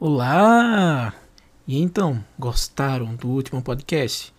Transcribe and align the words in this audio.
Olá! 0.00 1.14
E 1.66 1.78
então, 1.80 2.24
gostaram 2.38 3.14
do 3.14 3.28
último 3.28 3.62
podcast? 3.62 4.32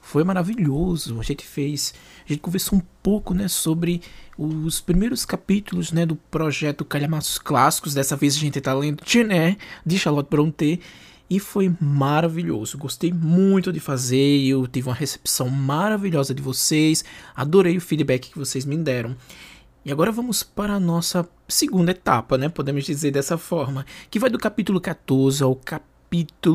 Foi 0.00 0.24
maravilhoso. 0.24 1.20
A 1.20 1.22
gente 1.22 1.44
fez, 1.44 1.92
a 2.24 2.28
gente 2.28 2.40
conversou 2.40 2.78
um 2.78 2.82
pouco, 3.02 3.34
né, 3.34 3.46
sobre 3.46 4.00
os 4.38 4.80
primeiros 4.80 5.26
capítulos, 5.26 5.92
né, 5.92 6.06
do 6.06 6.16
projeto 6.16 6.84
Calhamaços 6.84 7.38
Clássicos. 7.38 7.92
Dessa 7.92 8.16
vez 8.16 8.36
a 8.36 8.38
gente 8.38 8.58
está 8.58 8.72
lendo 8.72 9.02
Gené 9.04 9.58
de 9.84 9.98
Charlotte 9.98 10.30
Brontë 10.30 10.80
e 11.30 11.38
foi 11.38 11.72
maravilhoso. 11.80 12.76
Gostei 12.76 13.12
muito 13.12 13.72
de 13.72 13.78
fazer, 13.78 14.44
eu 14.44 14.66
tive 14.66 14.88
uma 14.88 14.94
recepção 14.94 15.48
maravilhosa 15.48 16.34
de 16.34 16.42
vocês. 16.42 17.04
Adorei 17.36 17.76
o 17.76 17.80
feedback 17.80 18.30
que 18.30 18.38
vocês 18.38 18.64
me 18.66 18.76
deram. 18.76 19.16
E 19.84 19.92
agora 19.92 20.10
vamos 20.10 20.42
para 20.42 20.74
a 20.74 20.80
nossa 20.80 21.26
segunda 21.48 21.92
etapa, 21.92 22.36
né? 22.36 22.48
Podemos 22.48 22.84
dizer 22.84 23.12
dessa 23.12 23.38
forma, 23.38 23.86
que 24.10 24.18
vai 24.18 24.28
do 24.28 24.38
capítulo 24.38 24.80
14 24.80 25.42
ao 25.42 25.54
capítulo 25.54 25.89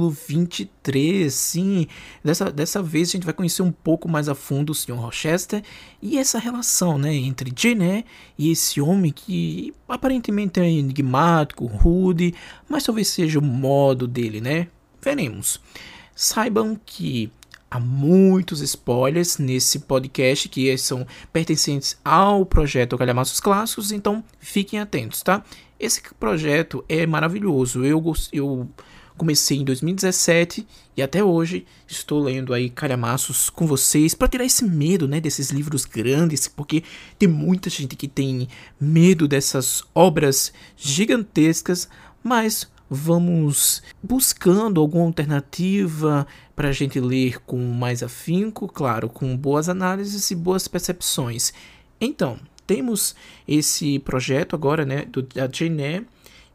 23. 0.09 1.33
Sim, 1.33 1.87
dessa, 2.23 2.51
dessa 2.51 2.83
vez 2.83 3.09
a 3.09 3.11
gente 3.13 3.23
vai 3.23 3.33
conhecer 3.33 3.61
um 3.61 3.71
pouco 3.71 4.09
mais 4.09 4.27
a 4.27 4.35
fundo 4.35 4.71
o 4.71 4.75
Sr. 4.75 4.95
Rochester 4.95 5.63
e 6.01 6.17
essa 6.17 6.37
relação, 6.37 6.97
né, 6.97 7.13
entre 7.13 7.53
Jeanette 7.55 8.07
e 8.37 8.51
esse 8.51 8.81
homem 8.81 9.11
que 9.11 9.73
aparentemente 9.87 10.59
é 10.59 10.69
enigmático, 10.69 11.65
rude, 11.65 12.33
mas 12.67 12.83
talvez 12.83 13.07
seja 13.07 13.39
o 13.39 13.41
modo 13.41 14.07
dele, 14.07 14.41
né? 14.41 14.67
Veremos. 15.01 15.61
Saibam 16.13 16.79
que 16.85 17.31
há 17.69 17.79
muitos 17.79 18.61
spoilers 18.61 19.37
nesse 19.37 19.79
podcast 19.79 20.49
que 20.49 20.77
são 20.77 21.05
pertencentes 21.31 21.97
ao 22.03 22.45
projeto 22.45 22.97
Calhamaços 22.97 23.39
Clássicos, 23.39 23.91
então 23.91 24.23
fiquem 24.39 24.79
atentos, 24.79 25.21
tá? 25.21 25.43
Esse 25.79 26.01
projeto 26.19 26.83
é 26.87 27.05
maravilhoso. 27.05 27.83
Eu, 27.83 28.01
eu 28.31 28.69
comecei 29.17 29.57
em 29.57 29.63
2017 29.63 30.67
e 30.95 31.01
até 31.01 31.23
hoje 31.23 31.65
estou 31.87 32.21
lendo 32.21 32.53
aí 32.53 32.69
calhamaços 32.69 33.49
com 33.49 33.65
vocês 33.65 34.13
para 34.13 34.27
tirar 34.27 34.45
esse 34.45 34.63
medo, 34.65 35.07
né, 35.07 35.19
desses 35.19 35.49
livros 35.49 35.85
grandes, 35.85 36.47
porque 36.47 36.83
tem 37.17 37.27
muita 37.27 37.69
gente 37.69 37.95
que 37.95 38.07
tem 38.07 38.47
medo 38.79 39.27
dessas 39.27 39.83
obras 39.93 40.53
gigantescas, 40.77 41.89
mas 42.23 42.69
vamos 42.89 43.81
buscando 44.01 44.79
alguma 44.79 45.05
alternativa 45.05 46.27
para 46.55 46.69
a 46.69 46.71
gente 46.71 46.99
ler 46.99 47.39
com 47.41 47.57
mais 47.57 48.03
afinco, 48.03 48.67
claro, 48.67 49.09
com 49.09 49.35
boas 49.35 49.67
análises 49.67 50.29
e 50.31 50.35
boas 50.35 50.67
percepções. 50.67 51.53
Então, 51.99 52.39
temos 52.65 53.15
esse 53.47 53.99
projeto 53.99 54.55
agora, 54.55 54.85
né, 54.85 55.05
do, 55.05 55.21
da 55.21 55.49
Jane 55.51 56.05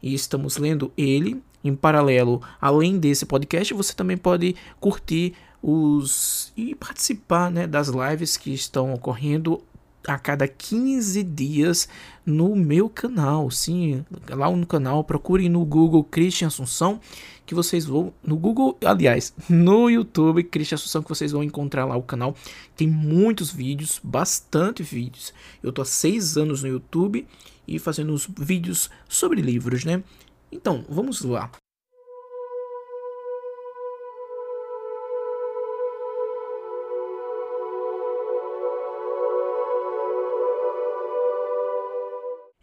e 0.01 0.13
estamos 0.13 0.57
lendo 0.57 0.91
ele. 0.97 1.41
Em 1.63 1.75
paralelo, 1.75 2.41
além 2.59 2.97
desse 2.97 3.25
podcast, 3.25 3.73
você 3.73 3.93
também 3.93 4.17
pode 4.17 4.55
curtir 4.79 5.33
os 5.61 6.51
e 6.57 6.73
participar 6.73 7.51
né, 7.51 7.67
das 7.67 7.87
lives 7.87 8.35
que 8.35 8.51
estão 8.51 8.93
ocorrendo 8.93 9.61
a 10.07 10.17
cada 10.17 10.47
15 10.47 11.21
dias 11.23 11.87
no 12.25 12.55
meu 12.55 12.89
canal. 12.89 13.51
Sim, 13.51 14.03
lá 14.29 14.49
no 14.49 14.65
canal, 14.65 15.03
procurem 15.03 15.49
no 15.49 15.63
Google 15.63 16.03
Christian 16.03 16.47
Assunção, 16.47 16.99
que 17.45 17.53
vocês 17.53 17.85
vão. 17.85 18.13
No 18.23 18.35
Google, 18.35 18.77
aliás, 18.83 19.33
no 19.49 19.89
YouTube 19.89 20.43
Christian 20.43 20.75
Assunção, 20.75 21.03
que 21.03 21.09
vocês 21.09 21.31
vão 21.31 21.43
encontrar 21.43 21.85
lá 21.85 21.95
o 21.95 22.03
canal. 22.03 22.35
Tem 22.75 22.87
muitos 22.87 23.51
vídeos, 23.51 23.99
bastante 24.03 24.81
vídeos. 24.81 25.33
Eu 25.61 25.71
tô 25.71 25.81
há 25.81 25.85
seis 25.85 26.37
anos 26.37 26.63
no 26.63 26.69
YouTube 26.69 27.27
e 27.67 27.77
fazendo 27.77 28.13
os 28.13 28.27
vídeos 28.39 28.89
sobre 29.07 29.41
livros, 29.41 29.85
né? 29.85 30.03
Então, 30.51 30.85
vamos 30.89 31.21
lá. 31.21 31.49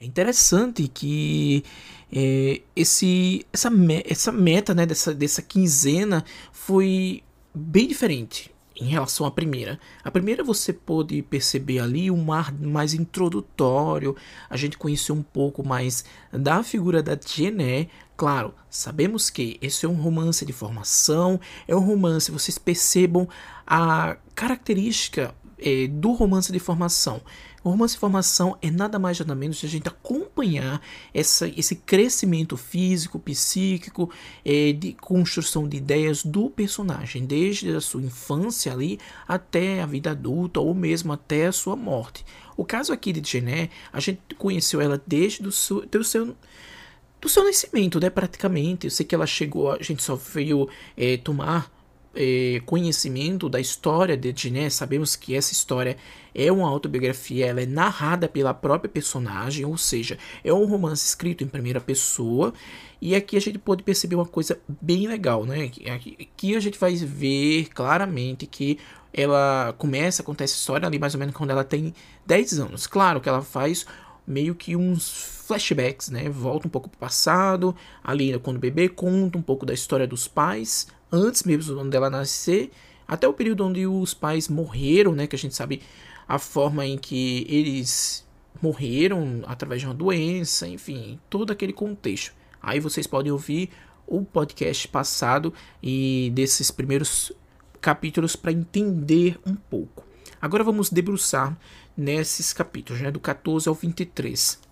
É 0.00 0.04
interessante 0.04 0.86
que 0.86 1.64
é, 2.12 2.62
esse, 2.76 3.44
essa, 3.52 3.70
essa 4.04 4.32
meta 4.32 4.74
né, 4.74 4.86
dessa, 4.86 5.14
dessa 5.14 5.42
quinzena 5.42 6.24
foi 6.52 7.22
bem 7.54 7.88
diferente 7.88 8.50
em 8.80 8.86
relação 8.86 9.26
à 9.26 9.30
primeira. 9.30 9.78
A 10.04 10.10
primeira 10.10 10.44
você 10.44 10.72
pôde 10.72 11.20
perceber 11.22 11.80
ali 11.80 12.10
um 12.10 12.32
ar 12.32 12.52
mais 12.52 12.94
introdutório, 12.94 14.16
a 14.48 14.56
gente 14.56 14.78
conheceu 14.78 15.14
um 15.14 15.22
pouco 15.22 15.66
mais 15.66 16.04
da 16.32 16.62
figura 16.62 17.02
da 17.02 17.18
Jeanette. 17.18 17.90
Claro, 18.16 18.54
sabemos 18.68 19.30
que 19.30 19.58
esse 19.60 19.86
é 19.86 19.88
um 19.88 19.94
romance 19.94 20.44
de 20.44 20.52
formação, 20.52 21.40
é 21.66 21.74
um 21.74 21.80
romance, 21.80 22.30
vocês 22.30 22.58
percebam 22.58 23.28
a 23.66 24.16
característica 24.34 25.34
é, 25.58 25.86
do 25.86 26.12
romance 26.12 26.52
de 26.52 26.58
formação. 26.58 27.20
O 27.62 27.70
romance 27.70 27.94
de 27.94 28.00
formação 28.00 28.56
é 28.62 28.70
nada 28.70 28.98
mais 28.98 29.18
nada 29.18 29.34
menos 29.34 29.56
de 29.56 29.66
a 29.66 29.68
gente 29.68 29.88
acompanhar 29.88 30.80
essa, 31.12 31.48
esse 31.48 31.74
crescimento 31.74 32.56
físico, 32.56 33.18
psíquico, 33.18 34.10
é, 34.44 34.72
de 34.72 34.92
construção 34.92 35.68
de 35.68 35.76
ideias 35.76 36.22
do 36.22 36.48
personagem, 36.50 37.26
desde 37.26 37.74
a 37.74 37.80
sua 37.80 38.02
infância 38.02 38.72
ali 38.72 38.98
até 39.26 39.82
a 39.82 39.86
vida 39.86 40.12
adulta 40.12 40.60
ou 40.60 40.72
mesmo 40.72 41.12
até 41.12 41.46
a 41.46 41.52
sua 41.52 41.74
morte. 41.74 42.24
O 42.56 42.64
caso 42.64 42.92
aqui 42.92 43.12
de 43.12 43.28
Gené, 43.28 43.70
a 43.92 44.00
gente 44.00 44.20
conheceu 44.36 44.80
ela 44.80 45.00
desde 45.06 45.42
do 45.42 45.52
seu, 45.52 45.84
do 45.86 46.04
seu 46.04 46.36
do 47.20 47.28
seu 47.28 47.42
nascimento, 47.42 47.98
né, 47.98 48.08
praticamente. 48.08 48.86
Eu 48.86 48.90
sei 48.92 49.04
que 49.04 49.12
ela 49.12 49.26
chegou, 49.26 49.72
a 49.72 49.82
gente 49.82 50.02
só 50.02 50.14
veio 50.14 50.68
é, 50.96 51.16
tomar 51.16 51.68
é, 52.20 52.60
conhecimento 52.66 53.48
da 53.48 53.60
história 53.60 54.16
de 54.16 54.34
Jeanette, 54.36 54.74
sabemos 54.74 55.14
que 55.14 55.36
essa 55.36 55.52
história 55.52 55.96
é 56.34 56.50
uma 56.50 56.68
autobiografia, 56.68 57.46
ela 57.46 57.62
é 57.62 57.66
narrada 57.66 58.28
pela 58.28 58.52
própria 58.52 58.90
personagem, 58.90 59.64
ou 59.64 59.78
seja, 59.78 60.18
é 60.42 60.52
um 60.52 60.66
romance 60.66 61.06
escrito 61.06 61.44
em 61.44 61.46
primeira 61.46 61.80
pessoa. 61.80 62.52
E 63.00 63.14
aqui 63.14 63.36
a 63.36 63.40
gente 63.40 63.56
pode 63.56 63.84
perceber 63.84 64.16
uma 64.16 64.26
coisa 64.26 64.58
bem 64.68 65.06
legal, 65.06 65.44
né? 65.44 65.70
Aqui 65.94 66.56
a 66.56 66.60
gente 66.60 66.76
vai 66.76 66.96
ver 66.96 67.68
claramente 67.68 68.46
que 68.46 68.80
ela 69.14 69.72
começa 69.78 70.20
a 70.20 70.24
contar 70.24 70.42
essa 70.42 70.56
história 70.56 70.88
ali 70.88 70.98
mais 70.98 71.14
ou 71.14 71.20
menos 71.20 71.36
quando 71.36 71.50
ela 71.50 71.62
tem 71.62 71.94
10 72.26 72.58
anos. 72.58 72.88
Claro 72.88 73.20
que 73.20 73.28
ela 73.28 73.42
faz 73.42 73.86
meio 74.26 74.56
que 74.56 74.74
uns 74.74 75.44
flashbacks, 75.46 76.10
né? 76.10 76.28
Volta 76.28 76.66
um 76.66 76.70
pouco 76.70 76.88
para 76.88 76.96
o 76.96 77.00
passado, 77.00 77.74
ali 78.02 78.36
quando 78.40 78.58
bebê, 78.58 78.88
conta 78.88 79.38
um 79.38 79.42
pouco 79.42 79.64
da 79.64 79.72
história 79.72 80.06
dos 80.06 80.26
pais, 80.26 80.88
antes 81.10 81.42
mesmo 81.42 81.84
dela 81.88 82.10
nascer, 82.10 82.70
até 83.06 83.26
o 83.26 83.32
período 83.32 83.66
onde 83.66 83.86
os 83.86 84.12
pais 84.14 84.48
morreram, 84.48 85.12
né? 85.12 85.26
Que 85.26 85.36
a 85.36 85.38
gente 85.38 85.54
sabe 85.54 85.82
a 86.26 86.38
forma 86.38 86.84
em 86.84 86.98
que 86.98 87.46
eles 87.48 88.26
morreram 88.60 89.42
através 89.46 89.80
de 89.80 89.86
uma 89.86 89.94
doença, 89.94 90.68
enfim, 90.68 91.18
todo 91.30 91.52
aquele 91.52 91.72
contexto. 91.72 92.34
Aí 92.60 92.80
vocês 92.80 93.06
podem 93.06 93.32
ouvir 93.32 93.70
o 94.06 94.22
podcast 94.24 94.88
passado 94.88 95.54
e 95.82 96.30
desses 96.34 96.70
primeiros 96.70 97.32
capítulos 97.80 98.34
para 98.36 98.52
entender 98.52 99.38
um 99.46 99.54
pouco. 99.54 100.04
Agora 100.40 100.64
vamos 100.64 100.90
debruçar 100.90 101.56
nesses 101.96 102.52
capítulos, 102.52 103.00
né, 103.00 103.10
do 103.10 103.20
14 103.20 103.68
ao 103.68 103.74
23. 103.74 104.67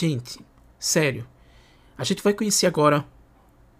Gente, 0.00 0.40
sério, 0.78 1.26
a 1.98 2.04
gente 2.04 2.22
vai 2.22 2.32
conhecer 2.32 2.66
agora 2.66 3.04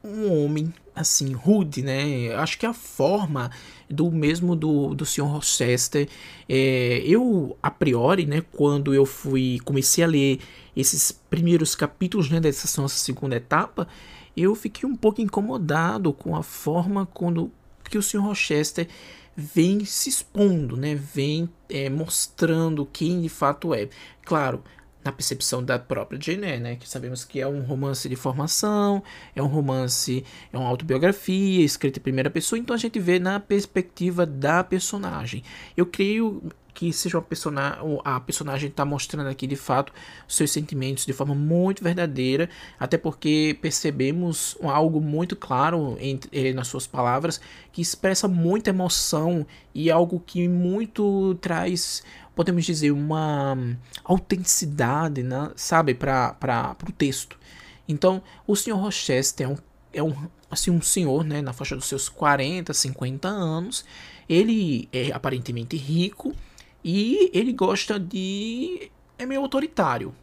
um 0.05 0.44
homem 0.44 0.70
assim 0.94 1.32
rude, 1.32 1.82
né? 1.82 2.34
Acho 2.34 2.58
que 2.58 2.67
a 2.67 2.75
forma 2.75 3.50
do 3.88 4.12
mesmo 4.12 4.55
do, 4.55 4.94
do 4.94 5.06
Sr. 5.06 5.25
Rochester, 5.25 6.06
é, 6.46 7.02
eu 7.06 7.56
a 7.62 7.70
priori, 7.70 8.26
né, 8.26 8.43
quando 8.52 8.93
eu 8.93 9.06
fui 9.06 9.61
comecei 9.64 10.05
a 10.05 10.06
ler 10.06 10.40
esses 10.76 11.11
primeiros 11.11 11.75
capítulos, 11.75 12.28
né, 12.28 12.38
dessa 12.38 12.82
nossa 12.82 12.99
segunda 12.99 13.37
etapa, 13.37 13.88
eu 14.37 14.55
fiquei 14.55 14.87
um 14.87 14.96
pouco 14.96 15.23
incomodado 15.23 16.12
com 16.12 16.37
a 16.37 16.43
forma 16.43 17.06
quando 17.06 17.50
que 17.88 17.96
o 17.96 18.02
Sr. 18.02 18.20
Rochester 18.20 18.87
vem 19.34 19.87
se 19.87 20.11
expondo, 20.11 20.76
né, 20.76 20.94
vem 20.94 21.49
é, 21.66 21.88
mostrando 21.88 22.84
quem 22.84 23.23
de 23.23 23.31
fato 23.31 23.73
é. 23.73 23.88
Claro, 24.23 24.62
na 25.05 25.11
percepção 25.12 25.64
da 25.64 25.79
própria 25.79 26.20
Jane 26.20 26.47
Eyre, 26.47 26.61
né? 26.61 26.76
Que 26.76 26.88
sabemos 26.88 27.25
que 27.25 27.41
é 27.41 27.47
um 27.47 27.62
romance 27.62 28.08
de 28.08 28.17
formação, 28.17 29.02
é 29.35 29.43
um 29.43 29.47
romance, 29.47 30.25
é 30.52 30.58
uma 30.58 30.69
autobiografia 30.69 31.64
escrita 31.64 31.99
em 31.99 32.02
primeira 32.02 32.31
pessoa, 32.31 32.58
então 32.58 32.75
a 32.75 32.79
gente 32.79 32.99
vê 32.99 33.19
na 33.19 33.41
perspectiva 33.41 34.26
da 34.26 34.62
personagem. 34.62 35.43
Eu 35.76 35.87
creio 35.87 36.43
que 36.81 36.93
seja 36.93 37.19
uma 37.19 37.23
personagem, 37.23 37.99
a 38.05 38.19
personagem 38.20 38.69
está 38.69 38.85
mostrando 38.85 39.29
aqui 39.29 39.47
de 39.47 39.56
fato 39.56 39.93
seus 40.26 40.50
sentimentos 40.50 41.05
de 41.05 41.12
forma 41.12 41.35
muito 41.35 41.85
verdadeira, 41.85 42.49
até 42.79 42.97
porque 42.97 43.58
percebemos 43.61 44.56
algo 44.62 45.00
muito 45.00 45.37
claro 45.37 45.97
entre, 46.00 46.55
nas 46.55 46.69
suas 46.69 46.87
palavras 46.87 47.41
que 47.73 47.82
expressa 47.82 48.26
muita 48.26 48.70
emoção 48.70 49.47
e 49.75 49.91
algo 49.91 50.23
que 50.25 50.49
muito 50.49 51.35
traz, 51.41 52.02
podemos 52.40 52.64
dizer, 52.64 52.90
uma 52.90 53.54
autenticidade, 54.02 55.22
né, 55.22 55.52
sabe, 55.56 55.92
para 55.92 56.75
o 56.88 56.90
texto. 56.90 57.38
Então, 57.87 58.22
o 58.46 58.56
Sr. 58.56 58.76
Rochester 58.76 59.46
é 59.46 59.50
um, 59.50 59.58
é 59.92 60.02
um, 60.02 60.28
assim, 60.50 60.70
um 60.70 60.81
senhor 60.81 61.22
né, 61.22 61.42
na 61.42 61.52
faixa 61.52 61.76
dos 61.76 61.84
seus 61.84 62.08
40, 62.08 62.72
50 62.72 63.28
anos. 63.28 63.84
Ele 64.26 64.88
é 64.90 65.12
aparentemente 65.12 65.76
rico 65.76 66.34
e 66.82 67.31
ele 67.34 67.52
gosta 67.52 68.00
de. 68.00 68.90
é 69.19 69.26
meio 69.26 69.42
autoritário. 69.42 70.14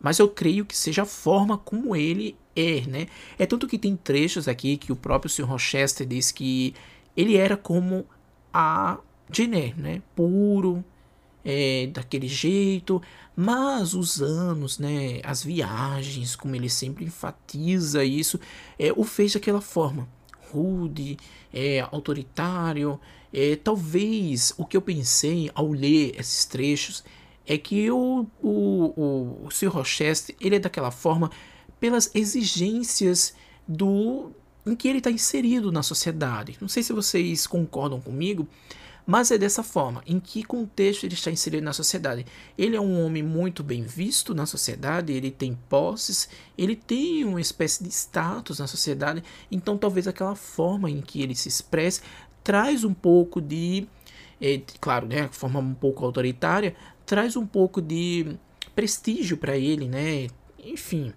Mas 0.00 0.18
eu 0.18 0.30
creio 0.30 0.64
que 0.64 0.74
seja 0.74 1.02
a 1.02 1.06
forma 1.06 1.58
como 1.58 1.94
ele 1.94 2.38
é, 2.56 2.86
né? 2.86 3.06
É 3.38 3.44
tanto 3.44 3.68
que 3.68 3.78
tem 3.78 3.94
trechos 3.96 4.48
aqui 4.48 4.78
que 4.78 4.90
o 4.90 4.96
próprio 4.96 5.28
Sr. 5.28 5.44
Rochester 5.44 6.06
diz 6.06 6.32
que 6.32 6.74
ele 7.14 7.36
era 7.36 7.54
como 7.54 8.06
a 8.50 8.96
Jenner, 9.30 9.78
né? 9.78 10.00
Puro, 10.16 10.82
é, 11.44 11.88
daquele 11.92 12.26
jeito, 12.28 13.02
mas 13.36 13.94
os 13.94 14.22
anos, 14.22 14.78
né, 14.78 15.20
as 15.22 15.42
viagens, 15.42 16.34
como 16.34 16.54
ele 16.56 16.70
sempre 16.70 17.04
enfatiza 17.04 18.04
isso, 18.04 18.40
é, 18.78 18.92
o 18.96 19.04
fez 19.04 19.34
daquela 19.34 19.60
forma 19.60 20.08
rude, 20.50 21.16
é, 21.52 21.80
autoritário. 21.80 22.98
É, 23.32 23.56
talvez 23.56 24.54
o 24.56 24.64
que 24.64 24.76
eu 24.76 24.82
pensei 24.82 25.50
ao 25.54 25.70
ler 25.70 26.14
esses 26.18 26.44
trechos 26.44 27.04
é 27.46 27.58
que 27.58 27.90
o, 27.90 28.26
o, 28.40 28.50
o, 28.50 29.46
o 29.46 29.50
Sir 29.50 29.68
Rochester 29.68 30.34
ele 30.40 30.56
é 30.56 30.58
daquela 30.58 30.90
forma 30.90 31.30
pelas 31.80 32.10
exigências 32.14 33.34
do 33.66 34.30
em 34.66 34.74
que 34.74 34.88
ele 34.88 34.98
está 34.98 35.10
inserido 35.10 35.70
na 35.70 35.82
sociedade. 35.82 36.56
Não 36.60 36.68
sei 36.68 36.82
se 36.82 36.92
vocês 36.92 37.46
concordam 37.46 38.00
comigo, 38.00 38.48
mas 39.06 39.30
é 39.30 39.38
dessa 39.38 39.62
forma. 39.62 40.02
Em 40.06 40.18
que 40.18 40.42
contexto 40.42 41.04
ele 41.04 41.14
está 41.14 41.30
inserido 41.30 41.62
na 41.62 41.72
sociedade? 41.72 42.24
Ele 42.56 42.76
é 42.76 42.80
um 42.80 43.04
homem 43.04 43.22
muito 43.22 43.62
bem 43.62 43.82
visto 43.82 44.34
na 44.34 44.46
sociedade, 44.46 45.12
ele 45.12 45.30
tem 45.30 45.58
posses, 45.68 46.28
ele 46.56 46.74
tem 46.74 47.24
uma 47.24 47.40
espécie 47.40 47.84
de 47.84 47.90
status 47.90 48.58
na 48.58 48.66
sociedade, 48.66 49.22
então 49.50 49.76
talvez 49.76 50.08
aquela 50.08 50.34
forma 50.34 50.90
em 50.90 51.00
que 51.00 51.22
ele 51.22 51.34
se 51.34 51.48
expresse 51.48 52.00
traz 52.42 52.84
um 52.84 52.94
pouco 52.94 53.40
de. 53.40 53.86
É, 54.40 54.60
claro, 54.80 55.06
né, 55.06 55.28
forma 55.32 55.60
um 55.60 55.74
pouco 55.74 56.04
autoritária, 56.04 56.74
traz 57.06 57.36
um 57.36 57.46
pouco 57.46 57.80
de 57.80 58.36
prestígio 58.74 59.36
para 59.36 59.56
ele, 59.56 59.88
né? 59.88 60.28
Enfim, 60.62 61.12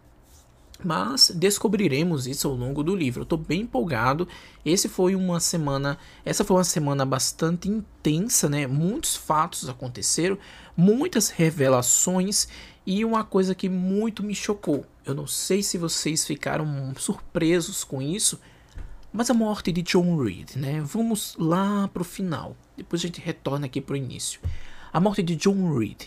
mas 0.83 1.31
descobriremos 1.33 2.27
isso 2.27 2.47
ao 2.47 2.53
longo 2.53 2.83
do 2.83 2.95
livro. 2.95 3.25
Eu 3.29 3.37
bem 3.37 3.61
empolgado. 3.61 4.27
Esse 4.63 4.87
foi 4.87 5.15
uma 5.15 5.39
semana, 5.39 5.97
essa 6.23 6.43
foi 6.43 6.57
uma 6.57 6.63
semana 6.63 7.05
bastante 7.05 7.67
intensa, 7.67 8.47
né? 8.49 8.67
Muitos 8.67 9.15
fatos 9.15 9.67
aconteceram, 9.67 10.37
muitas 10.75 11.29
revelações 11.29 12.47
e 12.85 13.03
uma 13.03 13.23
coisa 13.23 13.55
que 13.55 13.67
muito 13.67 14.23
me 14.23 14.35
chocou. 14.35 14.85
Eu 15.05 15.13
não 15.15 15.27
sei 15.27 15.63
se 15.63 15.77
vocês 15.77 16.25
ficaram 16.25 16.93
surpresos 16.97 17.83
com 17.83 18.01
isso, 18.01 18.39
mas 19.11 19.29
a 19.29 19.33
morte 19.33 19.71
de 19.71 19.81
John 19.81 20.17
Reed, 20.17 20.55
né? 20.55 20.81
Vamos 20.81 21.35
lá 21.39 21.87
para 21.87 22.01
o 22.01 22.05
final. 22.05 22.55
Depois 22.75 23.01
a 23.01 23.07
gente 23.07 23.19
retorna 23.19 23.65
aqui 23.65 23.81
o 23.93 23.95
início. 23.95 24.39
A 24.93 24.99
morte 24.99 25.23
de 25.23 25.35
John 25.35 25.77
Reed. 25.77 26.03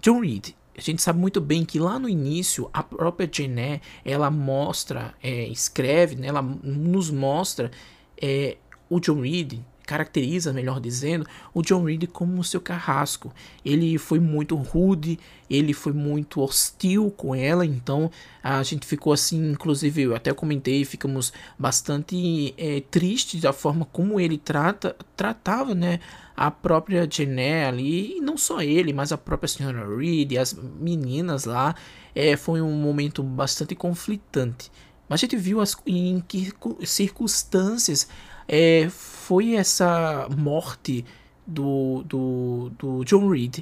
John 0.00 0.20
Reed 0.20 0.54
a 0.76 0.80
gente 0.80 1.02
sabe 1.02 1.18
muito 1.18 1.40
bem 1.40 1.64
que 1.64 1.78
lá 1.78 1.98
no 1.98 2.08
início 2.08 2.68
a 2.72 2.82
própria 2.82 3.28
Jeanette 3.30 3.82
ela 4.04 4.30
mostra, 4.30 5.14
é, 5.22 5.46
escreve, 5.48 6.16
né, 6.16 6.26
ela 6.26 6.42
nos 6.42 7.10
mostra 7.10 7.70
é, 8.20 8.56
o 8.88 8.98
John 8.98 9.20
Reed 9.20 9.60
caracteriza, 9.86 10.52
melhor 10.52 10.80
dizendo, 10.80 11.26
o 11.52 11.62
John 11.62 11.84
Reed 11.84 12.06
como 12.08 12.42
seu 12.42 12.60
carrasco. 12.60 13.32
Ele 13.64 13.98
foi 13.98 14.18
muito 14.18 14.56
rude, 14.56 15.18
ele 15.48 15.72
foi 15.72 15.92
muito 15.92 16.40
hostil 16.40 17.10
com 17.10 17.34
ela, 17.34 17.64
então 17.64 18.10
a 18.42 18.62
gente 18.62 18.86
ficou 18.86 19.12
assim, 19.12 19.52
inclusive 19.52 20.02
eu 20.02 20.14
até 20.16 20.32
comentei, 20.32 20.84
ficamos 20.84 21.32
bastante 21.58 22.54
é, 22.56 22.82
tristes 22.90 23.42
da 23.42 23.52
forma 23.52 23.84
como 23.86 24.18
ele 24.18 24.38
trata, 24.38 24.96
tratava, 25.16 25.74
né, 25.74 26.00
a 26.36 26.50
própria 26.50 27.08
Jeanette 27.08 27.68
ali, 27.68 28.16
e 28.16 28.20
não 28.20 28.36
só 28.36 28.60
ele, 28.60 28.92
mas 28.92 29.12
a 29.12 29.18
própria 29.18 29.48
senhora 29.48 29.86
Reed 29.96 30.32
e 30.32 30.38
as 30.38 30.52
meninas 30.54 31.44
lá, 31.44 31.74
é, 32.14 32.36
foi 32.36 32.60
um 32.60 32.72
momento 32.72 33.22
bastante 33.22 33.74
conflitante. 33.74 34.70
Mas 35.08 35.20
a 35.20 35.22
gente 35.22 35.36
viu 35.36 35.60
as, 35.60 35.76
em 35.86 36.22
que 36.26 36.52
circunstâncias 36.84 38.08
é, 38.48 38.88
foi 38.90 39.54
essa 39.54 40.28
morte 40.36 41.04
do, 41.46 42.02
do, 42.02 42.70
do 42.78 43.04
John 43.04 43.28
Reed. 43.28 43.60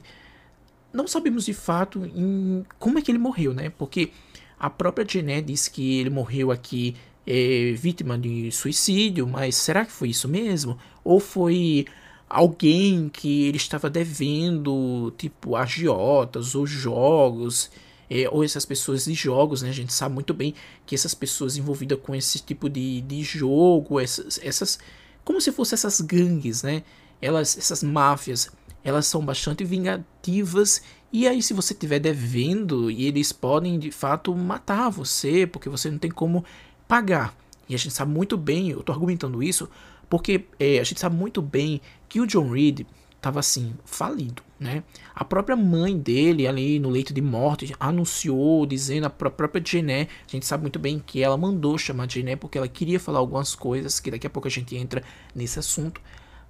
Não 0.92 1.06
sabemos 1.06 1.46
de 1.46 1.54
fato 1.54 2.04
em 2.04 2.64
como 2.78 2.98
é 2.98 3.02
que 3.02 3.10
ele 3.10 3.18
morreu, 3.18 3.54
né? 3.54 3.70
Porque 3.70 4.10
a 4.58 4.68
própria 4.68 5.06
Jeanette 5.08 5.46
disse 5.46 5.70
que 5.70 5.98
ele 5.98 6.10
morreu 6.10 6.50
aqui 6.50 6.94
é, 7.26 7.72
vítima 7.76 8.18
de 8.18 8.50
suicídio, 8.52 9.26
mas 9.26 9.56
será 9.56 9.84
que 9.84 9.92
foi 9.92 10.10
isso 10.10 10.28
mesmo? 10.28 10.78
Ou 11.02 11.18
foi 11.18 11.86
alguém 12.28 13.08
que 13.08 13.44
ele 13.44 13.56
estava 13.56 13.90
devendo, 13.90 15.12
tipo 15.16 15.56
agiotas 15.56 16.54
ou 16.54 16.66
jogos, 16.66 17.70
é, 18.12 18.28
ou 18.30 18.44
essas 18.44 18.66
pessoas 18.66 19.06
de 19.06 19.14
jogos, 19.14 19.62
né? 19.62 19.70
A 19.70 19.72
gente 19.72 19.90
sabe 19.90 20.14
muito 20.14 20.34
bem 20.34 20.54
que 20.84 20.94
essas 20.94 21.14
pessoas 21.14 21.56
envolvidas 21.56 21.98
com 22.02 22.14
esse 22.14 22.40
tipo 22.40 22.68
de, 22.68 23.00
de 23.00 23.22
jogo, 23.22 23.98
essas, 23.98 24.38
essas, 24.42 24.78
como 25.24 25.40
se 25.40 25.50
fossem 25.50 25.74
essas 25.74 26.02
gangues, 26.02 26.62
né? 26.62 26.82
Elas, 27.22 27.56
essas 27.56 27.82
máfias, 27.82 28.50
elas 28.84 29.06
são 29.06 29.24
bastante 29.24 29.64
vingativas 29.64 30.82
e 31.10 31.26
aí 31.26 31.42
se 31.42 31.54
você 31.54 31.72
estiver 31.72 32.00
devendo 32.00 32.90
e 32.90 33.06
eles 33.06 33.32
podem 33.32 33.78
de 33.78 33.90
fato 33.90 34.34
matar 34.34 34.90
você 34.90 35.46
porque 35.46 35.70
você 35.70 35.90
não 35.90 35.96
tem 35.96 36.10
como 36.10 36.44
pagar. 36.86 37.34
E 37.66 37.74
a 37.74 37.78
gente 37.78 37.94
sabe 37.94 38.12
muito 38.12 38.36
bem, 38.36 38.68
eu 38.68 38.80
estou 38.80 38.92
argumentando 38.92 39.42
isso 39.42 39.70
porque 40.10 40.44
é, 40.60 40.78
a 40.78 40.84
gente 40.84 41.00
sabe 41.00 41.16
muito 41.16 41.40
bem 41.40 41.80
que 42.10 42.20
o 42.20 42.26
John 42.26 42.50
Reed 42.50 42.82
estava 43.22 43.38
assim, 43.38 43.72
falido, 43.84 44.42
né? 44.58 44.82
A 45.14 45.24
própria 45.24 45.54
mãe 45.54 45.96
dele 45.96 46.48
ali 46.48 46.80
no 46.80 46.90
leito 46.90 47.14
de 47.14 47.22
morte 47.22 47.72
anunciou, 47.78 48.66
dizendo 48.66 49.06
a 49.06 49.10
própria 49.10 49.62
Jeanette, 49.64 50.10
a 50.26 50.30
gente 50.32 50.44
sabe 50.44 50.62
muito 50.62 50.80
bem 50.80 50.98
que 50.98 51.22
ela 51.22 51.36
mandou 51.36 51.78
chamar 51.78 52.10
Jeanette 52.10 52.40
porque 52.40 52.58
ela 52.58 52.66
queria 52.66 52.98
falar 52.98 53.20
algumas 53.20 53.54
coisas, 53.54 54.00
que 54.00 54.10
daqui 54.10 54.26
a 54.26 54.30
pouco 54.30 54.48
a 54.48 54.50
gente 54.50 54.76
entra 54.76 55.04
nesse 55.32 55.56
assunto. 55.60 56.00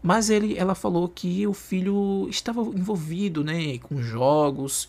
Mas 0.03 0.31
ele, 0.31 0.57
ela 0.57 0.75
falou 0.75 1.07
que 1.09 1.47
o 1.47 1.53
filho 1.53 2.27
estava 2.31 2.63
envolvido, 2.63 3.45
né, 3.45 3.77
com 3.79 4.03
jogos, 4.03 4.89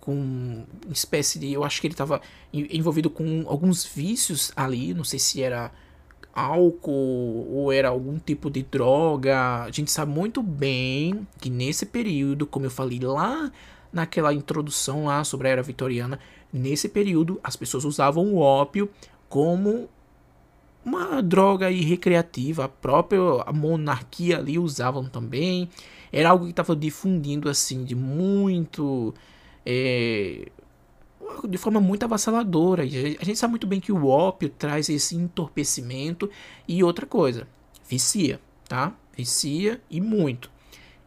com 0.00 0.64
espécie 0.88 1.38
de, 1.40 1.52
eu 1.52 1.64
acho 1.64 1.80
que 1.80 1.88
ele 1.88 1.94
estava 1.94 2.20
envolvido 2.52 3.10
com 3.10 3.44
alguns 3.48 3.84
vícios 3.84 4.52
ali, 4.54 4.94
não 4.94 5.02
sei 5.02 5.18
se 5.18 5.42
era 5.42 5.72
álcool 6.34 7.46
ou 7.50 7.72
era 7.72 7.88
algum 7.88 8.18
tipo 8.18 8.50
de 8.50 8.62
droga. 8.62 9.62
A 9.62 9.70
gente 9.70 9.90
sabe 9.90 10.12
muito 10.12 10.42
bem 10.42 11.26
que 11.40 11.48
nesse 11.48 11.86
período, 11.86 12.46
como 12.46 12.66
eu 12.66 12.70
falei 12.70 13.00
lá 13.00 13.50
naquela 13.92 14.34
introdução 14.34 15.04
lá 15.04 15.22
sobre 15.22 15.48
a 15.48 15.52
era 15.52 15.62
vitoriana, 15.62 16.18
nesse 16.52 16.88
período 16.88 17.40
as 17.42 17.54
pessoas 17.54 17.84
usavam 17.84 18.34
o 18.34 18.38
ópio 18.38 18.90
como 19.28 19.88
uma 20.84 21.22
droga 21.22 21.70
recreativa, 21.70 22.64
a 22.64 22.68
própria 22.68 23.20
monarquia 23.52 24.38
ali 24.38 24.58
usavam 24.58 25.04
também. 25.04 25.68
Era 26.12 26.30
algo 26.30 26.44
que 26.44 26.50
estava 26.50 26.76
difundindo 26.76 27.48
assim 27.48 27.84
de 27.84 27.94
muito 27.94 29.14
é, 29.64 30.48
de 31.48 31.58
forma 31.58 31.80
muito 31.80 32.04
avassaladora. 32.04 32.82
A 32.82 32.86
gente 32.86 33.36
sabe 33.36 33.52
muito 33.52 33.66
bem 33.66 33.80
que 33.80 33.92
o 33.92 34.06
ópio 34.06 34.48
traz 34.48 34.88
esse 34.88 35.16
entorpecimento 35.16 36.30
e 36.66 36.82
outra 36.82 37.06
coisa, 37.06 37.46
vicia, 37.88 38.40
tá? 38.68 38.94
Vicia 39.16 39.80
e 39.90 40.00
muito. 40.00 40.50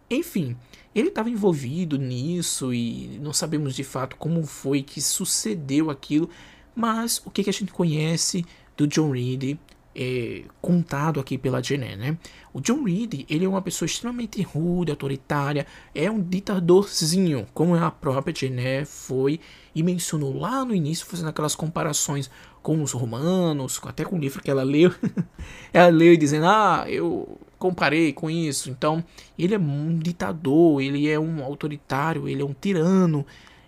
Enfim, 0.09 0.55
ele 0.95 1.09
estava 1.09 1.29
envolvido 1.29 1.97
nisso 1.97 2.73
e 2.73 3.19
não 3.21 3.33
sabemos 3.33 3.75
de 3.75 3.83
fato 3.83 4.15
como 4.15 4.45
foi 4.45 4.81
que 4.81 5.01
sucedeu 5.01 5.89
aquilo, 5.89 6.29
mas 6.75 7.21
o 7.25 7.29
que, 7.29 7.43
que 7.43 7.49
a 7.49 7.53
gente 7.53 7.71
conhece 7.71 8.45
do 8.75 8.87
John 8.87 9.11
Reed 9.11 9.57
é, 9.97 10.43
contado 10.61 11.19
aqui 11.19 11.39
pela 11.39 11.61
Jenny, 11.61 11.95
né? 11.95 12.17
O 12.53 12.61
John 12.61 12.83
Reed, 12.83 13.25
ele 13.27 13.45
é 13.45 13.49
uma 13.49 13.63
pessoa 13.63 13.87
extremamente 13.87 14.41
rude, 14.43 14.91
autoritária, 14.91 15.65
é 15.93 16.09
um 16.09 16.21
ditadorzinho, 16.21 17.47
como 17.51 17.75
a 17.75 17.89
própria 17.89 18.33
Jenny 18.35 18.85
foi 18.85 19.39
e 19.77 19.83
mencionou 19.83 20.35
lá 20.35 20.65
no 20.65 20.73
início, 20.73 21.05
fazendo 21.05 21.29
aquelas 21.29 21.53
comparações 21.53 22.31
com 22.63 22.81
os 22.81 22.93
romanos, 22.93 23.79
até 23.83 24.03
com 24.03 24.15
o 24.15 24.19
livro 24.19 24.41
que 24.41 24.49
ela 24.49 24.63
leu. 24.63 24.91
ela 25.71 25.89
leu 25.89 26.13
e 26.13 26.17
dizendo, 26.17 26.47
ah, 26.47 26.85
eu 26.87 27.37
comparei 27.59 28.11
com 28.11 28.27
isso. 28.27 28.71
Então, 28.71 29.03
ele 29.37 29.53
é 29.53 29.59
um 29.59 29.99
ditador, 29.99 30.81
ele 30.81 31.07
é 31.07 31.19
um 31.19 31.43
autoritário, 31.43 32.27
ele 32.27 32.41
é 32.41 32.45
um 32.45 32.55
tirano. 32.59 33.23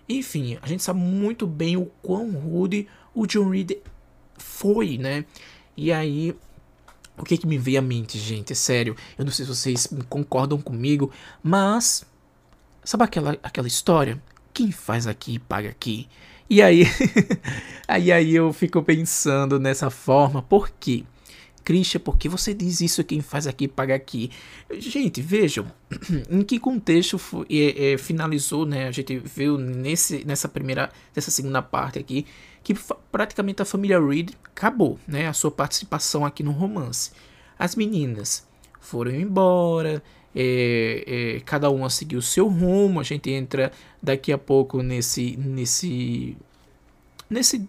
Enfim, 0.08 0.58
a 0.60 0.66
gente 0.66 0.82
sabe 0.82 0.98
muito 0.98 1.46
bem 1.46 1.76
o 1.76 1.86
quão 2.02 2.28
rude 2.32 2.88
o 3.14 3.24
John 3.24 3.50
Reed 3.50 3.74
foi, 4.36 4.98
né? 4.98 5.24
E 5.76 5.92
aí, 5.92 6.36
o 7.16 7.22
que 7.22 7.38
que 7.38 7.46
me 7.46 7.56
veio 7.56 7.78
à 7.78 7.82
mente, 7.82 8.18
gente? 8.18 8.52
É 8.52 8.56
sério, 8.56 8.96
eu 9.16 9.24
não 9.24 9.30
sei 9.30 9.46
se 9.46 9.54
vocês 9.54 9.88
concordam 10.08 10.60
comigo, 10.60 11.12
mas 11.40 12.04
sabe 12.82 13.04
aquela 13.04 13.38
aquela 13.44 13.68
história? 13.68 14.20
Quem 14.52 14.72
faz 14.72 15.06
aqui 15.06 15.38
paga 15.38 15.68
aqui. 15.68 16.08
E 16.48 16.60
aí, 16.60 16.84
aí 17.86 18.10
aí 18.10 18.34
eu 18.34 18.52
fico 18.52 18.82
pensando 18.82 19.60
nessa 19.60 19.88
forma, 19.88 20.42
por 20.42 20.68
quê? 20.70 21.04
Christian, 21.64 22.00
por 22.00 22.16
que 22.16 22.28
você 22.28 22.52
diz 22.54 22.80
isso? 22.80 23.04
Quem 23.04 23.20
faz 23.20 23.46
aqui 23.46 23.68
paga 23.68 23.94
aqui. 23.94 24.30
Gente, 24.72 25.20
vejam 25.20 25.70
em 26.28 26.42
que 26.42 26.58
contexto 26.58 27.18
foi, 27.18 27.46
é, 27.50 27.92
é, 27.92 27.98
finalizou, 27.98 28.66
né? 28.66 28.88
A 28.88 28.90
gente 28.90 29.18
viu 29.18 29.56
nesse, 29.58 30.24
nessa 30.24 30.48
primeira, 30.48 30.90
nessa 31.14 31.30
segunda 31.30 31.62
parte 31.62 31.98
aqui, 31.98 32.26
que 32.64 32.74
praticamente 33.12 33.62
a 33.62 33.64
família 33.64 34.00
Reed 34.00 34.30
acabou, 34.44 34.98
né? 35.06 35.28
A 35.28 35.32
sua 35.32 35.50
participação 35.50 36.24
aqui 36.24 36.42
no 36.42 36.50
romance. 36.50 37.12
As 37.58 37.76
meninas 37.76 38.46
foram 38.80 39.12
embora, 39.12 40.02
é, 40.34 41.36
é, 41.36 41.40
cada 41.40 41.70
uma 41.70 41.90
seguiu 41.90 42.22
seu 42.22 42.48
rumo. 42.48 43.00
A 43.00 43.04
gente 43.04 43.30
entra 43.30 43.70
daqui 44.02 44.32
a 44.32 44.38
pouco 44.38 44.82
nesse, 44.82 45.36
nesse, 45.36 46.36
nesse, 47.28 47.68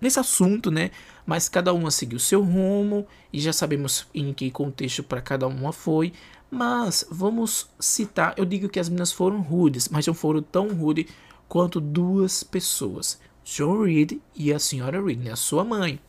nesse 0.00 0.18
assunto, 0.18 0.70
né? 0.70 0.90
mas 1.28 1.46
cada 1.46 1.74
uma 1.74 1.90
seguiu 1.90 2.18
seu 2.18 2.42
rumo 2.42 3.06
e 3.30 3.38
já 3.38 3.52
sabemos 3.52 4.06
em 4.14 4.32
que 4.32 4.50
contexto 4.50 5.02
para 5.02 5.20
cada 5.20 5.46
uma 5.46 5.74
foi. 5.74 6.14
Mas 6.50 7.06
vamos 7.10 7.68
citar, 7.78 8.32
eu 8.38 8.46
digo 8.46 8.66
que 8.66 8.80
as 8.80 8.88
meninas 8.88 9.12
foram 9.12 9.42
rudes, 9.42 9.90
mas 9.90 10.06
não 10.06 10.14
foram 10.14 10.40
tão 10.40 10.68
rudes 10.68 11.04
quanto 11.46 11.82
duas 11.82 12.42
pessoas, 12.42 13.20
John 13.44 13.84
Reed 13.84 14.12
e 14.34 14.50
a 14.50 14.58
senhora 14.58 15.04
Reed, 15.04 15.20
né, 15.20 15.32
a 15.32 15.36
sua 15.36 15.64
mãe. 15.64 16.00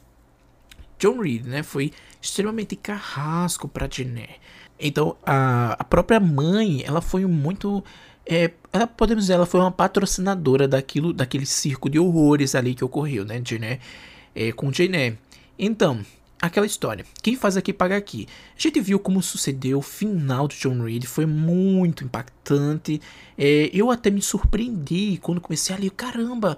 John 0.97 1.19
Reed, 1.19 1.45
né, 1.45 1.63
foi 1.63 1.91
extremamente 2.21 2.77
carrasco 2.77 3.67
para 3.67 3.89
Jeanette. 3.91 4.39
Então 4.79 5.17
a, 5.25 5.73
a 5.73 5.83
própria 5.83 6.21
mãe, 6.21 6.81
ela 6.85 7.01
foi 7.01 7.25
muito 7.25 7.83
é, 8.29 8.51
ela, 8.71 8.87
podemos 8.87 9.23
dizer, 9.25 9.33
ela 9.33 9.45
foi 9.45 9.59
uma 9.59 9.71
patrocinadora 9.71 10.67
daquilo, 10.67 11.11
daquele 11.11 11.45
circo 11.45 11.89
de 11.89 11.99
horrores 11.99 12.55
ali 12.55 12.75
que 12.75 12.85
ocorreu, 12.85 13.25
né, 13.25 13.41
Jeanette? 13.43 13.81
é, 14.35 14.51
com 14.51 14.71
Jane 14.71 15.17
Então, 15.57 15.99
aquela 16.41 16.65
história. 16.65 17.05
Quem 17.21 17.35
faz 17.35 17.57
aqui 17.57 17.73
paga 17.73 17.97
aqui. 17.97 18.27
A 18.57 18.61
gente 18.61 18.79
viu 18.79 18.99
como 18.99 19.21
sucedeu 19.21 19.79
o 19.79 19.81
final 19.81 20.47
do 20.47 20.55
John 20.55 20.81
Reed, 20.83 21.05
foi 21.05 21.25
muito 21.25 22.03
impactante. 22.03 23.01
É, 23.37 23.69
eu 23.73 23.91
até 23.91 24.09
me 24.09 24.21
surpreendi 24.21 25.19
quando 25.21 25.41
comecei 25.41 25.75
a 25.75 25.79
ler, 25.79 25.91
caramba. 25.91 26.57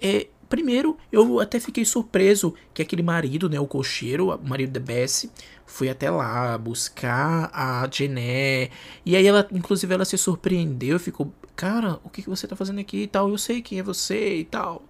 É, 0.00 0.26
primeiro, 0.50 0.98
eu 1.10 1.38
até 1.40 1.60
fiquei 1.60 1.84
surpreso 1.84 2.52
que 2.74 2.82
aquele 2.82 3.02
marido, 3.02 3.48
né, 3.48 3.58
o 3.58 3.66
cocheiro, 3.66 4.34
o 4.34 4.46
marido 4.48 4.72
da 4.72 4.80
Bessie, 4.80 5.30
foi 5.64 5.88
até 5.88 6.10
lá 6.10 6.58
buscar 6.58 7.48
a 7.54 7.88
Jené. 7.90 8.68
E 9.06 9.14
aí 9.14 9.26
ela, 9.26 9.48
inclusive, 9.52 9.94
ela 9.94 10.04
se 10.04 10.18
surpreendeu, 10.18 10.98
ficou, 10.98 11.32
cara, 11.54 12.00
o 12.02 12.10
que, 12.10 12.22
que 12.22 12.28
você 12.28 12.48
tá 12.48 12.56
fazendo 12.56 12.80
aqui 12.80 13.04
e 13.04 13.06
tal? 13.06 13.30
Eu 13.30 13.38
sei 13.38 13.62
quem 13.62 13.78
é 13.78 13.82
você 13.82 14.38
e 14.38 14.44
tal. 14.44 14.82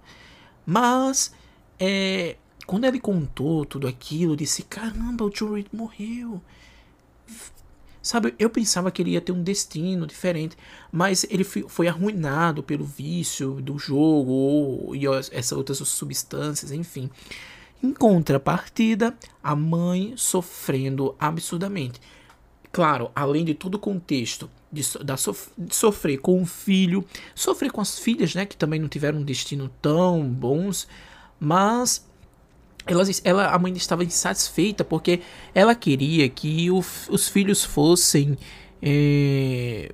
Mas 0.65 1.33
é, 1.79 2.37
quando 2.67 2.87
ele 2.87 2.99
contou 2.99 3.67
tudo 3.67 3.87
aquilo, 3.87 4.35
disse: 4.37 4.63
caramba, 4.63 5.25
o 5.27 5.53
Reed 5.53 5.67
morreu. 5.73 6.41
Sabe, 8.03 8.35
eu 8.39 8.49
pensava 8.49 8.91
que 8.91 9.03
ele 9.03 9.11
ia 9.11 9.21
ter 9.21 9.33
um 9.33 9.43
destino 9.43 10.07
diferente, 10.07 10.57
mas 10.91 11.27
ele 11.29 11.45
foi 11.45 11.87
arruinado 11.87 12.63
pelo 12.63 12.85
vício 12.85 13.61
do 13.61 13.79
jogo 13.79 14.95
e 14.95 15.07
essas 15.07 15.53
outras 15.53 15.79
substâncias, 15.79 16.73
enfim. 16.73 17.11
Em 17.83 17.93
contrapartida, 17.93 19.15
a 19.43 19.55
mãe 19.55 20.15
sofrendo 20.17 21.15
absurdamente. 21.19 22.01
Claro, 22.73 23.11
além 23.15 23.45
de 23.45 23.55
todo 23.55 23.75
o 23.75 23.79
contexto 23.79 24.51
de, 24.71 24.83
da 25.05 25.15
de 25.15 25.75
sofrer 25.75 26.19
com 26.19 26.41
o 26.41 26.47
filho, 26.47 27.05
sofrer 27.35 27.73
com 27.73 27.81
as 27.81 27.99
filhas, 27.99 28.35
né, 28.35 28.47
que 28.47 28.57
também 28.57 28.79
não 28.79 28.89
tiveram 28.89 29.19
um 29.19 29.25
destino 29.25 29.71
tão 29.83 30.27
bons, 30.29 30.87
mas 31.39 32.09
ela, 32.91 33.05
ela, 33.23 33.47
a 33.47 33.59
mãe 33.59 33.73
estava 33.73 34.03
insatisfeita 34.03 34.85
porque 34.85 35.21
ela 35.55 35.75
queria 35.75 36.29
que 36.29 36.71
o, 36.71 36.79
os 37.09 37.29
filhos 37.29 37.65
fossem 37.65 38.37
é, 38.83 39.93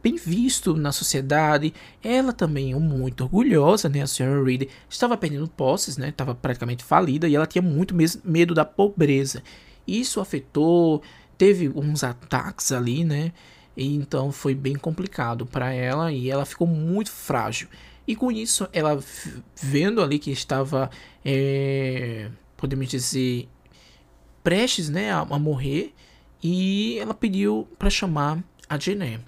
bem 0.00 0.14
vistos 0.16 0.78
na 0.78 0.92
sociedade. 0.92 1.74
Ela 2.02 2.32
também, 2.32 2.74
muito 2.74 3.24
orgulhosa, 3.24 3.88
né, 3.88 4.02
a 4.02 4.06
senhora 4.06 4.44
Reed, 4.44 4.68
estava 4.88 5.16
perdendo 5.16 5.48
posses, 5.48 5.96
né, 5.96 6.10
estava 6.10 6.34
praticamente 6.34 6.84
falida 6.84 7.28
e 7.28 7.34
ela 7.34 7.46
tinha 7.46 7.62
muito 7.62 7.94
medo 8.24 8.54
da 8.54 8.64
pobreza. 8.64 9.42
Isso 9.86 10.20
afetou, 10.20 11.02
teve 11.36 11.68
uns 11.68 12.04
ataques 12.04 12.70
ali, 12.70 13.04
né, 13.04 13.32
então 13.76 14.30
foi 14.30 14.54
bem 14.54 14.76
complicado 14.76 15.44
para 15.44 15.72
ela 15.72 16.12
e 16.12 16.30
ela 16.30 16.44
ficou 16.44 16.68
muito 16.68 17.10
frágil. 17.10 17.68
E 18.06 18.16
com 18.16 18.32
isso, 18.32 18.68
ela 18.72 19.02
vendo 19.54 20.02
ali 20.02 20.18
que 20.18 20.30
estava, 20.30 20.90
é, 21.24 22.28
podemos 22.56 22.88
dizer, 22.88 23.48
prestes 24.42 24.88
né, 24.88 25.12
a, 25.12 25.20
a 25.20 25.38
morrer, 25.38 25.94
e 26.42 26.98
ela 26.98 27.14
pediu 27.14 27.68
para 27.78 27.88
chamar 27.88 28.42
a 28.68 28.78
Jené. 28.78 29.20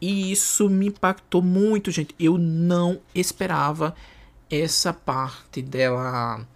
E 0.00 0.32
isso 0.32 0.68
me 0.68 0.88
impactou 0.88 1.42
muito, 1.42 1.90
gente. 1.90 2.14
Eu 2.18 2.38
não 2.38 3.00
esperava 3.14 3.94
essa 4.50 4.92
parte 4.92 5.62
dela 5.62 6.46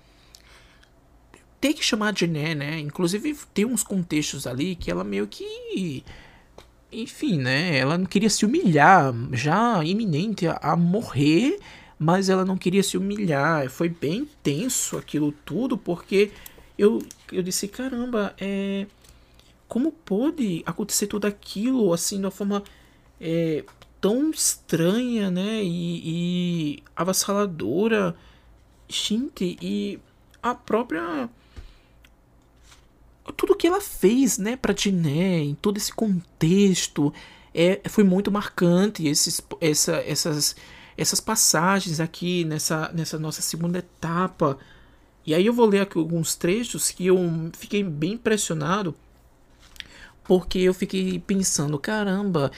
ter 1.61 1.75
que 1.75 1.85
chamar 1.85 2.13
a 2.13 2.17
Jené, 2.17 2.55
né? 2.55 2.79
Inclusive, 2.79 3.37
tem 3.55 3.65
uns 3.65 3.83
contextos 3.83 4.47
ali 4.47 4.75
que 4.75 4.91
ela 4.91 5.05
meio 5.05 5.27
que 5.27 6.05
enfim, 7.03 7.39
né? 7.39 7.77
Ela 7.79 7.99
não 7.99 8.07
queria 8.07 8.31
se 8.31 8.45
humilhar, 8.47 9.15
já 9.33 9.85
iminente 9.85 10.47
a, 10.47 10.59
a, 10.63 10.77
morrer, 10.77 11.59
mas 11.99 12.29
ela 12.29 12.45
não 12.45 12.57
queria 12.57 12.83
se 12.83 12.97
humilhar. 12.97 13.69
Foi 13.69 13.89
bem 13.89 14.29
tenso 14.43 14.97
aquilo 14.97 15.33
tudo, 15.45 15.77
porque 15.77 16.33
eu, 16.79 17.01
eu 17.31 17.43
disse: 17.43 17.69
caramba, 17.69 18.35
é, 18.41 18.87
como 19.69 19.93
pode 19.93 20.63
acontecer 20.65 21.07
tudo 21.07 21.27
aquilo 21.27 21.93
assim, 21.93 22.19
de 22.19 22.25
uma 22.25 22.31
forma 22.31 22.63
é, 23.21 23.65
tão 24.01 24.31
estranha, 24.31 25.31
né? 25.31 25.63
E, 25.63 26.77
e 26.79 26.83
avassaladora. 26.95 28.17
Gente, 28.89 29.59
e 29.61 29.99
a 30.43 30.55
própria 30.55 31.29
tudo 33.37 33.57
que 33.57 33.67
ela 33.67 33.81
fez, 33.81 34.39
né, 34.39 34.57
para 34.57 34.73
Diné, 34.73 35.39
em 35.41 35.55
todo 35.55 35.77
esse 35.77 35.93
contexto, 35.93 37.13
é, 37.55 37.81
foi 37.89 38.05
muito 38.05 38.31
marcante. 38.31 39.07
Esses, 39.07 39.41
essa, 39.61 39.97
essas, 39.97 40.57
essas 40.97 41.21
passagens 41.21 42.01
aqui 42.01 42.45
nessa, 42.45 42.91
nessa 42.93 43.19
nossa 43.19 43.43
segunda 43.43 43.79
etapa. 43.79 44.59
E 45.25 45.35
aí 45.35 45.47
eu 45.47 45.53
vou 45.53 45.67
ler 45.67 45.81
aqui 45.81 45.99
alguns 45.99 46.35
trechos 46.37 46.91
que 46.91 47.07
eu 47.07 47.19
fiquei 47.57 47.83
bem 47.83 48.13
impressionado, 48.13 48.95
porque 50.25 50.59
eu 50.59 50.73
fiquei 50.73 51.19
pensando, 51.19 51.79
caramba, 51.79 52.53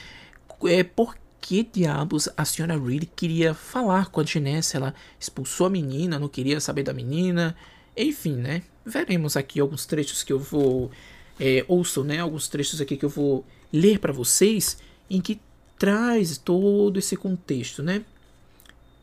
é 0.65 0.83
por 0.83 1.15
que 1.41 1.63
diabos 1.63 2.29
a 2.37 2.45
senhora 2.45 2.77
Reed 2.77 3.05
queria 3.15 3.53
falar 3.53 4.09
com 4.09 4.19
a 4.19 4.23
Diné 4.23 4.61
se 4.61 4.75
ela 4.75 4.93
expulsou 5.19 5.67
a 5.67 5.69
menina, 5.69 6.19
não 6.19 6.27
queria 6.27 6.59
saber 6.59 6.83
da 6.83 6.93
menina, 6.93 7.55
enfim, 8.03 8.35
né? 8.35 8.63
veremos 8.89 9.37
aqui 9.37 9.59
alguns 9.59 9.85
trechos 9.85 10.23
que 10.23 10.33
eu 10.33 10.39
vou 10.39 10.91
é, 11.39 11.63
ouçam, 11.67 12.03
né? 12.03 12.19
Alguns 12.19 12.47
trechos 12.47 12.81
aqui 12.81 12.97
que 12.97 13.05
eu 13.05 13.09
vou 13.09 13.45
ler 13.71 13.99
para 13.99 14.11
vocês 14.11 14.77
em 15.09 15.21
que 15.21 15.39
traz 15.77 16.37
todo 16.37 16.99
esse 16.99 17.15
contexto, 17.15 17.81
né? 17.81 18.03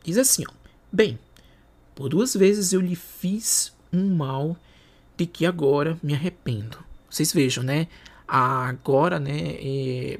Diz 0.03 0.17
assim, 0.17 0.43
ó. 0.47 0.53
Bem, 0.91 1.17
por 1.95 2.09
duas 2.09 2.35
vezes 2.35 2.73
eu 2.73 2.81
lhe 2.81 2.95
fiz 2.95 3.73
um 3.91 4.15
mal 4.15 4.55
de 5.15 5.25
que 5.25 5.45
agora 5.45 5.97
me 6.03 6.13
arrependo. 6.13 6.77
Vocês 7.09 7.33
vejam, 7.33 7.63
né? 7.63 7.87
Agora, 8.27 9.19
né? 9.19 9.55
É, 9.59 10.19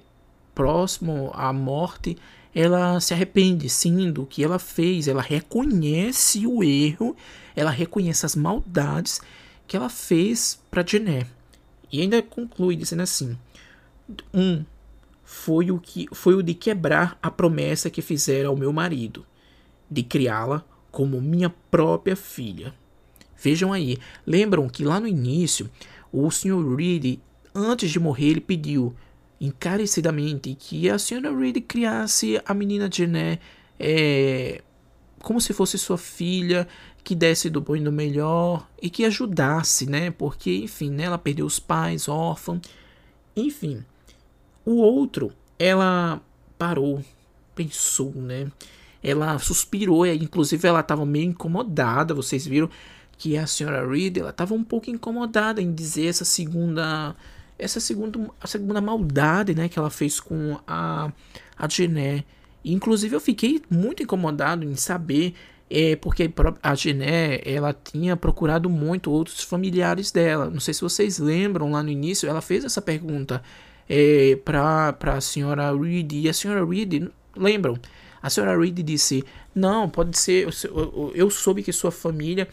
próximo 0.56 1.30
à 1.36 1.54
morte, 1.54 2.18
ela 2.60 3.00
se 3.00 3.14
arrepende 3.14 3.70
sim 3.70 4.12
do 4.12 4.26
que 4.26 4.44
ela 4.44 4.58
fez, 4.58 5.08
ela 5.08 5.22
reconhece 5.22 6.48
o 6.48 6.64
erro, 6.64 7.16
ela 7.56 7.70
reconhece 7.70 8.26
as 8.26 8.36
maldades 8.36 9.22
que 9.68 9.78
ela 9.78 9.90
fez 9.90 10.60
para 10.72 10.84
Jené. 10.84 11.28
E 11.92 12.02
ainda 12.02 12.20
conclui 12.20 12.76
dizendo 12.76 13.04
assim: 13.04 13.38
um 14.34 14.66
foi 15.24 15.70
o 15.70 15.78
que 15.78 16.08
foi 16.12 16.34
o 16.34 16.42
de 16.42 16.56
quebrar 16.56 17.16
a 17.22 17.30
promessa 17.30 17.92
que 17.92 18.02
fizera 18.02 18.48
ao 18.48 18.58
meu 18.58 18.74
marido, 18.74 19.24
de 19.88 20.02
criá-la 20.02 20.66
como 20.90 21.22
minha 21.22 21.52
própria 21.70 22.16
filha. 22.16 22.74
Vejam 23.40 23.72
aí, 23.72 24.00
lembram 24.26 24.68
que 24.68 24.84
lá 24.84 25.00
no 25.00 25.08
início 25.08 25.70
o 26.12 26.32
Sr. 26.32 26.76
Reed, 26.76 27.20
antes 27.54 27.92
de 27.92 28.00
morrer, 28.00 28.30
ele 28.30 28.42
pediu 28.42 28.96
encarecidamente 29.40 30.56
que 30.56 30.90
a 30.90 30.96
Sra. 30.96 31.36
Reed 31.36 31.62
criasse 31.68 32.42
a 32.46 32.54
menina 32.54 32.90
Jené 32.92 33.40
é, 33.80 34.62
como 35.22 35.40
se 35.42 35.54
fosse 35.54 35.78
sua 35.78 35.98
filha, 35.98 36.68
que 37.04 37.16
desse 37.16 37.50
do 37.50 37.62
bom 37.62 37.76
e 37.76 37.80
do 37.80 37.92
melhor 37.92 38.68
e 38.82 38.90
que 38.90 39.06
ajudasse, 39.06 39.90
né? 39.90 40.12
Porque, 40.12 40.56
enfim, 40.56 40.90
né, 40.90 41.04
ela 41.04 41.18
perdeu 41.18 41.46
os 41.46 41.60
pais, 41.60 42.08
órfã. 42.08 42.60
Enfim, 43.36 43.84
o 44.66 44.76
outro, 44.76 45.32
ela 45.58 46.22
parou, 46.58 47.04
pensou, 47.56 48.14
né? 48.14 48.52
Ela 49.02 49.38
suspirou, 49.40 50.06
inclusive 50.06 50.68
ela 50.68 50.82
estava 50.82 51.06
meio 51.06 51.30
incomodada. 51.30 52.14
Vocês 52.14 52.46
viram 52.46 52.70
que 53.18 53.38
a 53.38 53.48
senhora 53.48 53.88
Reed, 53.88 54.18
ela 54.18 54.32
estava 54.32 54.54
um 54.54 54.64
pouco 54.64 54.90
incomodada 54.90 55.62
em 55.62 55.74
dizer 55.74 56.08
essa 56.08 56.26
segunda, 56.26 57.16
essa 57.60 57.80
segunda, 57.80 58.20
a 58.40 58.48
segunda 58.48 58.82
maldade, 58.82 59.56
né, 59.56 59.68
que 59.68 59.78
ela 59.80 59.90
fez 59.90 60.20
com 60.20 60.60
a 60.68 61.12
a 61.58 61.68
Jené. 61.68 62.24
Inclusive 62.64 63.16
eu 63.16 63.20
fiquei 63.20 63.62
muito 63.70 64.04
incomodado 64.04 64.64
em 64.64 64.76
saber 64.76 65.34
é 65.70 65.98
porque 65.98 66.32
a 66.64 66.76
Gené 66.76 67.42
ela 67.44 67.74
tinha 67.74 68.16
procurado 68.16 68.70
muito 68.70 69.12
outros 69.12 69.42
familiares 69.44 70.12
dela. 70.12 70.50
Não 70.50 70.62
sei 70.62 70.74
se 70.74 70.82
vocês 70.82 71.20
lembram 71.20 71.72
lá 71.72 71.84
no 71.84 71.90
início, 71.90 72.30
ela 72.30 72.42
fez 72.42 72.64
essa 72.64 72.82
pergunta 72.82 73.42
é, 73.90 74.38
para 74.46 74.96
a 75.02 75.22
senhora 75.22 75.76
Reed 75.76 76.14
e 76.14 76.30
a 76.30 76.34
senhora 76.34 76.66
Reed 76.66 77.10
lembram? 77.36 77.78
A 78.22 78.30
senhora 78.30 78.58
Reed 78.58 78.80
disse: 78.80 79.24
Não, 79.54 79.90
pode 79.90 80.18
ser. 80.18 80.48
Eu, 80.64 81.12
eu 81.14 81.30
soube 81.30 81.64
que 81.64 81.74
sua 81.74 81.92
família 81.92 82.48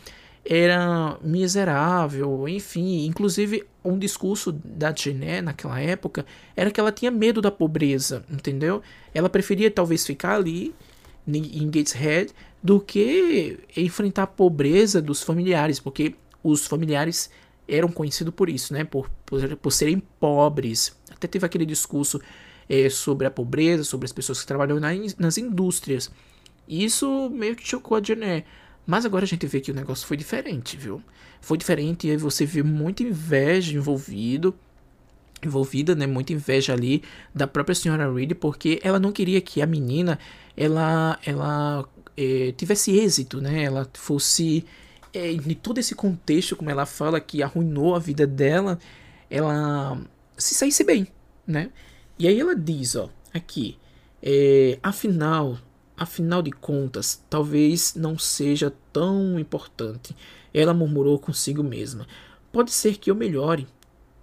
era 0.45 1.19
miserável, 1.23 2.49
enfim. 2.49 3.07
Inclusive, 3.07 3.65
um 3.85 3.99
discurso 3.99 4.53
da 4.53 4.95
Gené 4.95 5.41
naquela 5.41 5.81
época 5.81 6.27
era 6.55 6.71
que 6.71 6.79
ela 6.79 6.93
tinha 6.93 7.11
medo 7.11 7.41
da 7.41 7.51
pobreza, 7.51 8.25
entendeu? 8.31 8.83
Ela 9.15 9.29
preferia 9.29 9.71
talvez 9.71 10.05
ficar 10.07 10.37
ali 10.37 10.75
em 11.27 11.71
Gateshead 11.71 12.33
do 12.63 12.79
que 12.81 13.59
enfrentar 13.77 14.25
a 14.25 14.27
pobreza 14.27 15.01
dos 15.01 15.23
familiares, 15.23 15.81
porque 15.81 16.15
os 16.43 16.67
familiares 16.67 17.31
eram 17.67 17.89
conhecidos 17.89 18.35
por 18.35 18.49
isso, 18.49 18.75
né? 18.75 18.85
Por, 18.85 19.11
por, 19.25 19.57
por 19.57 19.71
serem 19.71 20.03
pobres. 20.21 20.95
Até 21.11 21.27
teve 21.27 21.47
aquele 21.47 21.65
discurso 21.65 22.21
é, 22.69 22.91
sobre 22.91 23.27
a 23.27 23.31
pobreza, 23.31 23.85
sobre 23.85 24.05
as 24.05 24.13
pessoas 24.13 24.41
que 24.41 24.47
trabalham 24.47 24.79
na, 24.79 24.91
nas 25.19 25.39
indústrias. 25.39 26.11
Isso 26.69 27.31
meio 27.31 27.57
que 27.57 27.67
chocou 27.67 27.97
a 27.97 28.03
Jané. 28.03 28.45
Mas 28.87 29.07
agora 29.07 29.25
a 29.25 29.29
gente 29.29 29.47
vê 29.47 29.61
que 29.61 29.71
o 29.71 29.75
negócio 29.75 30.07
foi 30.07 30.17
diferente, 30.17 30.77
viu? 30.77 31.03
Foi 31.41 31.57
diferente 31.57 32.07
e 32.07 32.11
aí 32.11 32.17
você 32.17 32.45
vê 32.45 32.63
muita 32.63 33.03
inveja 33.03 33.75
envolvido 33.75 34.55
envolvida, 35.43 35.95
né, 35.95 36.07
muita 36.07 36.33
inveja 36.33 36.73
ali 36.73 37.03
da 37.35 37.47
própria 37.47 37.75
senhora 37.75 38.11
Reed, 38.11 38.33
porque 38.35 38.81
ela 38.83 38.99
não 38.99 39.13
queria 39.13 39.43
que 39.43 39.61
a 39.61 39.67
menina 39.67 40.19
ela 40.57 41.19
ela 41.25 41.87
é, 42.17 42.53
tivesse 42.53 42.97
êxito, 42.97 43.41
né? 43.41 43.65
Ela 43.65 43.89
fosse 43.95 44.65
é, 45.13 45.31
em 45.33 45.55
todo 45.55 45.79
esse 45.79 45.95
contexto, 45.95 46.57
como 46.57 46.71
ela 46.71 46.87
fala, 46.87 47.21
que 47.21 47.43
arruinou 47.43 47.95
a 47.95 47.99
vida 47.99 48.27
dela, 48.27 48.79
ela 49.31 50.01
se 50.37 50.55
saísse 50.55 50.85
bem, 50.85 51.07
né? 51.47 51.71
E 52.19 52.29
aí 52.29 52.39
ela 52.39 52.55
diz, 52.55 52.97
ó, 52.97 53.11
aqui, 53.33 53.77
é, 54.23 54.79
afinal, 54.83 55.59
afinal 55.97 56.43
de 56.43 56.51
contas, 56.51 57.23
talvez 57.29 57.95
não 57.95 58.19
seja 58.19 58.73
tão 58.93 59.39
importante. 59.39 60.17
Ela 60.53 60.75
murmurou 60.75 61.19
consigo 61.19 61.63
mesma. 61.63 62.07
Pode 62.53 62.71
ser 62.73 62.97
que 62.97 63.11
eu 63.11 63.15
melhore 63.15 63.67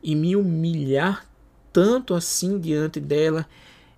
e 0.01 0.16
me 0.16 0.36
humilhar 0.36 1.25
tanto 1.72 2.13
assim 2.13 2.60
diante 2.60 3.00
dela 3.00 3.46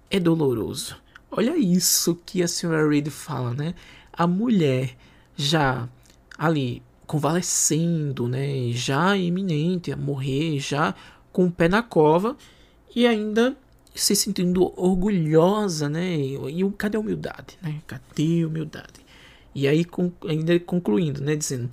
é 0.10 0.20
doloroso. 0.20 0.96
Olha 1.32 1.58
isso 1.58 2.20
que 2.26 2.44
a 2.44 2.48
senhora 2.48 2.88
Reed 2.88 3.10
fala, 3.10 3.54
né? 3.54 3.74
A 4.12 4.28
mulher 4.28 4.96
já 5.36 5.90
ali 6.38 6.84
convalescendo, 7.08 8.28
né? 8.28 8.72
Já 8.72 9.18
iminente 9.18 9.92
a 9.92 9.98
morrer, 9.98 10.60
já 10.60 10.94
com 11.32 11.46
o 11.46 11.52
pé 11.52 11.68
na 11.68 11.82
cova 11.82 12.38
e 12.96 13.08
ainda 13.08 13.58
se 13.94 14.16
sentindo 14.16 14.74
orgulhosa, 14.80 15.90
né? 15.90 16.16
E, 16.16 16.62
e 16.62 16.72
cadê 16.72 16.98
a 16.98 17.00
humildade, 17.00 17.58
né? 17.62 17.82
Cadê 17.86 18.44
a 18.44 18.48
humildade? 18.48 19.04
E 19.56 19.68
aí 19.68 19.86
ainda 20.28 20.60
concluindo, 20.60 21.22
né, 21.22 21.36
dizendo: 21.36 21.70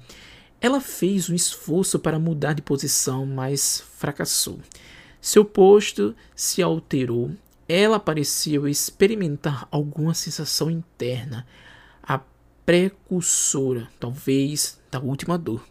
ela 0.61 0.81
fez 0.81 1.31
um 1.31 1.35
esforço 1.35 1.99
para 1.99 2.19
mudar 2.19 2.53
de 2.53 2.63
posição, 2.63 3.25
mas 3.25 3.83
fracassou. 3.97 4.59
Seu 5.21 5.45
posto 5.45 6.15
se 6.35 6.63
alterou 6.63 7.33
ela 7.71 8.01
pareceu 8.01 8.67
experimentar 8.67 9.69
alguma 9.71 10.13
sensação 10.13 10.69
interna, 10.69 11.47
a 12.03 12.21
precursora, 12.67 13.89
talvez, 14.01 14.81
da 14.91 14.99
última 14.99 15.39
dor. 15.39 15.65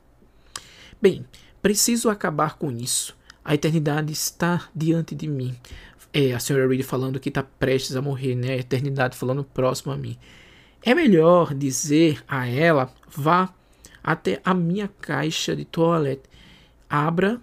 Bem, 1.01 1.25
preciso 1.62 2.09
acabar 2.09 2.57
com 2.57 2.71
isso. 2.71 3.17
A 3.43 3.53
eternidade 3.53 4.13
está 4.13 4.69
diante 4.73 5.13
de 5.13 5.27
mim. 5.27 5.57
É 6.13 6.34
a 6.34 6.39
senhora 6.39 6.67
Reed 6.67 6.84
falando 6.84 7.19
que 7.19 7.30
está 7.30 7.43
prestes 7.43 7.95
a 7.95 8.02
morrer, 8.02 8.36
né? 8.36 8.54
A 8.54 8.58
eternidade 8.58 9.15
falando 9.15 9.43
próximo 9.43 9.91
a 9.91 9.98
mim. 9.98 10.17
É 10.82 10.95
melhor 10.95 11.54
dizer 11.54 12.24
a 12.28 12.48
ela: 12.48 12.91
vá 13.08 13.54
até 14.04 14.41
a 14.43 14.54
minha 14.54 14.89
caixa 15.02 15.56
de 15.56 15.65
toilette, 15.65 16.24
abra 16.89 17.39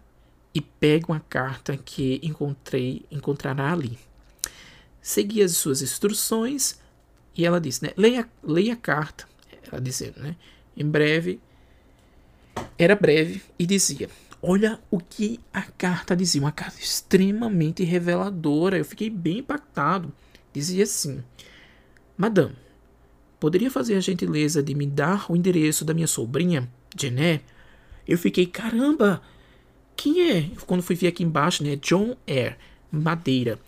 e 0.55 0.61
pegue 0.61 1.07
uma 1.09 1.21
carta 1.21 1.77
que 1.77 2.19
encontrei, 2.23 3.05
encontrará 3.11 3.73
ali 3.73 3.99
seguia 5.07 5.45
as 5.45 5.53
suas 5.53 5.83
instruções 5.83 6.81
e 7.37 7.47
ela 7.47 7.61
disse, 7.61 7.85
né, 7.85 7.93
leia, 7.97 8.29
leia 8.43 8.73
a 8.73 8.77
carta, 8.77 9.25
ela 9.71 9.81
dizendo, 9.81 10.19
né, 10.19 10.35
em 10.77 10.85
breve, 10.85 11.39
era 12.77 12.97
breve 12.97 13.41
e 13.57 13.65
dizia, 13.65 14.11
olha 14.43 14.81
o 14.91 14.99
que 14.99 15.41
a 15.53 15.63
carta 15.63 16.17
dizia, 16.17 16.41
uma 16.41 16.53
carta 16.53 16.79
extremamente 16.81 17.85
reveladora, 17.85 18.79
eu 18.79 18.85
fiquei 18.85 19.11
bem 19.11 19.39
impactado, 19.39 20.13
dizia 20.53 20.85
assim, 20.85 21.23
Madame, 22.17 22.55
poderia 23.39 23.71
fazer 23.71 23.97
a 23.97 24.01
gentileza 24.01 24.63
de 24.63 24.75
me 24.75 24.87
dar 24.87 25.31
o 25.31 25.37
endereço 25.37 25.85
da 25.85 25.95
minha 25.95 26.07
sobrinha, 26.07 26.69
Jené? 26.99 27.41
Eu 28.07 28.17
fiquei, 28.17 28.47
caramba, 28.47 29.21
quem 29.97 30.31
é? 30.31 30.51
Quando 30.67 30.83
fui 30.83 30.95
ver 30.95 31.09
aqui 31.09 31.25
embaixo, 31.25 31.65
né, 31.65 31.77
John 31.77 32.17
Eyre, 32.27 32.57
Madeira, 32.91 33.59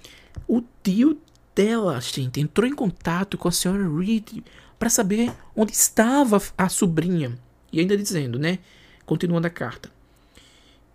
o 0.47 0.63
tio 0.83 1.21
dela, 1.55 2.01
gente, 2.01 2.41
entrou 2.41 2.69
em 2.69 2.75
contato 2.75 3.37
com 3.37 3.49
a 3.49 3.53
senhora 3.53 3.89
Reed 3.89 4.45
para 4.79 4.89
saber 4.89 5.33
onde 5.57 5.73
estava 5.73 6.41
a 6.57 6.69
sobrinha. 6.69 7.37
E 7.73 7.81
ainda 7.81 7.97
dizendo, 7.97 8.39
né? 8.39 8.61
Continuando 9.05 9.47
a 9.47 9.51
carta. 9.51 9.91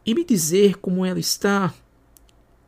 E 0.05 0.13
me 0.13 0.23
dizer 0.23 0.77
como 0.77 1.05
ela 1.05 1.19
está. 1.19 1.73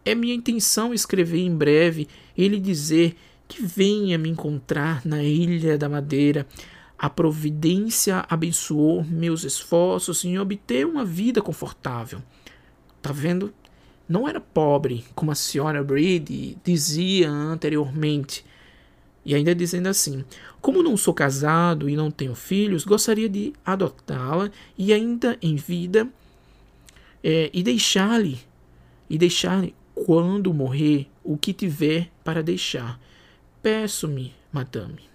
É 0.03 0.13
minha 0.13 0.35
intenção 0.35 0.93
escrever 0.93 1.39
em 1.39 1.55
breve 1.55 2.07
e 2.37 2.47
lhe 2.47 2.59
dizer 2.59 3.15
que 3.47 3.65
venha 3.65 4.17
me 4.17 4.29
encontrar 4.29 5.05
na 5.05 5.23
Ilha 5.23 5.77
da 5.77 5.89
Madeira. 5.89 6.47
A 6.97 7.09
providência 7.09 8.25
abençoou 8.29 9.03
meus 9.03 9.43
esforços 9.43 10.23
em 10.23 10.37
obter 10.39 10.85
uma 10.85 11.03
vida 11.03 11.41
confortável. 11.41 12.21
Tá 13.01 13.11
vendo? 13.11 13.53
não 14.07 14.27
era 14.27 14.39
pobre, 14.39 15.03
como 15.15 15.31
a 15.31 15.35
senhora 15.35 15.83
Brady 15.83 16.57
dizia 16.63 17.29
anteriormente. 17.29 18.45
E 19.25 19.33
ainda 19.33 19.55
dizendo 19.55 19.87
assim: 19.87 20.23
Como 20.61 20.83
não 20.83 20.95
sou 20.95 21.13
casado 21.13 21.89
e 21.89 21.95
não 21.95 22.11
tenho 22.11 22.35
filhos, 22.35 22.85
gostaria 22.85 23.27
de 23.27 23.53
adotá-la 23.65 24.51
e 24.77 24.93
ainda 24.93 25.37
em 25.41 25.55
vida 25.55 26.07
é, 27.27 27.49
e 27.51 27.63
deixar-lhe 27.63 28.37
e 29.09 29.17
deixar-lhe 29.17 29.73
quando 29.95 30.53
morrer 30.53 31.07
o 31.23 31.35
que 31.35 31.53
tiver 31.53 32.11
para 32.23 32.43
deixar. 32.43 32.99
Peço-me, 33.63 34.35
madame. 34.53 35.09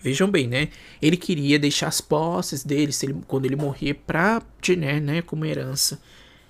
Vejam 0.00 0.30
bem, 0.30 0.46
né? 0.46 0.68
Ele 1.02 1.16
queria 1.16 1.58
deixar 1.58 1.88
as 1.88 2.00
posses 2.00 2.62
dele 2.62 2.92
ele, 3.02 3.16
quando 3.26 3.46
ele 3.46 3.56
morrer 3.56 3.94
para 3.94 4.40
Jenner, 4.62 5.02
né, 5.02 5.20
como 5.20 5.44
herança. 5.44 6.00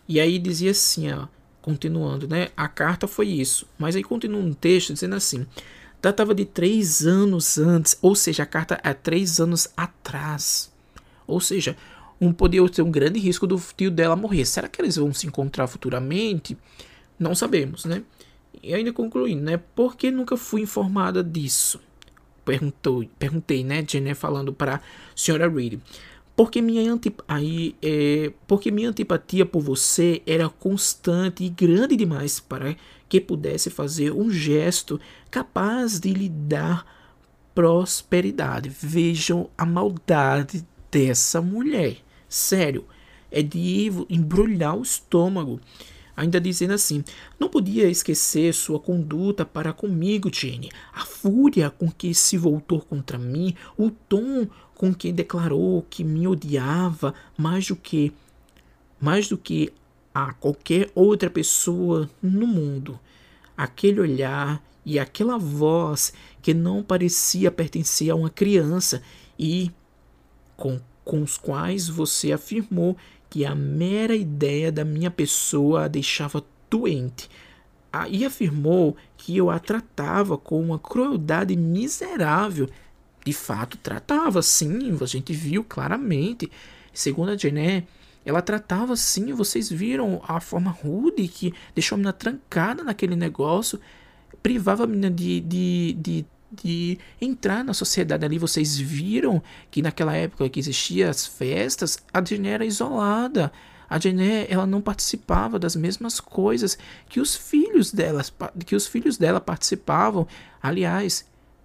E 0.06 0.20
aí 0.20 0.38
dizia 0.38 0.72
assim, 0.72 1.10
ó, 1.10 1.26
continuando, 1.62 2.28
né? 2.28 2.48
A 2.54 2.68
carta 2.68 3.06
foi 3.08 3.28
isso. 3.28 3.66
Mas 3.78 3.96
aí 3.96 4.04
continua 4.04 4.42
um 4.42 4.52
texto 4.52 4.92
dizendo 4.92 5.14
assim: 5.14 5.46
datava 6.02 6.34
de 6.34 6.44
três 6.44 7.06
anos 7.06 7.56
antes, 7.56 7.96
ou 8.02 8.14
seja, 8.14 8.42
a 8.42 8.46
carta 8.46 8.78
é 8.84 8.92
três 8.92 9.40
anos 9.40 9.68
atrás. 9.74 10.70
Ou 11.26 11.40
seja, 11.40 11.74
um 12.20 12.32
poder 12.32 12.68
ter 12.70 12.82
um 12.82 12.90
grande 12.90 13.18
risco 13.18 13.46
do 13.46 13.60
tio 13.76 13.90
dela 13.90 14.16
morrer. 14.16 14.44
Será 14.44 14.68
que 14.68 14.80
eles 14.80 14.96
vão 14.96 15.12
se 15.12 15.26
encontrar 15.26 15.66
futuramente? 15.66 16.56
Não 17.18 17.34
sabemos, 17.34 17.84
né? 17.84 18.02
E 18.62 18.74
ainda 18.74 18.92
concluindo, 18.92 19.42
né? 19.42 19.60
Por 19.74 19.96
que 19.96 20.10
nunca 20.10 20.36
fui 20.36 20.62
informada 20.62 21.22
disso? 21.22 21.80
Perguntou, 22.44 23.04
perguntei, 23.18 23.62
né? 23.62 23.84
Jenner 23.86 24.16
falando 24.16 24.52
para 24.52 24.76
a 24.76 24.80
senhora 25.14 25.48
Reed. 25.48 25.80
Porque 26.34 26.62
minha, 26.62 26.92
antip 26.92 27.20
aí, 27.26 27.74
é, 27.82 28.32
porque 28.46 28.70
minha 28.70 28.90
antipatia 28.90 29.44
por 29.44 29.60
você 29.60 30.22
era 30.24 30.48
constante 30.48 31.42
e 31.42 31.48
grande 31.48 31.96
demais 31.96 32.38
para 32.38 32.76
que 33.08 33.20
pudesse 33.20 33.70
fazer 33.70 34.12
um 34.12 34.30
gesto 34.30 35.00
capaz 35.30 35.98
de 35.98 36.12
lhe 36.12 36.28
dar 36.28 36.86
prosperidade. 37.54 38.68
Vejam 38.68 39.50
a 39.58 39.66
maldade 39.66 40.64
dessa 40.90 41.42
mulher. 41.42 41.96
Sério, 42.28 42.84
é 43.30 43.42
de 43.42 43.90
embrulhar 44.08 44.76
o 44.76 44.82
estômago. 44.82 45.60
Ainda 46.16 46.40
dizendo 46.40 46.72
assim: 46.72 47.04
Não 47.38 47.48
podia 47.48 47.88
esquecer 47.88 48.52
sua 48.52 48.80
conduta 48.80 49.44
para 49.44 49.72
comigo, 49.72 50.30
Jenny. 50.32 50.68
A 50.92 51.04
fúria 51.04 51.70
com 51.70 51.90
que 51.90 52.12
se 52.12 52.36
voltou 52.36 52.80
contra 52.80 53.16
mim, 53.16 53.54
o 53.76 53.90
tom 53.90 54.46
com 54.74 54.92
que 54.92 55.12
declarou 55.12 55.86
que 55.88 56.02
me 56.02 56.26
odiava 56.26 57.14
mais 57.36 57.68
do 57.68 57.76
que 57.76 58.12
mais 59.00 59.28
do 59.28 59.38
que 59.38 59.72
a 60.12 60.32
qualquer 60.32 60.90
outra 60.94 61.30
pessoa 61.30 62.10
no 62.20 62.46
mundo. 62.46 62.98
Aquele 63.56 64.00
olhar 64.00 64.62
e 64.84 64.98
aquela 64.98 65.38
voz 65.38 66.12
que 66.42 66.52
não 66.52 66.82
parecia 66.82 67.50
pertencer 67.52 68.10
a 68.10 68.16
uma 68.16 68.30
criança 68.30 69.02
e 69.38 69.70
com, 70.56 70.80
com 71.08 71.22
os 71.22 71.38
quais 71.38 71.88
você 71.88 72.32
afirmou 72.32 72.94
que 73.30 73.46
a 73.46 73.54
mera 73.54 74.14
ideia 74.14 74.70
da 74.70 74.84
minha 74.84 75.10
pessoa 75.10 75.84
a 75.84 75.88
deixava 75.88 76.44
doente. 76.68 77.30
E 78.10 78.26
afirmou 78.26 78.94
que 79.16 79.34
eu 79.34 79.48
a 79.48 79.58
tratava 79.58 80.36
com 80.36 80.60
uma 80.60 80.78
crueldade 80.78 81.56
miserável. 81.56 82.68
De 83.24 83.32
fato, 83.32 83.78
tratava 83.78 84.42
sim, 84.42 84.94
a 85.00 85.06
gente 85.06 85.32
viu 85.32 85.64
claramente. 85.64 86.50
Segundo 86.92 87.30
a 87.30 87.36
Jené, 87.38 87.84
ela 88.22 88.42
tratava 88.42 88.94
sim, 88.94 89.32
vocês 89.32 89.70
viram 89.70 90.20
a 90.28 90.40
forma 90.40 90.70
rude 90.70 91.26
que 91.26 91.54
deixou 91.74 91.96
a 91.96 91.98
menina 91.98 92.12
trancada 92.12 92.84
naquele 92.84 93.16
negócio 93.16 93.80
privava 94.42 94.84
a 94.84 94.86
menina 94.86 95.10
de, 95.10 95.40
de, 95.40 95.96
de, 95.98 96.26
de 96.50 96.98
entrar 97.20 97.64
na 97.64 97.74
sociedade 97.74 98.24
ali. 98.24 98.38
Vocês 98.38 98.78
viram 98.78 99.42
que 99.70 99.82
naquela 99.82 100.14
época 100.14 100.48
que 100.48 100.60
existiam 100.60 101.10
as 101.10 101.26
festas, 101.26 101.98
a 102.12 102.24
Jené 102.24 102.50
era 102.50 102.64
isolada. 102.64 103.52
A 103.88 103.98
Jené, 103.98 104.46
ela 104.50 104.66
não 104.66 104.80
participava 104.80 105.58
das 105.58 105.74
mesmas 105.74 106.20
coisas 106.20 106.78
que 107.08 107.20
os 107.20 107.34
filhos 107.34 107.90
dela, 107.92 108.22
que 108.66 108.76
os 108.76 108.86
filhos 108.86 109.16
dela 109.16 109.40
participavam. 109.40 110.26
Aliás, 110.62 111.24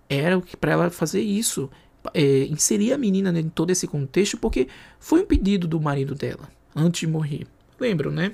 era 0.09 0.41
para 0.59 0.71
ela 0.71 0.89
fazer 0.89 1.21
isso, 1.21 1.69
é, 2.13 2.45
inserir 2.45 2.93
a 2.93 2.97
menina 2.97 3.37
em 3.37 3.49
todo 3.49 3.71
esse 3.71 3.87
contexto, 3.87 4.37
porque 4.37 4.67
foi 4.99 5.21
um 5.21 5.25
pedido 5.25 5.67
do 5.67 5.81
marido 5.81 6.15
dela 6.15 6.49
antes 6.75 7.01
de 7.01 7.07
morrer. 7.07 7.45
Lembram, 7.79 8.11
né? 8.11 8.33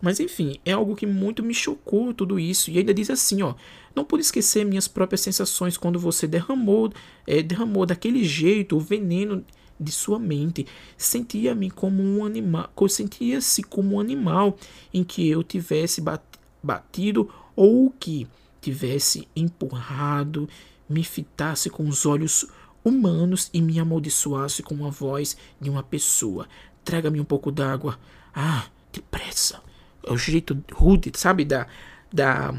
Mas 0.00 0.20
enfim, 0.20 0.58
é 0.64 0.72
algo 0.72 0.94
que 0.94 1.06
muito 1.06 1.42
me 1.42 1.52
chocou 1.52 2.14
tudo 2.14 2.38
isso. 2.38 2.70
E 2.70 2.78
ainda 2.78 2.94
diz 2.94 3.10
assim, 3.10 3.42
ó, 3.42 3.54
não 3.94 4.04
pude 4.04 4.22
esquecer 4.22 4.64
minhas 4.64 4.86
próprias 4.86 5.20
sensações 5.20 5.76
quando 5.76 5.98
você 5.98 6.26
derramou, 6.26 6.92
é, 7.26 7.42
derramou 7.42 7.84
daquele 7.84 8.24
jeito 8.24 8.76
o 8.76 8.80
veneno 8.80 9.44
de 9.78 9.90
sua 9.90 10.18
mente. 10.18 10.66
Sentia-me 10.96 11.70
como 11.70 12.02
um 12.02 12.24
animal, 12.24 12.70
sentia-se 12.88 13.62
como 13.62 13.96
um 13.96 14.00
animal 14.00 14.56
em 14.94 15.02
que 15.02 15.28
eu 15.28 15.42
tivesse 15.42 16.02
batido 16.62 17.28
ou 17.56 17.90
que 17.90 18.28
tivesse 18.60 19.26
empurrado, 19.34 20.48
me 20.88 21.02
fitasse 21.02 21.68
com 21.68 21.88
os 21.88 22.06
olhos 22.06 22.46
humanos 22.84 23.50
e 23.52 23.60
me 23.60 23.78
amaldiçoasse 23.78 24.62
com 24.62 24.86
a 24.86 24.90
voz 24.90 25.36
de 25.60 25.68
uma 25.68 25.82
pessoa. 25.82 26.48
Traga-me 26.84 27.20
um 27.20 27.24
pouco 27.24 27.50
d'água. 27.50 27.98
Ah, 28.32 28.66
depressa 28.92 29.67
o 30.12 30.16
jeito 30.16 30.62
rude, 30.72 31.12
sabe? 31.14 31.44
Da, 31.44 31.66
da, 32.12 32.54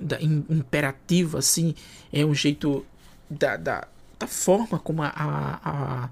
da 0.00 0.20
imperativa, 0.20 1.38
assim. 1.38 1.74
É 2.12 2.24
um 2.24 2.34
jeito 2.34 2.84
da, 3.28 3.56
da, 3.56 3.88
da 4.18 4.26
forma 4.26 4.78
como 4.78 5.02
a, 5.02 5.12
a, 5.14 6.10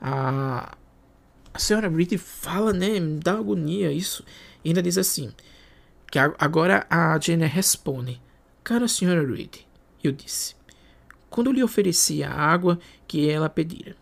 a, 0.00 0.74
a 1.52 1.58
senhora 1.58 1.88
Reed 1.88 2.16
fala, 2.18 2.72
né? 2.72 3.00
Me 3.00 3.20
dá 3.20 3.32
agonia 3.32 3.92
isso. 3.92 4.24
E 4.64 4.68
ainda 4.68 4.82
diz 4.82 4.98
assim: 4.98 5.32
que 6.14 6.18
agora 6.18 6.86
a 6.88 7.18
Jenny 7.18 7.46
responde: 7.46 8.20
Cara 8.62 8.86
senhora 8.86 9.26
Reed, 9.26 9.56
eu 10.02 10.12
disse, 10.12 10.54
quando 11.28 11.50
lhe 11.50 11.60
ofereci 11.62 12.22
a 12.22 12.32
água 12.32 12.78
que 13.08 13.28
ela 13.28 13.50
pedira. 13.50 13.96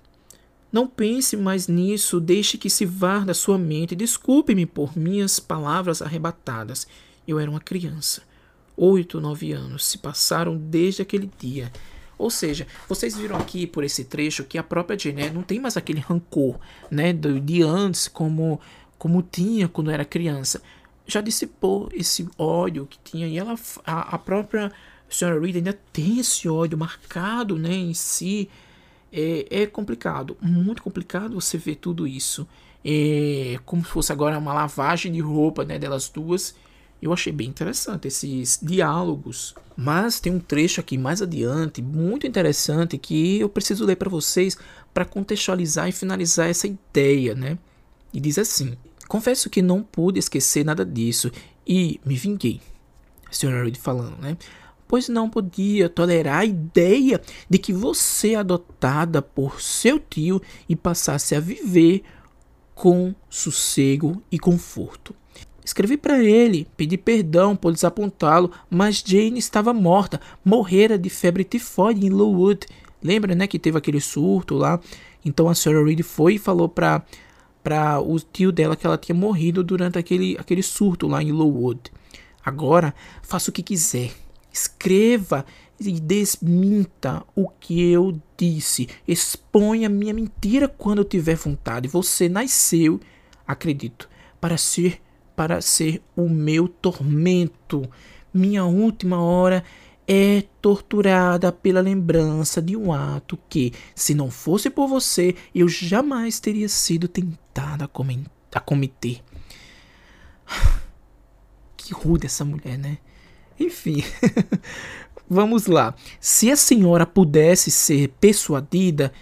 Não 0.73 0.87
pense 0.87 1.37
mais 1.37 1.69
nisso, 1.69 2.19
deixe 2.19 2.57
que 2.57 2.71
se 2.71 2.87
vá 2.87 3.19
da 3.19 3.35
sua 3.35 3.59
mente. 3.59 3.95
Desculpe-me 3.95 4.65
por 4.65 4.97
minhas 4.97 5.39
palavras 5.39 6.01
arrebatadas. 6.01 6.87
Eu 7.29 7.39
era 7.39 7.51
uma 7.51 7.61
criança. 7.61 8.23
Oito, 8.75 9.21
nove 9.21 9.53
anos 9.53 9.85
se 9.85 9.99
passaram 9.99 10.57
desde 10.57 11.03
aquele 11.03 11.31
dia. 11.39 11.71
Ou 12.17 12.31
seja, 12.31 12.67
vocês 12.89 13.17
viram 13.17 13.37
aqui 13.37 13.67
por 13.67 13.85
esse 13.85 14.05
trecho 14.05 14.45
que 14.45 14.57
a 14.57 14.63
própria 14.63 14.99
Jeanette 14.99 15.35
não 15.35 15.43
tem 15.43 15.61
mais 15.61 15.77
aquele 15.77 16.01
rancor, 16.01 16.59
né, 16.91 17.13
de 17.13 17.63
antes 17.63 18.09
como 18.09 18.61
como 18.97 19.21
tinha 19.21 19.69
quando 19.69 19.91
era 19.91 20.05
criança. 20.05 20.63
Já 21.05 21.21
dissipou 21.21 21.89
esse 21.93 22.29
ódio 22.39 22.87
que 22.87 22.99
tinha 23.03 23.27
e 23.27 23.37
ela 23.37 23.57
a, 23.85 24.15
a 24.15 24.19
própria 24.19 24.73
senhora 25.11 25.41
Reed 25.41 25.57
ainda 25.57 25.79
tem 25.93 26.21
esse 26.21 26.49
ódio 26.49 26.79
marcado, 26.79 27.59
né, 27.59 27.75
em 27.75 27.93
si 27.93 28.49
é, 29.13 29.63
é 29.63 29.67
complicado, 29.67 30.37
muito 30.41 30.83
complicado 30.83 31.41
você 31.41 31.59
ver 31.59 31.77
tudo 31.77 32.07
isso. 32.07 32.47
É 32.85 33.59
como 33.65 33.85
se 33.85 33.91
fosse 33.91 34.13
agora 34.13 34.39
uma 34.39 34.53
lavagem 34.53 35.13
de 35.13 35.21
roupa 35.21 35.65
né, 35.65 35.79
delas 35.79 36.09
duas. 36.09 36.55
Eu 37.01 37.13
achei 37.13 37.33
bem 37.33 37.49
interessante 37.49 38.09
esses 38.09 38.59
diálogos. 38.63 39.55
Mas 39.77 40.21
tem 40.21 40.33
um 40.33 40.41
trecho 40.41 40.81
aqui 40.81 40.99
mais 40.99 41.23
adiante, 41.23 41.83
muito 41.83 42.27
interessante, 42.27 42.99
que 42.99 43.41
eu 43.41 43.49
preciso 43.49 43.85
ler 43.85 43.97
para 43.97 44.09
vocês 44.09 44.57
para 44.93 45.05
contextualizar 45.05 45.89
e 45.89 45.93
finalizar 45.93 46.49
essa 46.49 46.67
ideia, 46.67 47.35
né? 47.35 47.59
E 48.13 48.21
diz 48.21 48.39
assim: 48.39 48.77
Confesso 49.09 49.51
que 49.51 49.63
não 49.63 49.83
pude 49.83 50.19
esquecer 50.19 50.65
nada 50.65 50.85
disso 50.85 51.31
e 51.67 52.01
me 52.05 52.17
vinguei. 52.17 52.61
Sr. 53.31 53.65
Reed 53.65 53.77
falando, 53.77 54.19
né? 54.21 54.37
Pois 54.93 55.09
não 55.09 55.27
podia 55.27 55.89
tolerar 55.89 56.41
a 56.41 56.45
ideia 56.45 57.19
de 57.49 57.57
que 57.57 57.73
você, 57.73 58.35
adotada 58.35 59.23
por 59.23 59.59
seu 59.59 59.99
tio, 59.99 60.39
e 60.69 60.77
passasse 60.77 61.35
a 61.35 61.41
viver 61.41 62.03
com 62.75 63.15
sossego 63.27 64.23
e 64.31 64.39
conforto. 64.39 65.15
Escrevi 65.65 65.97
para 65.97 66.23
ele, 66.23 66.69
pedi 66.77 66.99
perdão 66.99 67.57
por 67.57 67.73
desapontá-lo, 67.73 68.53
mas 68.69 69.03
Jane 69.03 69.39
estava 69.39 69.73
morta, 69.73 70.21
morrera 70.45 70.99
de 70.99 71.09
febre 71.09 71.43
tifoide 71.43 72.05
em 72.05 72.11
Lowood. 72.11 72.67
Lembra, 73.03 73.35
né, 73.35 73.47
que 73.47 73.59
teve 73.59 73.79
aquele 73.79 73.99
surto 73.99 74.57
lá? 74.57 74.79
Então 75.25 75.49
a 75.49 75.55
Sarah 75.55 75.83
Reed 75.83 76.03
foi 76.03 76.35
e 76.35 76.39
falou 76.39 76.69
para 76.69 77.03
para 77.63 77.99
o 77.99 78.21
tio 78.21 78.53
dela 78.53 78.77
que 78.77 78.87
ela 78.87 78.99
tinha 78.99 79.17
morrido 79.17 79.65
durante 79.65 79.99
aquele, 79.99 80.37
aquele 80.39 80.63
surto 80.63 81.09
lá 81.09 81.23
em 81.23 81.33
Lowood. 81.33 81.81
Agora, 82.45 82.95
faça 83.23 83.49
o 83.49 83.53
que 83.55 83.63
quiser. 83.63 84.13
Escreva 84.53 85.45
e 85.81 85.99
desminta 85.99 87.25
o 87.35 87.49
que 87.49 87.91
eu 87.91 88.21
disse. 88.37 88.89
Exponha 89.07 89.89
minha 89.89 90.13
mentira 90.13 90.69
quando 90.69 90.99
eu 90.99 91.05
tiver 91.05 91.37
vontade. 91.37 91.89
Você 91.89 92.29
nasceu, 92.29 93.01
acredito, 93.47 94.09
para 94.41 94.57
ser 94.57 95.01
para 95.35 95.61
ser 95.61 96.03
o 96.15 96.29
meu 96.29 96.69
tormento. 96.69 97.89
Minha 98.33 98.65
última 98.65 99.21
hora 99.21 99.65
é 100.07 100.43
torturada 100.61 101.51
pela 101.51 101.81
lembrança 101.81 102.61
de 102.61 102.77
um 102.77 102.93
ato 102.93 103.39
que, 103.49 103.73
se 103.95 104.15
não 104.15 104.31
fosse 104.31 104.69
por 104.69 104.87
você, 104.87 105.35
eu 105.55 105.69
jamais 105.69 106.39
teria 106.39 106.69
sido 106.69 107.09
tentada 107.09 107.89
a 108.55 108.61
cometer. 108.61 109.23
Que 111.75 111.93
rude 111.93 112.27
essa 112.27 112.45
mulher, 112.45 112.79
né? 112.79 112.99
Enfim, 113.59 114.03
vamos 115.29 115.67
lá. 115.67 115.95
Se 116.21 116.51
a 116.51 116.57
senhora 116.57 117.07
pudesse 117.07 117.71
ser 117.71 118.09
persuadida 118.21 119.13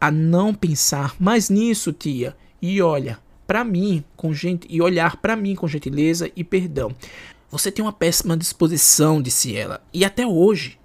a 0.00 0.10
não 0.10 0.52
pensar 0.52 1.14
mais 1.18 1.48
nisso, 1.48 1.92
tia, 1.92 2.36
e 2.60 2.80
olha 2.82 3.18
para 3.46 3.64
mim 3.64 4.02
com 4.16 4.32
gente 4.32 4.66
e 4.70 4.80
olhar 4.80 5.16
para 5.16 5.36
mim 5.36 5.54
com 5.54 5.68
gentileza 5.68 6.30
e 6.34 6.42
perdão. 6.42 6.94
Você 7.50 7.70
tem 7.70 7.84
uma 7.84 7.92
péssima 7.92 8.36
disposição, 8.36 9.22
disse 9.22 9.56
ela, 9.56 9.82
e 9.92 10.04
até 10.04 10.26
hoje 10.26 10.78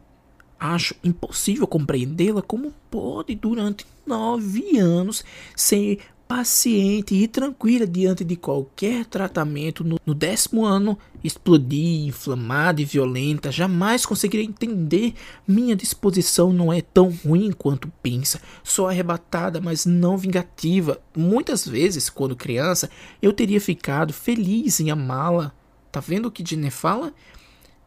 acho 0.60 0.94
impossível 1.04 1.66
compreendê-la 1.66 2.42
como 2.42 2.74
pode 2.92 3.34
durante 3.34 3.88
nove 4.06 4.78
anos 4.78 5.24
ser 5.56 6.00
paciente 6.30 7.16
e 7.16 7.28
tranquila 7.28 7.88
diante 7.88 8.24
de 8.24 8.36
qualquer 8.36 9.04
tratamento. 9.04 9.84
No, 9.84 10.00
no 10.06 10.14
décimo 10.14 10.64
ano, 10.64 10.96
explodi, 11.24 12.06
inflamada 12.06 12.80
e 12.80 12.86
violenta. 12.86 13.52
Jamais 13.52 14.06
conseguirei 14.06 14.46
entender. 14.46 15.16
Minha 15.48 15.76
disposição 15.76 16.54
não 16.54 16.72
é 16.72 16.82
tão 16.82 17.10
ruim 17.26 17.52
quanto 17.52 17.92
pensa. 18.04 18.40
Sou 18.64 18.88
arrebatada, 18.88 19.60
mas 19.60 19.88
não 19.88 20.16
vingativa. 20.20 21.02
Muitas 21.18 21.68
vezes, 21.68 22.12
quando 22.12 22.36
criança, 22.36 22.92
eu 23.20 23.34
teria 23.34 23.60
ficado 23.60 24.14
feliz 24.14 24.80
em 24.80 24.92
amá-la. 24.92 25.52
Tá 25.92 26.00
vendo 26.00 26.28
o 26.28 26.32
que 26.32 26.48
Jenny 26.48 26.70
fala? 26.70 27.12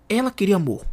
Ela 0.09 0.33
queria 0.33 0.57
amor. 0.57 0.85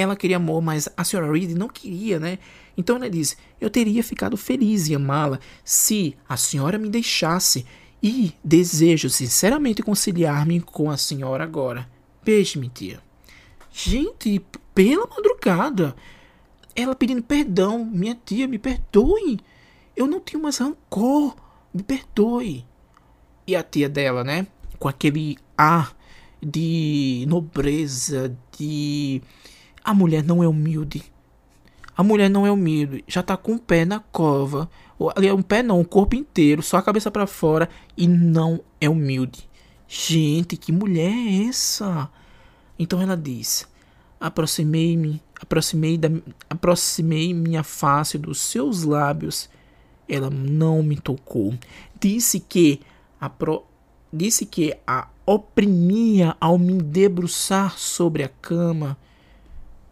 Ela 0.00 0.16
queria 0.16 0.36
amor, 0.36 0.62
mas 0.62 0.88
a 0.96 1.04
senhora 1.04 1.30
Reed 1.30 1.50
não 1.52 1.68
queria, 1.68 2.18
né? 2.18 2.38
Então 2.76 2.96
ela 2.96 3.10
diz: 3.10 3.36
Eu 3.60 3.68
teria 3.68 4.02
ficado 4.02 4.36
feliz 4.36 4.88
em 4.88 4.94
amá-la 4.94 5.38
se 5.62 6.16
a 6.28 6.36
senhora 6.36 6.78
me 6.78 6.88
deixasse 6.88 7.66
e 8.02 8.32
desejo 8.42 9.10
sinceramente 9.10 9.82
conciliar-me 9.82 10.60
com 10.60 10.90
a 10.90 10.96
senhora 10.96 11.44
agora. 11.44 11.88
Beije-me, 12.24 12.68
tia. 12.68 13.00
Gente, 13.72 14.40
pela 14.74 15.06
madrugada, 15.06 15.94
ela 16.74 16.94
pedindo 16.94 17.22
perdão. 17.22 17.84
Minha 17.84 18.18
tia, 18.24 18.48
me 18.48 18.58
perdoe. 18.58 19.38
Eu 19.94 20.06
não 20.06 20.20
tenho 20.20 20.42
mais 20.42 20.58
rancor. 20.58 21.36
Me 21.72 21.82
perdoe. 21.82 22.64
E 23.46 23.54
a 23.54 23.62
tia 23.62 23.88
dela, 23.88 24.24
né? 24.24 24.46
Com 24.78 24.88
aquele 24.88 25.36
ar 25.56 25.94
de 26.42 27.24
nobreza, 27.28 28.34
de. 28.56 29.22
A 29.84 29.94
mulher 29.94 30.22
não 30.22 30.42
é 30.42 30.48
humilde. 30.48 31.04
A 31.96 32.02
mulher 32.02 32.30
não 32.30 32.46
é 32.46 32.50
humilde, 32.50 33.04
já 33.06 33.22
tá 33.22 33.36
com 33.36 33.54
o 33.54 33.58
pé 33.58 33.84
na 33.84 34.00
cova. 34.00 34.70
Ali 35.14 35.28
é 35.28 35.34
um 35.34 35.42
pé 35.42 35.62
não, 35.62 35.80
o 35.80 35.84
corpo 35.84 36.16
inteiro, 36.16 36.62
só 36.62 36.78
a 36.78 36.82
cabeça 36.82 37.10
para 37.10 37.26
fora 37.26 37.68
e 37.96 38.06
não 38.06 38.60
é 38.80 38.88
humilde. 38.88 39.48
Gente, 39.86 40.56
que 40.56 40.72
mulher 40.72 41.12
é 41.12 41.48
essa? 41.48 42.08
Então 42.78 43.02
ela 43.02 43.16
diz: 43.16 43.68
Aproximei-me, 44.18 45.20
aproximei 45.40 45.98
da 45.98 46.08
aproximei 46.48 47.34
minha 47.34 47.62
face 47.62 48.16
dos 48.16 48.40
seus 48.40 48.84
lábios. 48.84 49.50
Ela 50.08 50.30
não 50.30 50.82
me 50.82 50.96
tocou. 50.96 51.54
Disse 52.00 52.40
que 52.40 52.80
a 53.20 53.28
pro, 53.28 53.64
disse 54.12 54.46
que 54.46 54.76
a 54.86 55.08
oprimia 55.26 56.36
ao 56.40 56.56
me 56.56 56.80
debruçar 56.80 57.78
sobre 57.78 58.22
a 58.22 58.28
cama 58.28 58.96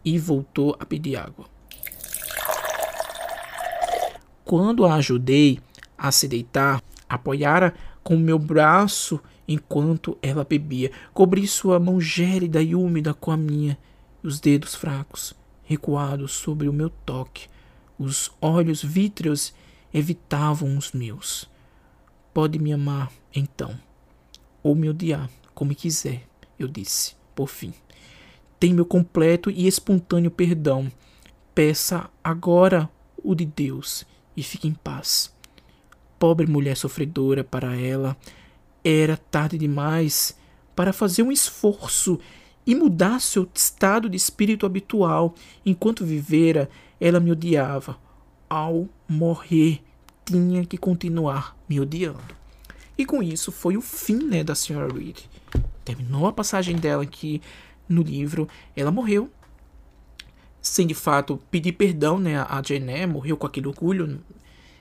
e 0.08 0.18
voltou 0.18 0.74
a 0.80 0.86
pedir 0.86 1.16
água. 1.16 1.44
Quando 4.42 4.86
a 4.86 4.94
ajudei 4.94 5.60
a 5.98 6.10
se 6.10 6.26
deitar, 6.26 6.82
apoiara 7.06 7.74
com 8.02 8.16
meu 8.16 8.38
braço 8.38 9.20
enquanto 9.46 10.16
ela 10.22 10.44
bebia. 10.44 10.90
Cobri 11.12 11.46
sua 11.46 11.78
mão 11.78 12.00
gélida 12.00 12.62
e 12.62 12.74
úmida 12.74 13.12
com 13.12 13.30
a 13.30 13.36
minha, 13.36 13.78
os 14.22 14.40
dedos 14.40 14.74
fracos, 14.74 15.34
recuados 15.62 16.32
sobre 16.32 16.70
o 16.70 16.72
meu 16.72 16.88
toque. 16.88 17.46
Os 17.98 18.30
olhos 18.40 18.82
vítreos 18.82 19.52
evitavam 19.92 20.78
os 20.78 20.92
meus. 20.92 21.50
Pode 22.32 22.58
me 22.58 22.72
amar, 22.72 23.12
então, 23.34 23.78
ou 24.62 24.74
me 24.74 24.88
odiar, 24.88 25.28
como 25.54 25.74
quiser, 25.74 26.26
eu 26.58 26.66
disse, 26.66 27.14
por 27.34 27.48
fim. 27.48 27.74
Tem 28.58 28.74
meu 28.74 28.84
completo 28.84 29.50
e 29.50 29.66
espontâneo 29.66 30.30
perdão. 30.30 30.90
Peça 31.54 32.10
agora 32.22 32.90
o 33.22 33.34
de 33.34 33.44
Deus 33.44 34.04
e 34.36 34.42
fique 34.42 34.66
em 34.66 34.74
paz. 34.74 35.32
Pobre 36.18 36.46
mulher 36.46 36.76
sofredora, 36.76 37.44
para 37.44 37.76
ela 37.76 38.16
era 38.84 39.16
tarde 39.16 39.58
demais 39.58 40.36
para 40.74 40.92
fazer 40.92 41.22
um 41.22 41.32
esforço 41.32 42.18
e 42.66 42.74
mudar 42.74 43.20
seu 43.20 43.48
estado 43.52 44.08
de 44.08 44.16
espírito 44.16 44.66
habitual. 44.66 45.34
Enquanto 45.64 46.04
vivera, 46.04 46.68
ela 47.00 47.20
me 47.20 47.32
odiava. 47.32 47.96
Ao 48.48 48.88
morrer, 49.08 49.82
tinha 50.24 50.64
que 50.64 50.78
continuar 50.78 51.56
me 51.68 51.80
odiando. 51.80 52.36
E 52.96 53.04
com 53.04 53.22
isso 53.22 53.52
foi 53.52 53.76
o 53.76 53.80
fim 53.80 54.24
né, 54.24 54.42
da 54.42 54.54
senhora 54.54 54.92
Reed. 54.92 55.18
Terminou 55.84 56.26
a 56.26 56.32
passagem 56.32 56.76
dela 56.76 57.02
aqui 57.02 57.40
no 57.88 58.02
livro. 58.02 58.48
Ela 58.76 58.90
morreu 58.90 59.30
sem 60.60 60.86
de 60.86 60.94
fato 60.94 61.40
pedir 61.50 61.72
perdão, 61.72 62.18
né? 62.18 62.38
A 62.38 62.62
Jane 62.64 63.06
morreu 63.06 63.36
com 63.36 63.46
aquele 63.46 63.68
orgulho, 63.68 64.20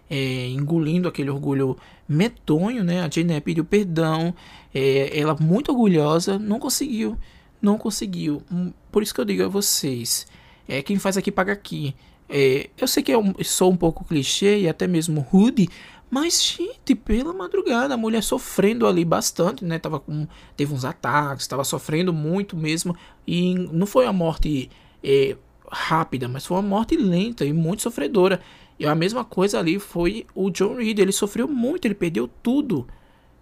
é, 0.09 0.47
engolindo 0.47 1.07
aquele 1.07 1.29
orgulho 1.29 1.77
medonho, 2.07 2.83
né? 2.83 3.01
A 3.01 3.09
Jane 3.09 3.39
pediu 3.41 3.63
perdão, 3.63 4.33
é, 4.73 5.17
ela 5.17 5.35
muito 5.39 5.71
orgulhosa, 5.71 6.37
não 6.37 6.59
conseguiu, 6.59 7.17
não 7.61 7.77
conseguiu. 7.77 8.41
Hum, 8.51 8.71
por 8.91 9.03
isso 9.03 9.13
que 9.13 9.21
eu 9.21 9.25
digo 9.25 9.43
a 9.43 9.47
vocês, 9.47 10.27
é 10.67 10.81
quem 10.81 10.99
faz 10.99 11.17
aqui 11.17 11.31
paga 11.31 11.53
aqui. 11.53 11.95
É, 12.29 12.69
eu 12.77 12.87
sei 12.87 13.01
que 13.01 13.11
eu 13.11 13.23
sou 13.43 13.71
um 13.71 13.77
pouco 13.77 14.03
clichê 14.03 14.59
e 14.59 14.67
até 14.67 14.85
mesmo 14.85 15.21
rude, 15.21 15.69
mas, 16.09 16.41
gente, 16.41 16.95
pela 16.95 17.33
madrugada, 17.33 17.93
a 17.93 17.97
mulher 17.97 18.23
sofrendo 18.23 18.87
ali 18.87 19.03
bastante, 19.03 19.65
né? 19.65 19.77
Tava 19.77 19.99
com, 19.99 20.25
teve 20.55 20.73
uns 20.73 20.85
ataques, 20.85 21.43
estava 21.43 21.63
sofrendo 21.63 22.13
muito 22.13 22.55
mesmo. 22.55 22.95
E 23.27 23.53
não 23.53 23.85
foi 23.85 24.05
a 24.05 24.13
morte 24.13 24.69
é, 25.03 25.35
rápida, 25.69 26.27
mas 26.27 26.45
foi 26.45 26.55
uma 26.57 26.63
morte 26.63 26.95
lenta 26.95 27.43
e 27.43 27.51
muito 27.51 27.81
sofredora. 27.81 28.39
E 28.79 28.85
a 28.85 28.95
mesma 28.95 29.25
coisa 29.25 29.59
ali 29.59 29.79
foi 29.79 30.25
o 30.33 30.49
John 30.49 30.75
Reed. 30.75 30.99
Ele 30.99 31.11
sofreu 31.11 31.47
muito, 31.47 31.85
ele 31.85 31.95
perdeu 31.95 32.29
tudo. 32.41 32.87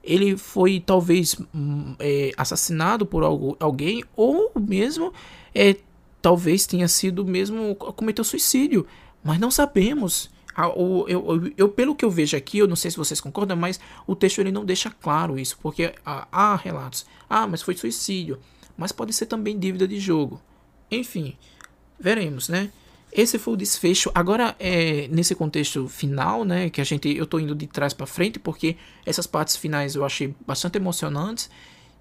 Ele 0.03 0.35
foi 0.35 0.81
talvez 0.83 1.35
hum, 1.53 1.95
é, 1.99 2.31
assassinado 2.35 3.05
por 3.05 3.23
algo, 3.23 3.55
alguém, 3.59 4.03
ou 4.15 4.51
mesmo 4.59 5.11
é, 5.53 5.75
talvez 6.21 6.65
tenha 6.65 6.87
sido 6.87 7.23
mesmo 7.25 7.75
cometeu 7.75 8.23
suicídio. 8.23 8.87
Mas 9.23 9.39
não 9.39 9.51
sabemos. 9.51 10.33
Eu, 10.57 11.05
eu, 11.07 11.53
eu, 11.57 11.69
pelo 11.69 11.95
que 11.95 12.05
eu 12.05 12.09
vejo 12.09 12.37
aqui, 12.37 12.59
eu 12.59 12.67
não 12.67 12.75
sei 12.75 12.89
se 12.89 12.97
vocês 12.97 13.19
concordam, 13.19 13.57
mas 13.57 13.79
o 14.07 14.15
texto 14.15 14.39
ele 14.39 14.51
não 14.51 14.63
deixa 14.63 14.89
claro 14.89 15.37
isso, 15.37 15.57
porque 15.61 15.93
há, 16.05 16.55
relatos. 16.55 17.05
Ah, 17.29 17.45
mas 17.45 17.61
foi 17.61 17.75
suicídio. 17.75 18.39
Mas 18.77 18.91
pode 18.91 19.13
ser 19.13 19.25
também 19.25 19.57
dívida 19.57 19.87
de 19.87 19.99
jogo. 19.99 20.41
Enfim, 20.89 21.35
veremos, 21.99 22.47
né? 22.49 22.71
Esse 23.11 23.39
foi 23.39 23.53
o 23.53 23.57
desfecho. 23.57 24.11
Agora, 24.13 24.55
é, 24.59 25.07
nesse 25.09 25.33
contexto 25.35 25.87
final, 25.87 26.43
né, 26.43 26.69
que 26.69 26.81
a 26.81 26.83
gente, 26.83 27.15
eu 27.15 27.25
tô 27.25 27.39
indo 27.39 27.55
de 27.55 27.65
trás 27.65 27.93
para 27.93 28.05
frente, 28.05 28.39
porque 28.39 28.75
essas 29.05 29.25
partes 29.25 29.55
finais 29.55 29.95
eu 29.95 30.03
achei 30.03 30.35
bastante 30.45 30.77
emocionantes. 30.77 31.49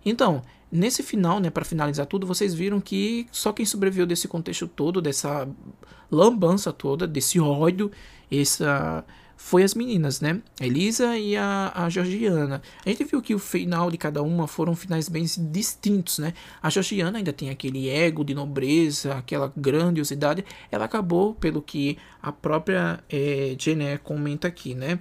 Então, 0.04 0.42
nesse 0.74 1.02
final, 1.02 1.38
né, 1.38 1.48
para 1.48 1.64
finalizar 1.64 2.04
tudo, 2.06 2.26
vocês 2.26 2.52
viram 2.52 2.80
que 2.80 3.26
só 3.30 3.52
quem 3.52 3.64
sobreviveu 3.64 4.06
desse 4.06 4.26
contexto 4.26 4.66
todo, 4.66 5.00
dessa 5.00 5.48
lambança 6.10 6.72
toda, 6.72 7.06
desse 7.06 7.38
ódio, 7.38 7.90
essa 8.30 9.04
foi 9.36 9.62
as 9.62 9.74
meninas, 9.74 10.20
né? 10.20 10.40
A 10.60 10.66
Elisa 10.66 11.18
e 11.18 11.36
a, 11.36 11.72
a 11.74 11.88
Georgiana. 11.90 12.62
A 12.84 12.88
gente 12.88 13.04
viu 13.04 13.20
que 13.20 13.34
o 13.34 13.38
final 13.38 13.90
de 13.90 13.98
cada 13.98 14.22
uma 14.22 14.46
foram 14.46 14.74
finais 14.74 15.08
bem 15.08 15.24
distintos, 15.50 16.18
né? 16.18 16.32
A 16.62 16.70
Georgiana 16.70 17.18
ainda 17.18 17.32
tem 17.32 17.50
aquele 17.50 17.88
ego 17.88 18.24
de 18.24 18.34
nobreza, 18.34 19.14
aquela 19.14 19.52
grandiosidade. 19.56 20.44
Ela 20.70 20.84
acabou, 20.84 21.34
pelo 21.34 21.60
que 21.60 21.98
a 22.22 22.32
própria 22.32 23.02
é, 23.10 23.54
Jenny 23.58 23.98
comenta 24.02 24.48
aqui, 24.48 24.74
né? 24.74 24.98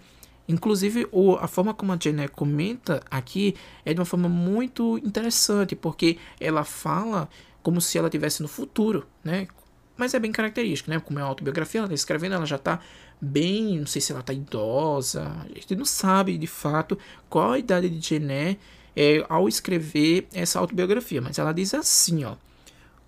Inclusive, 0.47 1.07
o, 1.11 1.35
a 1.35 1.47
forma 1.47 1.73
como 1.73 1.93
a 1.93 1.97
Jenny 1.97 2.27
comenta 2.27 3.01
aqui 3.09 3.55
é 3.85 3.93
de 3.93 3.99
uma 3.99 4.05
forma 4.05 4.27
muito 4.27 4.97
interessante, 4.97 5.75
porque 5.75 6.17
ela 6.39 6.63
fala 6.63 7.29
como 7.61 7.79
se 7.79 7.97
ela 7.97 8.07
estivesse 8.07 8.41
no 8.41 8.47
futuro, 8.47 9.07
né? 9.23 9.47
Mas 9.95 10.13
é 10.13 10.19
bem 10.19 10.31
característico, 10.31 10.89
né? 10.89 10.99
Como 10.99 11.19
é 11.19 11.23
uma 11.23 11.29
autobiografia, 11.29 11.79
ela 11.79 11.85
está 11.85 11.95
escrevendo, 11.95 12.35
ela 12.35 12.45
já 12.45 12.57
está 12.57 12.79
bem, 13.21 13.79
não 13.79 13.87
sei 13.87 14.01
se 14.01 14.11
ela 14.11 14.19
está 14.19 14.33
idosa, 14.33 15.31
a 15.45 15.59
gente 15.59 15.75
não 15.75 15.85
sabe 15.85 16.37
de 16.37 16.47
fato 16.47 16.97
qual 17.29 17.53
a 17.53 17.59
idade 17.59 17.89
de 17.89 18.05
Jené 18.05 18.57
é, 18.95 19.25
ao 19.29 19.47
escrever 19.47 20.27
essa 20.33 20.59
autobiografia, 20.59 21.21
mas 21.21 21.39
ela 21.39 21.53
diz 21.53 21.73
assim, 21.73 22.25
ó. 22.25 22.35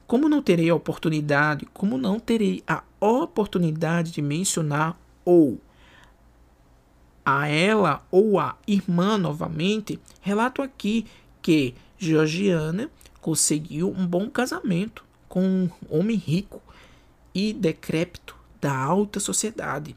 Como 0.08 0.30
não 0.30 0.42
terei 0.42 0.70
a 0.70 0.76
oportunidade, 0.76 1.68
como 1.74 1.98
não 1.98 2.20
terei 2.20 2.64
a 2.68 2.84
oportunidade 3.00 4.12
de 4.12 4.22
mencionar 4.22 4.98
ou 5.26 5.60
a 7.26 7.48
ela 7.48 8.06
ou 8.12 8.40
a 8.40 8.56
irmã 8.68 9.18
novamente, 9.18 10.00
relato 10.22 10.62
aqui 10.62 11.06
que 11.42 11.74
Georgiana 11.98 12.90
conseguiu 13.20 13.90
um 13.90 14.06
bom 14.06 14.30
casamento 14.30 15.04
com 15.28 15.42
um 15.42 15.70
homem 15.90 16.16
rico 16.16 16.62
e 17.34 17.52
decrépito 17.52 18.36
da 18.62 18.78
alta 18.78 19.20
sociedade 19.20 19.96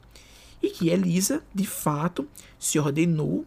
e 0.61 0.69
que 0.69 0.89
Elisa, 0.89 1.43
de 1.53 1.65
fato, 1.65 2.27
se 2.57 2.79
ordenou 2.79 3.45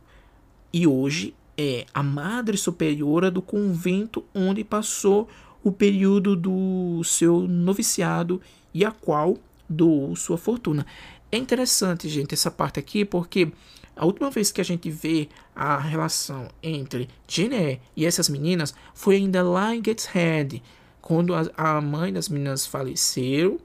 e 0.72 0.86
hoje 0.86 1.34
é 1.56 1.84
a 1.92 2.02
madre 2.02 2.56
superiora 2.56 3.30
do 3.30 3.42
convento 3.42 4.24
onde 4.34 4.64
passou 4.64 5.28
o 5.62 5.70
período 5.70 6.34
do 6.34 7.02
seu 7.04 7.42
noviciado 7.42 8.40
e 8.72 8.84
a 8.84 8.90
qual 8.90 9.36
doou 9.68 10.16
sua 10.16 10.38
fortuna. 10.38 10.86
É 11.32 11.36
interessante, 11.38 12.08
gente, 12.08 12.34
essa 12.34 12.50
parte 12.50 12.78
aqui, 12.78 13.04
porque 13.04 13.50
A 13.94 14.06
última 14.06 14.30
vez 14.30 14.50
que 14.50 14.60
a 14.60 14.64
gente 14.64 14.90
vê 14.90 15.28
a 15.54 15.78
relação 15.78 16.48
entre 16.62 17.08
Jane 17.28 17.80
e 17.94 18.06
essas 18.06 18.28
meninas 18.28 18.74
foi 18.94 19.16
ainda 19.16 19.42
lá 19.42 19.74
em 19.74 19.82
Gateshead, 19.82 20.62
quando 21.00 21.34
a, 21.34 21.50
a 21.56 21.80
mãe 21.80 22.12
das 22.12 22.28
meninas 22.28 22.66
faleceu. 22.66 23.60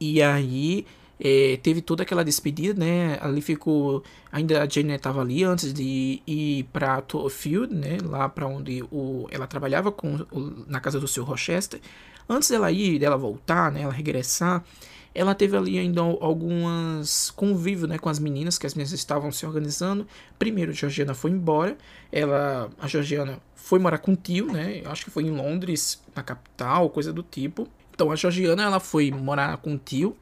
E 0.00 0.20
aí 0.22 0.84
é, 1.18 1.58
teve 1.62 1.80
toda 1.80 2.02
aquela 2.02 2.24
despedida, 2.24 2.78
né? 2.78 3.18
Ali 3.20 3.40
ficou. 3.40 4.02
Ainda 4.32 4.62
a 4.62 4.68
Jane 4.68 4.94
estava 4.94 5.20
ali 5.20 5.44
antes 5.44 5.72
de 5.72 6.20
ir 6.26 6.64
para 6.72 7.00
Torfield, 7.02 7.72
né? 7.74 7.98
Lá 8.02 8.28
para 8.28 8.46
onde 8.48 8.82
o, 8.90 9.28
ela 9.30 9.46
trabalhava 9.46 9.92
com, 9.92 10.26
o, 10.32 10.64
na 10.66 10.80
casa 10.80 10.98
do 10.98 11.06
seu 11.06 11.22
Rochester. 11.24 11.80
Antes 12.28 12.50
dela 12.50 12.70
ir, 12.72 12.98
dela 12.98 13.16
voltar, 13.16 13.70
né? 13.70 13.82
Ela 13.82 13.92
regressar 13.92 14.64
ela 15.14 15.34
teve 15.34 15.56
ali 15.56 15.78
ainda 15.78 16.00
algumas 16.00 17.30
convívio 17.30 17.86
né, 17.86 17.98
com 17.98 18.08
as 18.08 18.18
meninas, 18.18 18.58
que 18.58 18.66
as 18.66 18.74
meninas 18.74 18.92
estavam 18.92 19.32
se 19.32 19.44
organizando. 19.44 20.06
Primeiro, 20.38 20.70
a 20.70 20.74
Georgiana 20.74 21.14
foi 21.14 21.30
embora. 21.30 21.76
Ela, 22.12 22.70
a 22.78 22.86
Georgiana 22.86 23.40
foi 23.54 23.78
morar 23.78 23.98
com 23.98 24.12
o 24.12 24.16
tio, 24.16 24.46
né? 24.46 24.82
Acho 24.84 25.04
que 25.04 25.10
foi 25.10 25.24
em 25.24 25.30
Londres, 25.30 26.00
na 26.14 26.22
capital, 26.22 26.88
coisa 26.90 27.12
do 27.12 27.22
tipo. 27.22 27.66
Então 27.92 28.10
a 28.10 28.16
Georgiana 28.16 28.62
ela 28.62 28.80
foi 28.80 29.10
morar 29.10 29.56
com 29.58 29.74
o 29.74 29.78
tio. 29.78 30.16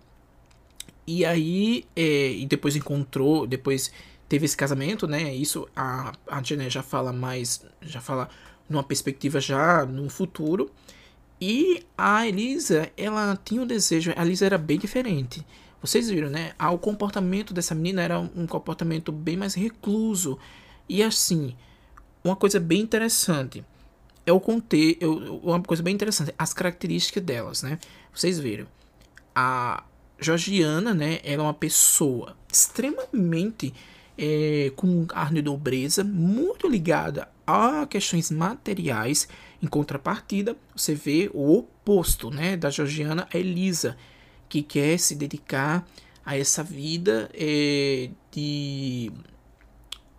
E 1.07 1.25
aí, 1.25 1.85
é, 1.95 2.33
e 2.33 2.47
depois 2.47 2.77
encontrou, 2.77 3.47
depois 3.47 3.91
teve 4.29 4.45
esse 4.45 4.57
casamento, 4.57 5.07
né? 5.07 5.35
Isso 5.35 5.69
a, 5.75 6.13
a 6.27 6.43
Jenny 6.43 6.69
já 6.69 6.83
fala 6.83 7.13
mais, 7.13 7.65
já 7.81 8.01
fala 8.01 8.29
numa 8.69 8.83
perspectiva 8.83 9.41
já 9.41 9.87
no 9.87 10.09
futuro. 10.11 10.71
E 11.41 11.85
a 11.97 12.27
Elisa, 12.27 12.91
ela 12.97 13.39
tinha 13.45 13.63
um 13.63 13.67
desejo, 13.67 14.13
a 14.17 14.25
Elisa 14.25 14.47
era 14.47 14.59
bem 14.59 14.79
diferente. 14.79 15.47
Vocês 15.81 16.11
viram, 16.11 16.29
né? 16.29 16.53
Ah, 16.59 16.73
o 16.73 16.79
comportamento 16.79 17.55
dessa 17.55 17.75
menina 17.75 18.03
era 18.03 18.19
um 18.19 18.47
comportamento 18.47 19.13
bem 19.13 19.37
mais 19.37 19.55
recluso. 19.55 20.37
E 20.89 21.03
assim, 21.03 21.55
uma 22.25 22.35
coisa 22.35 22.59
bem 22.59 22.81
interessante. 22.81 23.65
Eu 24.27 24.41
contei, 24.41 24.99
eu, 25.01 25.39
uma 25.43 25.63
coisa 25.63 25.83
bem 25.83 25.95
interessante, 25.95 26.35
as 26.37 26.53
características 26.53 27.23
delas, 27.23 27.63
né? 27.63 27.79
Vocês 28.13 28.41
viram. 28.41 28.67
A 29.35 29.85
Georgiana, 30.21 30.93
né? 30.93 31.21
Ela 31.23 31.43
é 31.43 31.47
uma 31.47 31.55
pessoa 31.55 32.37
extremamente 32.53 33.73
é, 34.19 34.73
com 34.75 35.07
ar 35.15 35.33
de 35.33 35.41
nobreza, 35.41 36.03
muito 36.03 36.67
ligada 36.67 37.29
a 37.47 37.87
questões 37.87 38.31
materiais 38.31 39.29
em 39.63 39.67
contrapartida, 39.67 40.57
você 40.75 40.95
vê 40.95 41.31
o 41.35 41.59
oposto 41.59 42.31
né, 42.31 42.57
da 42.57 42.71
Georgiana, 42.71 43.29
Elisa, 43.33 43.97
que 44.49 44.63
quer 44.63 44.99
se 44.99 45.15
dedicar 45.15 45.87
a 46.25 46.37
essa 46.37 46.63
vida 46.63 47.31
é, 47.35 48.11
de 48.31 49.11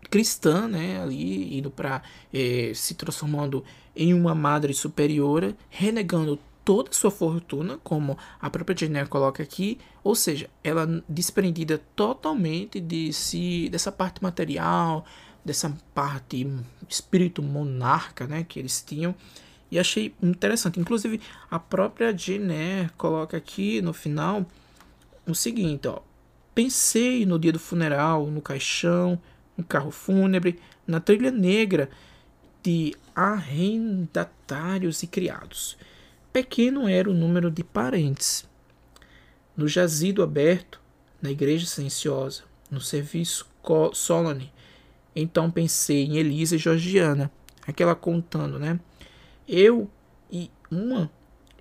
cristã, 0.10 0.68
né, 0.68 1.02
ali 1.02 1.58
indo 1.58 1.70
para 1.70 2.02
é, 2.34 2.72
se 2.74 2.96
transformando 2.96 3.64
em 3.96 4.14
uma 4.14 4.34
madre 4.34 4.74
superiora, 4.74 5.56
renegando 5.70 6.40
toda 6.66 6.90
a 6.90 6.94
sua 6.94 7.12
fortuna, 7.12 7.80
como 7.84 8.18
a 8.40 8.50
própria 8.50 8.78
Jenner 8.78 9.08
coloca 9.08 9.42
aqui, 9.42 9.80
ou 10.04 10.16
seja, 10.16 10.50
ela 10.64 11.04
desprendida 11.08 11.82
totalmente 11.96 12.80
de 12.80 13.12
si, 13.14 13.70
dessa 13.72 13.92
parte 13.92 14.22
material, 14.22 15.06
dessa 15.50 15.76
parte 15.96 16.48
espírito 16.88 17.42
monarca, 17.42 18.28
né, 18.28 18.46
que 18.48 18.60
eles 18.60 18.84
tinham. 18.84 19.16
E 19.72 19.80
achei 19.80 20.14
interessante. 20.22 20.80
Inclusive, 20.80 21.20
a 21.50 21.58
própria 21.58 22.16
Jenner 22.16 22.92
coloca 22.96 23.36
aqui 23.36 23.82
no 23.82 23.92
final 23.92 24.46
o 25.28 25.34
seguinte, 25.34 25.88
ó. 25.88 26.02
Pensei 26.54 27.26
no 27.26 27.40
dia 27.40 27.52
do 27.52 27.58
funeral, 27.58 28.28
no 28.28 28.42
caixão, 28.42 29.20
no 29.58 29.64
carro 29.64 29.90
fúnebre, 29.90 30.60
na 30.86 31.00
trilha 31.00 31.32
negra 31.32 31.90
de 32.62 32.96
arrendatários 33.16 35.02
e 35.02 35.08
criados. 35.08 35.78
Pequeno 36.32 36.88
era 36.88 37.10
o 37.10 37.14
número 37.14 37.50
de 37.50 37.64
parentes. 37.64 38.48
No 39.58 39.68
jazido 39.68 40.22
aberto, 40.22 40.80
na 41.20 41.32
igreja 41.32 41.66
silenciosa, 41.66 42.44
no 42.70 42.80
serviço 42.82 43.48
solene, 43.94 44.52
então 45.20 45.52
pensei 45.52 46.06
em 46.06 46.18
Elisa 46.18 46.56
e 46.56 46.60
Georgiana, 46.60 47.32
aquela 47.68 47.96
contando, 47.96 48.60
né? 48.60 48.80
Eu 49.48 49.90
e 50.32 50.52
uma, 50.72 51.12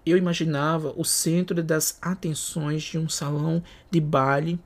eu 0.04 0.16
imaginava 0.16 0.92
o 0.96 1.04
centro 1.04 1.62
das 1.62 1.98
atenções 2.00 2.82
de 2.82 2.98
um 2.98 3.08
salão 3.08 3.62
de 3.90 4.00
baile, 4.00 4.58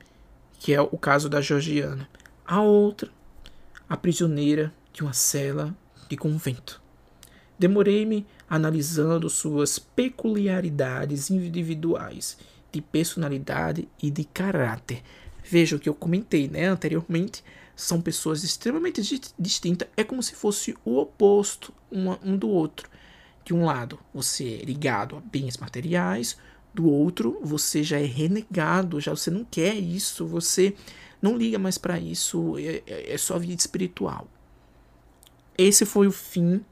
que 0.59 0.73
é 0.73 0.81
o 0.81 0.97
caso 0.97 1.29
da 1.29 1.41
Georgiana. 1.41 2.07
A 2.45 2.61
outra, 2.61 3.09
a 3.87 3.97
prisioneira 3.97 4.73
de 4.91 5.01
uma 5.01 5.13
cela 5.13 5.75
de 6.09 6.15
convento. 6.15 6.81
Demorei-me 7.57 8.25
analisando 8.49 9.29
suas 9.29 9.79
peculiaridades 9.79 11.29
individuais, 11.29 12.37
de 12.71 12.81
personalidade 12.81 13.87
e 14.01 14.09
de 14.09 14.23
caráter. 14.23 15.01
Veja 15.43 15.75
o 15.75 15.79
que 15.79 15.89
eu 15.89 15.93
comentei 15.93 16.47
né, 16.47 16.65
anteriormente 16.67 17.43
são 17.83 18.01
pessoas 18.01 18.43
extremamente 18.43 19.01
distintas, 19.37 19.87
é 19.95 20.03
como 20.03 20.23
se 20.23 20.35
fosse 20.35 20.75
o 20.85 20.97
oposto 20.97 21.73
um 21.91 22.37
do 22.37 22.49
outro. 22.49 22.89
De 23.45 23.53
um 23.53 23.65
lado, 23.65 23.99
você 24.13 24.59
é 24.61 24.65
ligado 24.65 25.17
a 25.17 25.19
bens 25.19 25.57
materiais, 25.57 26.37
do 26.73 26.89
outro, 26.89 27.39
você 27.43 27.83
já 27.83 27.99
é 27.99 28.05
renegado, 28.05 28.99
já 28.99 29.11
você 29.11 29.29
não 29.29 29.45
quer 29.45 29.75
isso, 29.75 30.25
você 30.25 30.73
não 31.21 31.37
liga 31.37 31.59
mais 31.59 31.77
para 31.77 31.99
isso, 31.99 32.57
é, 32.57 32.81
é, 32.87 33.13
é 33.13 33.17
só 33.17 33.37
vida 33.37 33.59
espiritual. 33.59 34.27
Esse 35.57 35.85
foi 35.85 36.07
o 36.07 36.11
fim 36.11 36.65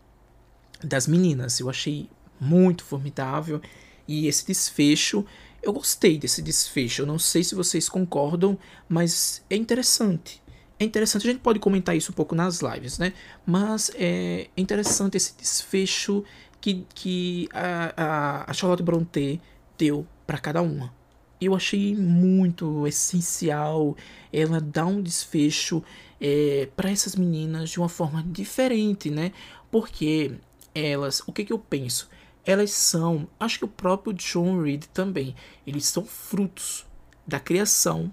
das 0.84 1.06
meninas. 1.06 1.60
Eu 1.60 1.69
achei 1.69 2.10
muito 2.39 2.84
formidável 2.84 3.62
e 4.08 4.28
esse 4.28 4.45
desfecho, 4.47 5.24
eu 5.62 5.71
gostei 5.71 6.17
desse 6.17 6.41
desfecho. 6.41 7.04
Eu 7.04 7.06
não 7.06 7.19
sei 7.19 7.43
se 7.43 7.54
vocês 7.54 7.88
concordam, 7.88 8.58
mas 8.89 9.43
é 9.50 9.56
interessante 9.56 10.41
é 10.82 10.84
interessante, 10.84 11.28
a 11.28 11.32
gente 11.32 11.41
pode 11.41 11.60
comentar 11.60 11.96
isso 11.96 12.12
um 12.12 12.15
pouco 12.15 12.34
nas 12.34 12.60
lives, 12.60 12.98
né? 12.98 13.13
Mas 13.46 13.91
é 13.94 14.50
interessante 14.58 15.15
esse 15.15 15.38
desfecho 15.38 16.24
que, 16.60 16.88
que 16.96 17.48
a, 17.54 18.50
a 18.50 18.54
Charlotte 18.54 18.82
Brontë 18.82 19.39
deu 19.78 20.08
para 20.26 20.39
cada 20.39 20.60
uma. 20.63 20.91
Eu 21.39 21.54
achei 21.56 21.96
muito 21.96 22.88
essencial 22.88 23.96
ela 24.34 24.60
dar 24.60 24.88
um 24.88 25.04
desfecho 25.04 25.84
é, 26.20 26.67
para 26.76 26.89
essas 26.89 27.15
meninas 27.15 27.70
de 27.70 27.78
uma 27.78 27.89
forma 27.89 28.24
diferente, 28.24 29.12
né? 29.12 29.34
Porque 29.70 30.34
elas, 30.74 31.22
o 31.28 31.32
que, 31.32 31.46
que 31.46 31.54
eu 31.54 31.60
penso? 31.60 32.10
Elas 32.44 32.72
são, 32.72 33.28
acho 33.39 33.60
que 33.60 33.65
o 33.65 33.67
próprio 33.67 34.13
John 34.13 34.60
Reed 34.63 34.86
também, 34.86 35.36
eles 35.65 35.86
são 35.86 36.04
frutos 36.04 36.88
da 37.28 37.39
criação 37.39 38.12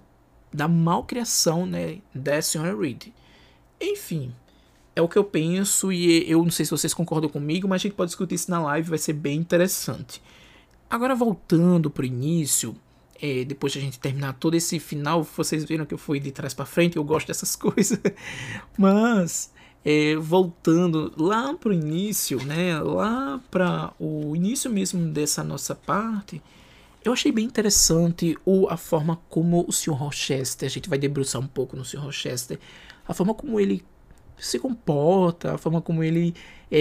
da 0.53 0.69
malcriação 0.69 1.67
né, 1.67 1.99
da 2.15 2.41
senhora 2.41 2.77
Reed. 2.77 3.09
Enfim, 3.81 4.33
é 4.95 5.03
o 5.03 5.09
que 5.09 5.17
eu 5.17 5.25
penso 5.25 5.93
e 5.93 6.29
eu 6.31 6.43
não 6.43 6.51
sei 6.51 6.65
se 6.65 6.71
vocês 6.71 6.93
concordam 6.93 7.31
comigo, 7.31 7.69
mas 7.69 7.81
a 7.81 7.83
gente 7.85 7.95
pode 7.95 8.11
discutir 8.11 8.35
isso 8.35 8.51
na 8.51 8.61
live, 8.61 8.91
vai 8.91 8.99
ser 8.99 9.13
bem 9.13 9.39
interessante. 9.39 10.21
Agora 10.91 11.15
voltando 11.15 11.91
pro 11.91 12.05
início, 12.05 12.75
é, 13.21 13.45
depois 13.45 13.73
de 13.73 13.79
a 13.79 13.83
gente 13.83 13.99
terminar 13.99 14.33
todo 14.35 14.55
esse 14.55 14.79
final, 14.79 15.23
vocês 15.23 15.65
viram 15.65 15.87
que 15.87 15.95
eu 15.95 15.99
fui 15.99 16.19
de 16.19 16.33
trás 16.33 16.55
para 16.55 16.65
frente, 16.65 16.97
eu 16.97 17.05
gosto 17.05 17.29
dessas 17.29 17.55
coisas. 17.57 18.01
Mas 18.77 19.53
é, 19.85 20.17
voltando 20.17 21.13
lá 21.17 21.55
pro 21.55 21.73
início, 21.73 22.43
né, 22.45 22.81
lá 22.81 23.41
para 23.51 23.93
o 23.99 24.35
início 24.35 24.71
mesmo 24.71 25.07
dessa 25.13 25.45
nossa 25.45 25.75
parte, 25.75 26.43
eu 27.05 27.13
achei 27.13 27.31
bem 27.33 27.45
interessante 27.45 28.37
o, 28.45 28.69
a 28.69 28.77
forma 28.77 29.21
como 29.29 29.65
o 29.67 29.73
Sr. 29.73 29.93
Rochester, 29.93 30.67
a 30.67 30.71
gente 30.71 30.89
vai 30.89 30.99
debruçar 30.99 31.41
um 31.41 31.47
pouco 31.47 31.77
no 31.77 31.85
Sr. 31.85 32.01
Rochester, 32.01 32.59
a 33.07 33.15
forma 33.15 33.35
como 33.35 33.59
ele 33.59 33.85
se 34.39 34.59
comporta, 34.59 35.55
a 35.55 35.59
forma 35.59 35.81
como 35.81 36.03
ele 36.03 36.35
é, 36.71 36.81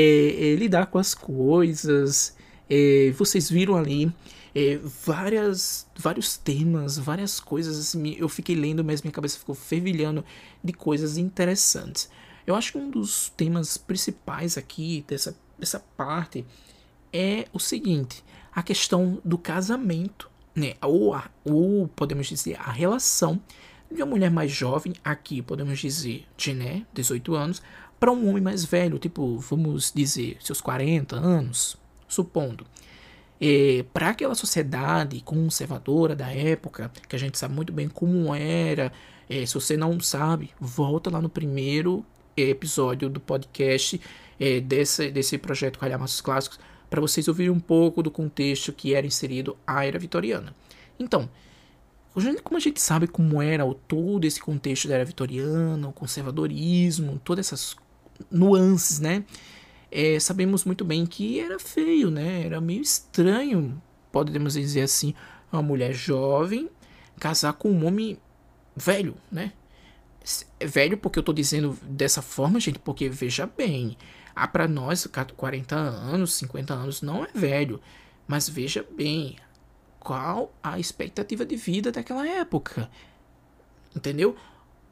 é, 0.52 0.56
lidar 0.56 0.88
com 0.88 0.98
as 0.98 1.14
coisas. 1.14 2.36
É, 2.70 3.12
vocês 3.18 3.50
viram 3.50 3.76
ali 3.76 4.12
é, 4.54 4.78
várias, 4.78 5.88
vários 5.96 6.38
temas, 6.38 6.98
várias 6.98 7.40
coisas. 7.40 7.78
Assim, 7.78 8.16
eu 8.18 8.28
fiquei 8.28 8.56
lendo, 8.56 8.84
mas 8.84 9.02
minha 9.02 9.12
cabeça 9.12 9.40
ficou 9.40 9.56
fervilhando 9.56 10.24
de 10.64 10.74
coisas 10.74 11.18
interessantes. 11.18 12.10
Eu 12.46 12.56
acho 12.56 12.72
que 12.72 12.78
um 12.78 12.90
dos 12.90 13.30
temas 13.30 13.78
principais 13.78 14.58
aqui 14.58 15.04
dessa, 15.08 15.36
dessa 15.58 15.80
parte 15.96 16.46
é 17.12 17.46
o 17.54 17.60
seguinte: 17.60 18.24
a 18.58 18.64
questão 18.64 19.22
do 19.24 19.38
casamento, 19.38 20.32
né? 20.56 20.74
Ou, 20.82 21.14
a, 21.14 21.30
ou 21.46 21.88
podemos 21.90 22.26
dizer 22.26 22.58
a 22.60 22.72
relação 22.72 23.40
de 23.88 24.02
uma 24.02 24.08
mulher 24.08 24.32
mais 24.32 24.52
jovem, 24.52 24.96
aqui 25.06 25.44
podemos 25.44 25.78
dizer 25.78 26.26
Jené, 26.36 26.84
18 26.92 27.36
anos, 27.36 27.62
para 28.00 28.12
um 28.12 28.28
homem 28.28 28.42
mais 28.42 28.66
velho, 28.66 28.98
tipo, 28.98 29.38
vamos 29.38 29.92
dizer, 29.94 30.38
seus 30.40 30.60
40 30.60 31.16
anos, 31.16 31.78
supondo. 32.08 32.66
É, 33.40 33.86
para 33.94 34.10
aquela 34.10 34.34
sociedade 34.34 35.22
conservadora 35.22 36.16
da 36.16 36.34
época, 36.34 36.92
que 37.08 37.16
a 37.16 37.20
gente 37.20 37.38
sabe 37.38 37.54
muito 37.54 37.72
bem 37.72 37.88
como 37.88 38.34
era, 38.34 38.92
É, 39.30 39.46
se 39.46 39.54
você 39.54 39.78
não 39.78 40.00
sabe, 40.00 40.50
volta 40.60 41.12
lá 41.12 41.22
no 41.22 41.30
primeiro 41.30 42.04
episódio 42.36 43.08
do 43.08 43.20
podcast 43.20 44.02
é, 44.40 44.60
desse, 44.60 45.12
desse 45.12 45.38
projeto 45.38 45.78
Calhamaços 45.78 46.22
Clássicos 46.22 46.60
para 46.90 47.02
vocês 47.02 47.28
ouvirem 47.28 47.52
um 47.52 47.60
pouco 47.60 48.02
do 48.02 48.12
contexto 48.12 48.72
que 48.72 48.94
era 48.94 49.06
inserido 49.06 49.58
a 49.66 49.86
era 49.86 50.00
vitoriana. 50.00 50.56
Então, 51.00 51.30
como 52.44 52.58
a 52.58 52.60
gente 52.60 52.82
sabe 52.82 53.08
como 53.08 53.42
era 53.42 53.66
o, 53.66 53.74
todo 53.74 54.26
esse 54.26 54.40
contexto 54.40 54.88
da 54.88 54.96
era 54.96 55.06
vitoriana, 55.06 55.88
o 55.88 55.94
conservadorismo, 55.94 57.22
todas 57.24 57.48
essas 57.48 57.76
nuances, 58.32 59.00
né? 59.00 59.24
É, 59.92 60.20
sabemos 60.20 60.66
muito 60.66 60.84
bem 60.84 61.06
que 61.06 61.40
era 61.40 61.60
feio, 61.60 62.10
né? 62.10 62.44
Era 62.46 62.60
meio 62.60 62.82
estranho, 62.82 63.82
podemos 64.12 64.54
dizer 64.54 64.82
assim, 64.82 65.14
uma 65.52 65.62
mulher 65.62 65.94
jovem 65.94 66.70
casar 67.20 67.54
com 67.54 67.70
um 67.70 67.86
homem 67.86 68.18
velho, 68.76 69.16
né? 69.32 69.54
Velho 70.60 70.98
porque 70.98 71.20
eu 71.20 71.24
tô 71.24 71.32
dizendo 71.32 71.78
dessa 71.84 72.22
forma, 72.22 72.60
gente, 72.60 72.80
porque 72.80 73.08
veja 73.08 73.46
bem, 73.46 73.96
ah, 74.44 74.48
para 74.48 74.68
nós 74.68 75.08
40 75.08 75.76
anos, 75.76 76.34
50 76.36 76.74
anos 76.74 77.02
não 77.02 77.24
é 77.24 77.30
velho, 77.34 77.82
mas 78.28 78.48
veja 78.48 78.86
bem, 78.96 79.38
qual 80.00 80.54
a 80.62 80.80
expectativa 80.80 81.46
de 81.46 81.56
vida 81.56 81.92
daquela 81.92 82.28
época. 82.28 82.90
Entendeu? 83.96 84.36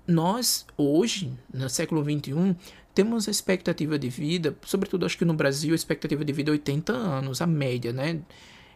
Nós, 0.07 0.65
hoje, 0.77 1.31
no 1.53 1.69
século 1.69 2.03
XXI, 2.03 2.55
temos 2.93 3.27
a 3.27 3.31
expectativa 3.31 3.99
de 3.99 4.09
vida, 4.09 4.55
sobretudo 4.65 5.05
acho 5.05 5.17
que 5.17 5.25
no 5.25 5.33
Brasil, 5.33 5.73
a 5.73 5.75
expectativa 5.75 6.23
de 6.23 6.33
vida 6.33 6.51
é 6.51 6.53
80 6.53 6.93
anos, 6.93 7.41
a 7.41 7.47
média, 7.47 7.93
né? 7.93 8.21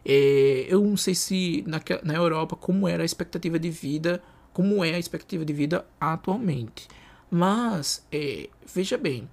É, 0.04 0.66
eu 0.68 0.82
não 0.82 0.96
sei 0.96 1.14
se 1.14 1.64
na, 1.66 1.80
na 2.02 2.14
Europa 2.14 2.56
como 2.56 2.88
era 2.88 3.02
a 3.02 3.06
expectativa 3.06 3.58
de 3.58 3.70
vida, 3.70 4.22
como 4.52 4.84
é 4.84 4.94
a 4.94 4.98
expectativa 4.98 5.44
de 5.44 5.52
vida 5.52 5.86
atualmente. 6.00 6.88
Mas, 7.30 8.06
é, 8.10 8.48
veja 8.66 8.96
bem, 8.96 9.28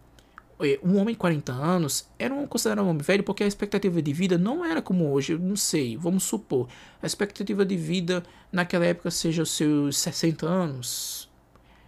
um 0.84 0.98
homem 0.98 1.14
de 1.14 1.20
40 1.20 1.52
anos 1.52 2.08
era 2.18 2.34
um, 2.34 2.48
considerado 2.48 2.84
um 2.84 2.90
homem 2.90 3.02
velho 3.02 3.24
porque 3.24 3.44
a 3.44 3.48
expectativa 3.48 4.02
de 4.02 4.12
vida 4.12 4.38
não 4.38 4.66
era 4.66 4.82
como 4.82 5.12
hoje, 5.12 5.34
eu 5.34 5.40
não 5.40 5.56
sei, 5.56 5.96
vamos 5.96 6.24
supor. 6.24 6.68
A 7.02 7.06
expectativa 7.06 7.64
de 7.64 7.78
vida 7.78 8.24
naquela 8.52 8.86
época 8.86 9.12
seja 9.12 9.44
os 9.44 9.52
seus 9.52 9.98
60 9.98 10.48
anos. 10.48 11.30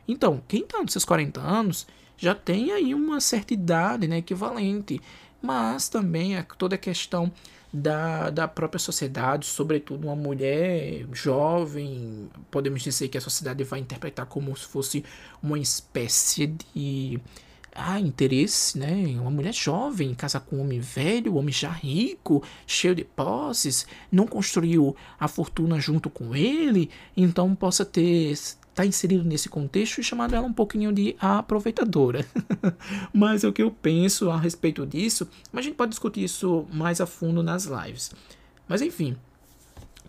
Então, 0.07 0.41
quem 0.47 0.61
está 0.61 0.81
nos 0.81 0.91
seus 0.91 1.05
40 1.05 1.39
anos 1.39 1.87
já 2.17 2.35
tem 2.35 2.71
aí 2.71 2.93
uma 2.93 3.19
certa 3.19 3.53
idade 3.53 4.07
né, 4.07 4.17
equivalente. 4.17 5.01
Mas 5.41 5.87
também 5.87 6.35
é 6.35 6.45
toda 6.57 6.75
a 6.75 6.77
questão 6.77 7.31
da, 7.71 8.29
da 8.29 8.47
própria 8.47 8.79
sociedade, 8.79 9.45
sobretudo 9.45 10.05
uma 10.05 10.15
mulher 10.15 11.05
jovem, 11.13 12.29
podemos 12.51 12.81
dizer 12.81 13.07
que 13.07 13.17
a 13.17 13.21
sociedade 13.21 13.63
vai 13.63 13.79
interpretar 13.79 14.25
como 14.25 14.55
se 14.57 14.65
fosse 14.65 15.05
uma 15.41 15.57
espécie 15.57 16.47
de 16.75 17.19
ah, 17.75 17.99
interesse, 17.99 18.77
né? 18.77 19.15
Uma 19.19 19.31
mulher 19.31 19.53
jovem, 19.53 20.13
casa 20.13 20.39
com 20.39 20.57
um 20.57 20.61
homem 20.61 20.79
velho, 20.79 21.33
um 21.33 21.37
homem 21.37 21.53
já 21.53 21.69
rico, 21.69 22.43
cheio 22.65 22.95
de 22.95 23.03
posses, 23.03 23.85
não 24.11 24.25
construiu 24.25 24.95
a 25.19 25.27
fortuna 25.27 25.79
junto 25.79 26.09
com 26.09 26.35
ele, 26.35 26.89
então 27.15 27.55
possa 27.55 27.85
ter 27.85 28.35
tá 28.73 28.85
inserido 28.85 29.25
nesse 29.25 29.49
contexto 29.49 29.99
e 29.99 30.03
chamado 30.03 30.33
ela 30.33 30.47
um 30.47 30.53
pouquinho 30.53 30.93
de 30.93 31.13
aproveitadora. 31.19 32.25
mas 33.13 33.43
é 33.43 33.47
o 33.47 33.51
que 33.51 33.61
eu 33.61 33.71
penso 33.71 34.29
a 34.29 34.37
respeito 34.37 34.85
disso, 34.85 35.27
mas 35.51 35.65
a 35.65 35.67
gente 35.67 35.75
pode 35.75 35.89
discutir 35.89 36.23
isso 36.23 36.65
mais 36.71 37.01
a 37.01 37.05
fundo 37.05 37.43
nas 37.43 37.65
lives. 37.65 38.11
Mas 38.67 38.81
enfim. 38.81 39.17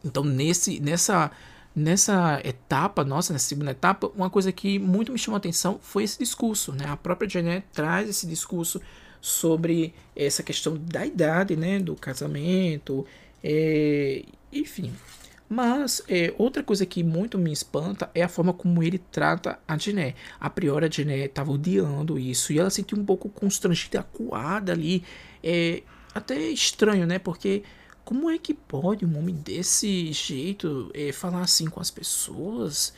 Então 0.04 0.22
nesse 0.22 0.78
nessa 0.78 1.32
nessa 1.74 2.40
etapa, 2.44 3.04
nossa, 3.04 3.32
nessa 3.32 3.48
segunda 3.48 3.70
etapa, 3.70 4.10
uma 4.14 4.30
coisa 4.30 4.52
que 4.52 4.78
muito 4.78 5.12
me 5.12 5.18
chamou 5.18 5.36
a 5.36 5.38
atenção 5.38 5.78
foi 5.80 6.04
esse 6.04 6.18
discurso, 6.18 6.72
né? 6.72 6.86
A 6.88 6.96
própria 6.96 7.28
Janet 7.28 7.66
traz 7.72 8.08
esse 8.08 8.26
discurso 8.26 8.80
sobre 9.20 9.94
essa 10.16 10.42
questão 10.42 10.76
da 10.76 11.06
idade, 11.06 11.56
né? 11.56 11.78
Do 11.78 11.94
casamento, 11.94 13.06
é, 13.42 14.24
enfim. 14.52 14.92
Mas 15.48 16.00
é, 16.08 16.32
outra 16.38 16.62
coisa 16.62 16.86
que 16.86 17.02
muito 17.02 17.36
me 17.36 17.52
espanta 17.52 18.08
é 18.14 18.22
a 18.22 18.28
forma 18.28 18.52
como 18.52 18.82
ele 18.84 18.98
trata 18.98 19.58
a 19.66 19.76
Jené. 19.76 20.14
A 20.38 20.48
priori 20.48 20.86
a 20.86 20.90
Jené 20.90 21.24
estava 21.24 21.50
odiando 21.50 22.18
isso 22.18 22.52
e 22.52 22.58
ela 22.60 22.70
se 22.70 22.76
sentiu 22.76 22.96
um 22.96 23.04
pouco 23.04 23.28
constrangida, 23.28 23.98
acuada 23.98 24.70
ali. 24.72 25.02
É 25.42 25.82
até 26.14 26.38
estranho, 26.38 27.04
né? 27.04 27.18
Porque 27.18 27.64
como 28.04 28.30
é 28.30 28.38
que 28.38 28.54
pode 28.54 29.04
um 29.04 29.18
homem 29.18 29.34
desse 29.34 30.12
jeito 30.12 30.90
é, 30.94 31.12
falar 31.12 31.42
assim 31.42 31.66
com 31.66 31.80
as 31.80 31.90
pessoas? 31.90 32.92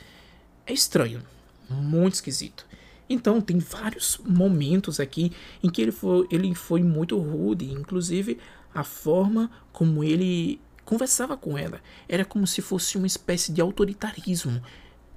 É 0.65 0.73
estranho, 0.73 1.21
muito 1.69 2.15
esquisito. 2.15 2.65
Então, 3.09 3.41
tem 3.41 3.59
vários 3.59 4.17
momentos 4.25 4.99
aqui 4.99 5.31
em 5.61 5.69
que 5.69 5.81
ele 5.81 5.91
foi, 5.91 6.27
ele 6.31 6.55
foi 6.55 6.81
muito 6.81 7.17
rude, 7.19 7.71
inclusive 7.71 8.39
a 8.73 8.83
forma 8.83 9.51
como 9.71 10.03
ele 10.03 10.59
conversava 10.83 11.37
com 11.37 11.57
ela 11.57 11.81
era 12.09 12.25
como 12.25 12.45
se 12.45 12.61
fosse 12.61 12.97
uma 12.97 13.07
espécie 13.07 13.51
de 13.51 13.61
autoritarismo. 13.61 14.61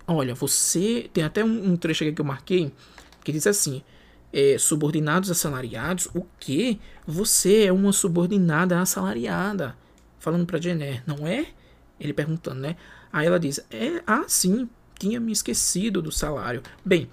Olha, 0.07 0.34
você. 0.34 1.11
Tem 1.12 1.24
até 1.24 1.45
um, 1.45 1.72
um 1.72 1.76
trecho 1.76 2.05
aqui 2.05 2.12
que 2.12 2.20
eu 2.20 2.24
marquei 2.24 2.72
que 3.24 3.32
diz 3.32 3.47
assim: 3.47 3.82
é, 4.37 4.59
subordinados 4.59 5.30
assalariados, 5.30 6.11
o 6.14 6.26
que? 6.39 6.78
Você 7.07 7.64
é 7.64 7.72
uma 7.72 7.91
subordinada 7.91 8.78
assalariada 8.78 9.74
falando 10.18 10.45
para 10.45 10.61
Jenner, 10.61 11.03
não 11.07 11.26
é? 11.26 11.47
Ele 11.99 12.12
perguntando, 12.12 12.61
né? 12.61 12.76
Aí 13.11 13.26
ela 13.26 13.41
diz: 13.41 13.64
é, 13.70 14.03
ah, 14.07 14.24
sim, 14.28 14.68
tinha 14.99 15.18
me 15.18 15.32
esquecido 15.32 16.03
do 16.03 16.12
salário. 16.12 16.62
Bem, 16.84 17.09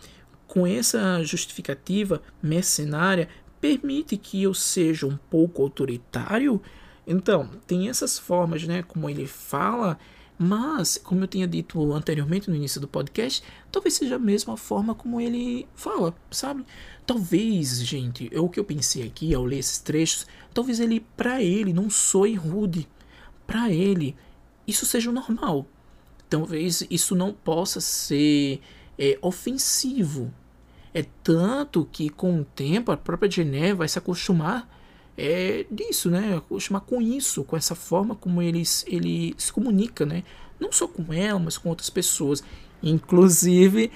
com 0.46 0.68
essa 0.68 1.24
justificativa 1.24 2.22
mercenária, 2.42 3.30
permite 3.62 4.18
que 4.18 4.44
eu 4.44 4.54
seja 4.54 5.08
um 5.08 5.16
pouco 5.16 5.62
autoritário? 5.62 6.62
Então, 7.08 7.52
tem 7.66 7.88
essas 7.88 8.20
formas, 8.20 8.68
né? 8.68 8.84
Como 8.84 9.10
ele 9.10 9.28
fala, 9.28 9.98
mas, 10.44 10.98
como 10.98 11.24
eu 11.24 11.28
tinha 11.28 11.48
dito 11.48 11.94
anteriormente 11.94 12.50
no 12.50 12.56
início 12.56 12.82
do 12.82 12.88
podcast, 12.88 13.44
talvez 13.72 13.96
seja 13.96 14.16
a 14.18 14.20
mesma 14.20 14.58
forma 14.58 14.94
como 14.94 15.20
ele 15.20 15.68
fala, 15.76 16.14
sabe? 16.30 16.66
Talvez, 17.06 17.84
gente, 17.84 18.30
é 18.32 18.40
o 18.40 18.50
que 18.50 18.60
eu 18.60 18.64
pensei 18.64 19.08
aqui 19.08 19.34
ao 19.34 19.44
ler 19.44 19.60
esses 19.60 19.80
trechos, 19.80 20.26
talvez 20.54 20.80
ele, 20.80 21.00
para 21.16 21.42
ele, 21.42 21.74
não 21.74 21.90
soe 21.90 22.36
rude 22.36 22.88
para 23.46 23.72
ele 23.72 24.16
isso 24.68 24.86
seja 24.86 25.10
o 25.10 25.14
normal. 25.14 25.66
Talvez 26.30 26.86
isso 26.90 27.16
não 27.16 27.34
possa 27.34 27.80
ser 27.80 28.62
é, 28.98 29.18
ofensivo. 29.22 30.34
É 30.94 31.06
tanto 31.24 31.88
que 31.92 32.10
com 32.10 32.42
o 32.42 32.46
tempo 32.46 32.92
a 32.92 32.98
própria 32.98 33.30
Geneva 33.30 33.80
vai 33.80 33.88
se 33.88 33.98
acostumar 33.98 34.70
é, 35.18 35.66
disso, 35.70 36.10
né? 36.10 36.38
Acostumar 36.38 36.82
com 36.82 37.02
isso, 37.02 37.44
com 37.44 37.56
essa 37.56 37.76
forma 37.76 38.16
como 38.16 38.42
ele, 38.42 38.64
ele 38.88 39.34
se 39.38 39.52
comunica, 39.52 40.06
né? 40.06 40.24
Não 40.60 40.72
só 40.72 40.88
com 40.88 41.14
ela, 41.14 41.40
mas 41.40 41.58
com 41.58 41.70
outras 41.70 41.90
pessoas. 41.90 42.44
Inclusive, 42.82 43.92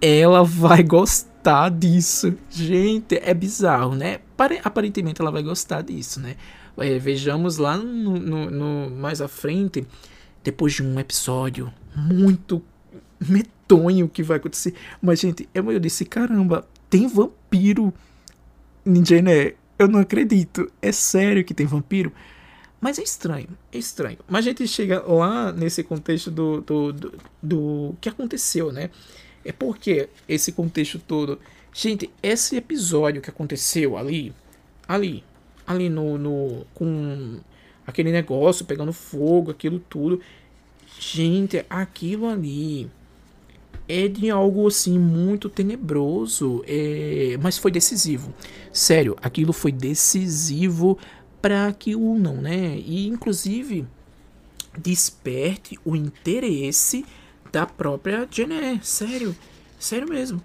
ela 0.00 0.42
vai 0.44 0.82
gostar 0.82 1.70
disso. 1.70 2.34
Gente, 2.50 3.16
é 3.16 3.32
bizarro, 3.34 3.94
né? 3.94 4.20
Aparentemente 4.62 5.20
ela 5.20 5.30
vai 5.30 5.42
gostar 5.42 5.82
disso, 5.82 6.20
né? 6.20 6.36
é, 6.80 6.98
vejamos 6.98 7.58
lá 7.58 7.76
no, 7.76 8.18
no, 8.18 8.50
no, 8.50 8.90
mais 8.90 9.20
à 9.20 9.28
frente, 9.28 9.86
depois 10.42 10.74
de 10.74 10.82
um 10.82 10.98
episódio 10.98 11.72
muito 11.94 12.62
medonho 13.20 14.08
que 14.08 14.22
vai 14.22 14.36
acontecer. 14.36 14.74
Mas, 15.02 15.20
gente, 15.20 15.48
eu, 15.52 15.70
eu 15.72 15.80
disse, 15.80 16.04
caramba, 16.04 16.66
tem 16.88 17.06
vampiro 17.06 17.92
Ninja, 18.84 19.20
né? 19.20 19.52
Eu 19.78 19.88
não 19.88 20.00
acredito. 20.00 20.70
É 20.82 20.90
sério 20.90 21.44
que 21.44 21.54
tem 21.54 21.66
vampiro? 21.66 22.12
Mas 22.80 22.98
é 22.98 23.02
estranho, 23.02 23.48
é 23.72 23.78
estranho. 23.78 24.18
Mas 24.28 24.46
a 24.46 24.48
gente 24.50 24.66
chega 24.68 25.02
lá 25.02 25.52
nesse 25.52 25.82
contexto 25.82 26.30
do, 26.30 26.60
do, 26.60 26.92
do, 26.92 27.12
do 27.42 27.96
que 28.00 28.08
aconteceu, 28.08 28.72
né? 28.72 28.90
É 29.44 29.52
porque 29.52 30.08
esse 30.28 30.52
contexto 30.52 30.98
todo. 30.98 31.40
Gente, 31.72 32.10
esse 32.22 32.56
episódio 32.56 33.20
que 33.20 33.30
aconteceu 33.30 33.96
ali, 33.96 34.32
ali, 34.86 35.24
ali 35.66 35.88
no, 35.88 36.18
no 36.18 36.66
com 36.74 37.40
aquele 37.86 38.12
negócio 38.12 38.64
pegando 38.64 38.92
fogo, 38.92 39.50
aquilo 39.50 39.78
tudo. 39.78 40.20
Gente, 41.00 41.64
aquilo 41.68 42.28
ali 42.28 42.90
é 43.88 44.06
de 44.06 44.30
algo 44.30 44.66
assim 44.68 44.98
muito 44.98 45.48
tenebroso, 45.48 46.62
é, 46.66 47.38
mas 47.40 47.56
foi 47.56 47.70
decisivo. 47.70 48.32
Sério, 48.72 49.16
aquilo 49.22 49.52
foi 49.52 49.72
decisivo 49.72 50.98
para 51.40 51.72
que 51.72 51.96
unam, 51.96 52.36
né? 52.36 52.76
E 52.78 53.06
inclusive 53.08 53.86
desperte 54.76 55.78
o 55.84 55.96
interesse 55.96 57.04
da 57.50 57.64
própria 57.64 58.28
Jenner. 58.30 58.84
Sério, 58.84 59.34
sério 59.78 60.08
mesmo 60.08 60.42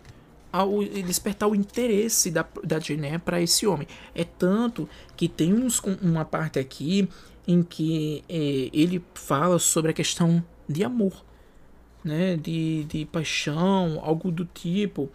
ao 0.54 0.84
despertar 0.84 1.50
o 1.50 1.56
interesse 1.56 2.30
da, 2.30 2.46
da 2.64 2.80
Jeanette 2.80 3.24
para 3.26 3.42
esse 3.42 3.66
homem. 3.66 3.88
É 4.14 4.24
tanto 4.24 4.88
que 5.18 5.28
tem 5.28 5.52
uns, 5.52 5.82
uma 6.00 6.24
parte 6.24 6.60
aqui 6.60 7.10
em 7.48 7.64
que 7.64 8.24
é, 8.30 8.70
ele 8.72 9.04
fala 9.16 9.58
sobre 9.58 9.90
a 9.90 9.94
questão 9.96 10.46
de 10.70 10.84
amor. 10.84 11.26
Né, 12.04 12.36
de, 12.38 12.84
de 12.86 13.06
paixão, 13.06 14.00
algo 14.04 14.32
do 14.32 14.46
tipo. 14.46 15.10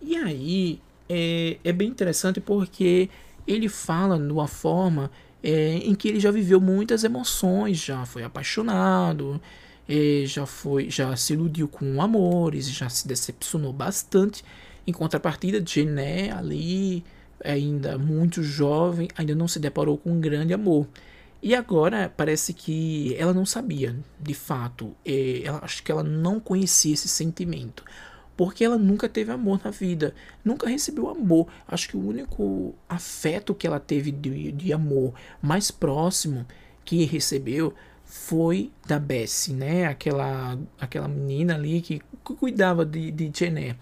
E 0.00 0.16
aí 0.16 0.80
é, 1.08 1.58
é 1.62 1.72
bem 1.72 1.88
interessante 1.88 2.40
porque 2.40 3.08
ele 3.46 3.68
fala 3.68 4.18
de 4.18 4.32
uma 4.32 4.48
forma 4.48 5.10
é, 5.42 5.76
em 5.76 5.94
que 5.94 6.08
ele 6.08 6.20
já 6.20 6.30
viveu 6.30 6.60
muitas 6.60 7.04
emoções, 7.04 7.78
já 7.78 8.04
foi 8.06 8.22
apaixonado, 8.22 9.40
é, 9.88 10.22
já 10.24 10.46
foi, 10.46 10.88
já 10.88 11.14
se 11.16 11.32
iludiu 11.32 11.68
com 11.68 12.00
amores, 12.00 12.68
já 12.70 12.88
se 12.88 13.06
decepcionou 13.06 13.72
bastante. 13.72 14.44
Em 14.86 14.92
contrapartida, 14.92 15.62
Jené 15.64 16.30
ali 16.30 17.04
ainda 17.44 17.98
muito 17.98 18.42
jovem, 18.42 19.08
ainda 19.16 19.34
não 19.34 19.48
se 19.48 19.58
deparou 19.58 19.98
com 19.98 20.12
um 20.12 20.20
grande 20.20 20.54
amor. 20.54 20.86
E 21.42 21.56
agora 21.56 22.12
parece 22.16 22.54
que 22.54 23.16
ela 23.18 23.34
não 23.34 23.44
sabia, 23.44 23.96
de 24.20 24.32
fato. 24.32 24.94
Ela, 25.04 25.58
acho 25.64 25.82
que 25.82 25.90
ela 25.90 26.04
não 26.04 26.38
conhecia 26.38 26.94
esse 26.94 27.08
sentimento. 27.08 27.84
Porque 28.36 28.64
ela 28.64 28.78
nunca 28.78 29.08
teve 29.08 29.32
amor 29.32 29.60
na 29.62 29.70
vida, 29.70 30.14
nunca 30.44 30.68
recebeu 30.68 31.10
amor. 31.10 31.48
Acho 31.66 31.88
que 31.88 31.96
o 31.96 32.06
único 32.06 32.74
afeto 32.88 33.54
que 33.54 33.66
ela 33.66 33.80
teve 33.80 34.12
de, 34.12 34.52
de 34.52 34.72
amor 34.72 35.14
mais 35.42 35.70
próximo 35.70 36.46
que 36.84 37.04
recebeu 37.04 37.74
foi 38.04 38.70
da 38.86 38.98
Bessie, 38.98 39.52
né? 39.54 39.86
Aquela, 39.86 40.58
aquela 40.80 41.08
menina 41.08 41.54
ali 41.54 41.80
que, 41.80 42.00
cuidava 42.22 42.84
de, 42.86 43.10
de 43.10 43.30
Jené. 43.34 43.76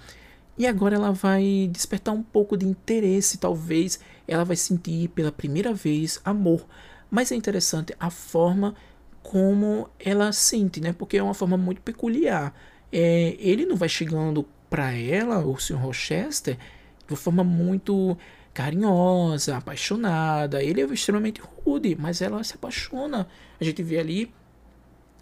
E 0.56 0.66
agora 0.66 0.96
ela 0.96 1.12
vai 1.12 1.68
despertar 1.70 2.12
um 2.12 2.22
pouco 2.22 2.56
de 2.56 2.66
interesse, 2.66 3.38
talvez 3.38 4.00
ela 4.26 4.44
vai 4.44 4.56
sentir 4.56 5.08
pela 5.08 5.32
primeira 5.32 5.74
vez 5.74 6.20
amor. 6.24 6.64
Mas 7.10 7.32
é 7.32 7.34
interessante 7.34 7.94
a 7.98 8.10
forma 8.10 8.74
como 9.22 9.88
ela 9.98 10.32
sente, 10.32 10.80
né? 10.80 10.92
Porque 10.92 11.16
é 11.16 11.22
uma 11.22 11.34
forma 11.34 11.56
muito 11.56 11.82
peculiar. 11.82 12.54
É, 12.92 13.36
ele 13.38 13.66
não 13.66 13.76
vai 13.76 13.88
chegando 13.88 14.46
para 14.68 14.92
ela, 14.92 15.44
o 15.44 15.58
Sr. 15.58 15.76
Rochester, 15.76 16.56
de 16.56 17.12
uma 17.12 17.16
forma 17.16 17.42
muito 17.42 18.16
carinhosa, 18.54 19.56
apaixonada. 19.56 20.62
Ele 20.62 20.80
é 20.80 20.84
extremamente 20.86 21.40
rude, 21.64 21.96
mas 21.98 22.22
ela 22.22 22.42
se 22.44 22.54
apaixona. 22.54 23.28
A 23.60 23.64
gente 23.64 23.82
vê 23.82 23.98
ali 23.98 24.32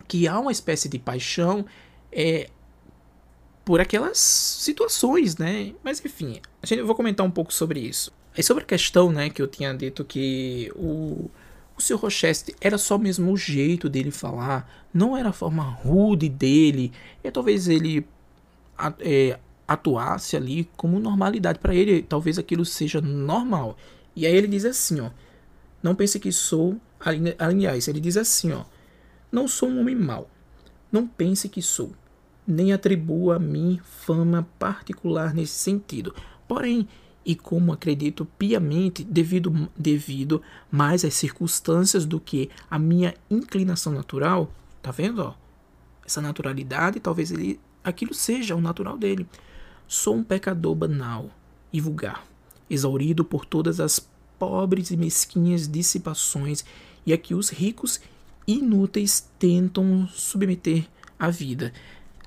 que 0.07 0.27
há 0.29 0.39
uma 0.39 0.53
espécie 0.53 0.89
de 0.89 0.99
paixão 0.99 1.65
é, 2.13 2.49
por 3.65 3.81
aquelas 3.81 4.19
situações, 4.19 5.37
né? 5.37 5.75
Mas 5.83 6.03
enfim, 6.05 6.41
a 6.63 6.67
gente, 6.67 6.79
eu 6.81 6.87
vou 6.87 6.95
comentar 6.95 7.25
um 7.27 7.31
pouco 7.31 7.53
sobre 7.53 7.81
isso. 7.81 8.13
Aí 8.37 8.43
sobre 8.43 8.63
a 8.63 8.67
questão, 8.67 9.11
né, 9.11 9.29
que 9.31 9.43
eu 9.43 9.49
tinha 9.49 9.75
dito 9.75 10.05
que 10.05 10.71
o, 10.77 11.29
o 11.79 11.83
Sr. 11.83 11.97
Rochester 11.97 12.55
era 12.61 12.77
só 12.77 12.99
mesmo 12.99 13.33
o 13.33 13.37
jeito 13.37 13.89
dele 13.89 14.11
falar, 14.11 14.69
não 14.93 15.17
era 15.17 15.29
a 15.29 15.33
forma 15.33 15.63
rude 15.63 16.29
dele, 16.29 16.93
e 17.23 17.31
talvez 17.31 17.69
ele 17.69 18.05
é, 18.99 19.39
atuasse 19.67 20.37
ali 20.37 20.69
como 20.77 20.99
normalidade 20.99 21.61
para 21.61 21.75
ele, 21.75 22.03
talvez 22.03 22.39
aquilo 22.39 22.65
seja 22.65 23.01
normal. 23.01 23.77
E 24.17 24.27
aí 24.27 24.35
ele 24.35 24.49
diz 24.49 24.65
assim, 24.65 25.01
ó, 25.01 25.11
não 25.81 25.95
pense 25.95 26.19
que 26.19 26.33
sou, 26.33 26.77
aliás, 27.39 27.87
ele 27.87 28.01
diz 28.01 28.17
assim, 28.17 28.53
ó, 28.53 28.65
não 29.31 29.47
sou 29.47 29.69
um 29.69 29.81
homem 29.81 29.95
mau, 29.95 30.29
não 30.91 31.07
pense 31.07 31.49
que 31.49 31.63
sou 31.63 31.93
nem 32.45 32.73
atribuo 32.73 33.31
a 33.31 33.39
mim 33.39 33.79
fama 33.85 34.49
particular 34.59 35.35
nesse 35.35 35.53
sentido. 35.53 36.15
Porém, 36.49 36.89
e 37.29 37.35
como 37.35 37.75
acredito 37.75 38.25
piamente, 38.25 39.05
devido, 39.05 39.69
devido 39.77 40.41
mais 40.71 41.05
às 41.05 41.13
circunstâncias 41.13 42.07
do 42.07 42.19
que 42.19 42.49
a 42.71 42.79
minha 42.79 43.15
inclinação 43.31 43.93
natural, 43.93 44.51
tá 44.81 44.91
vendo? 44.91 45.23
Ó? 45.23 45.35
Essa 46.07 46.23
naturalidade, 46.23 46.99
talvez 46.99 47.31
ele, 47.31 47.61
aquilo 47.85 48.15
seja 48.15 48.57
o 48.57 48.63
natural 48.63 48.97
dele. 48.97 49.27
Sou 49.87 50.17
um 50.17 50.25
pecador 50.25 50.75
banal 50.75 51.29
e 51.71 51.83
vulgar, 51.83 52.25
exaurido 52.71 53.23
por 53.23 53.45
todas 53.45 53.79
as 53.79 54.01
pobres 54.39 54.91
e 54.91 54.97
mesquinhas 54.97 55.69
dissipações 55.69 56.65
e 57.05 57.13
a 57.13 57.19
que 57.19 57.35
os 57.35 57.51
ricos 57.51 58.01
inúteis 58.47 59.29
tentam 59.39 60.09
submeter 60.09 60.89
a 61.19 61.29
vida. 61.29 61.75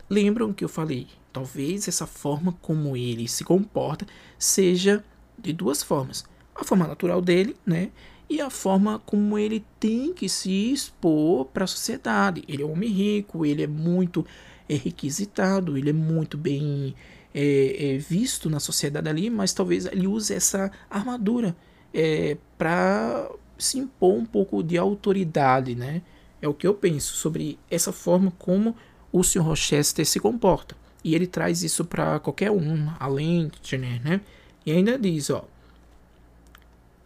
Lembram 0.07 0.53
que 0.53 0.63
eu 0.63 0.69
falei? 0.69 1.07
Talvez 1.31 1.87
essa 1.87 2.05
forma 2.05 2.53
como 2.61 2.95
ele 2.95 3.27
se 3.27 3.43
comporta 3.43 4.05
seja 4.37 5.03
de 5.37 5.53
duas 5.53 5.81
formas: 5.81 6.25
a 6.55 6.63
forma 6.63 6.87
natural 6.87 7.21
dele, 7.21 7.55
né? 7.65 7.91
E 8.29 8.39
a 8.39 8.49
forma 8.49 8.99
como 8.99 9.37
ele 9.37 9.65
tem 9.79 10.13
que 10.13 10.29
se 10.29 10.71
expor 10.71 11.45
para 11.45 11.65
a 11.65 11.67
sociedade. 11.67 12.43
Ele 12.47 12.63
é 12.63 12.65
um 12.65 12.71
homem 12.71 12.89
rico, 12.89 13.45
ele 13.45 13.63
é 13.63 13.67
muito 13.67 14.25
é, 14.69 14.75
requisitado, 14.75 15.77
ele 15.77 15.89
é 15.89 15.93
muito 15.93 16.37
bem 16.37 16.95
é, 17.33 17.95
é, 17.95 17.97
visto 17.97 18.49
na 18.49 18.59
sociedade 18.59 19.09
ali, 19.09 19.29
mas 19.29 19.53
talvez 19.53 19.85
ele 19.85 20.07
use 20.07 20.33
essa 20.33 20.71
armadura 20.89 21.55
é, 21.93 22.37
para 22.57 23.29
se 23.57 23.77
impor 23.77 24.15
um 24.15 24.25
pouco 24.25 24.63
de 24.63 24.77
autoridade, 24.77 25.75
né? 25.75 26.01
É 26.41 26.47
o 26.47 26.53
que 26.53 26.65
eu 26.65 26.73
penso 26.73 27.15
sobre 27.15 27.59
essa 27.69 27.91
forma 27.91 28.31
como 28.39 28.75
o 29.11 29.23
Sr. 29.23 29.41
Rochester 29.41 30.05
se 30.05 30.19
comporta. 30.19 30.75
E 31.03 31.15
ele 31.15 31.27
traz 31.27 31.63
isso 31.63 31.83
para 31.85 32.19
qualquer 32.19 32.51
um, 32.51 32.91
além 32.99 33.47
de 33.47 33.69
Jenner, 33.69 34.01
né? 34.03 34.21
E 34.65 34.71
ainda 34.71 34.97
diz, 34.97 35.29
ó. 35.29 35.45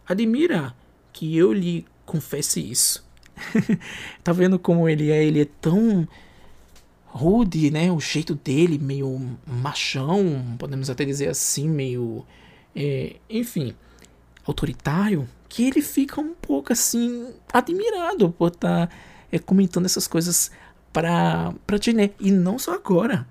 Admira 0.06 0.74
que 1.12 1.36
eu 1.36 1.52
lhe 1.52 1.86
confesse 2.04 2.60
isso. 2.60 3.04
tá 4.22 4.32
vendo 4.32 4.58
como 4.58 4.88
ele 4.88 5.10
é? 5.10 5.24
Ele 5.24 5.40
é 5.42 5.48
tão 5.60 6.06
rude, 7.06 7.70
né? 7.70 7.90
O 7.90 7.98
jeito 7.98 8.34
dele, 8.34 8.78
meio 8.78 9.38
machão, 9.46 10.56
podemos 10.58 10.90
até 10.90 11.04
dizer 11.04 11.28
assim, 11.28 11.68
meio. 11.68 12.24
É, 12.74 13.16
enfim, 13.30 13.74
autoritário, 14.44 15.26
que 15.48 15.64
ele 15.64 15.80
fica 15.80 16.20
um 16.20 16.34
pouco 16.34 16.72
assim, 16.72 17.32
admirado 17.50 18.30
por 18.32 18.48
estar 18.48 18.88
tá, 18.88 18.94
é, 19.32 19.38
comentando 19.38 19.86
essas 19.86 20.06
coisas 20.06 20.50
para 20.92 21.54
para 21.66 21.78
Tiné. 21.78 22.10
E 22.20 22.30
não 22.30 22.58
só 22.58 22.74
agora. 22.74 23.26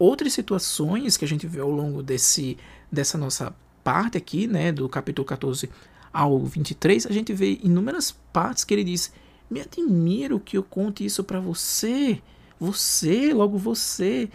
Outras 0.00 0.32
situações 0.32 1.18
que 1.18 1.26
a 1.26 1.28
gente 1.28 1.46
vê 1.46 1.60
ao 1.60 1.70
longo 1.70 2.02
desse 2.02 2.56
dessa 2.90 3.18
nossa 3.18 3.54
parte 3.84 4.16
aqui, 4.16 4.46
né, 4.46 4.72
do 4.72 4.88
capítulo 4.88 5.26
14 5.26 5.68
ao 6.10 6.38
23, 6.38 7.04
a 7.04 7.12
gente 7.12 7.34
vê 7.34 7.60
inúmeras 7.62 8.10
partes 8.32 8.64
que 8.64 8.72
ele 8.72 8.82
diz: 8.82 9.12
"Me 9.50 9.60
admiro 9.60 10.40
que 10.40 10.56
eu 10.56 10.62
conte 10.62 11.04
isso 11.04 11.22
para 11.22 11.38
você, 11.38 12.18
você, 12.58 13.34
logo 13.34 13.58
você". 13.58 14.30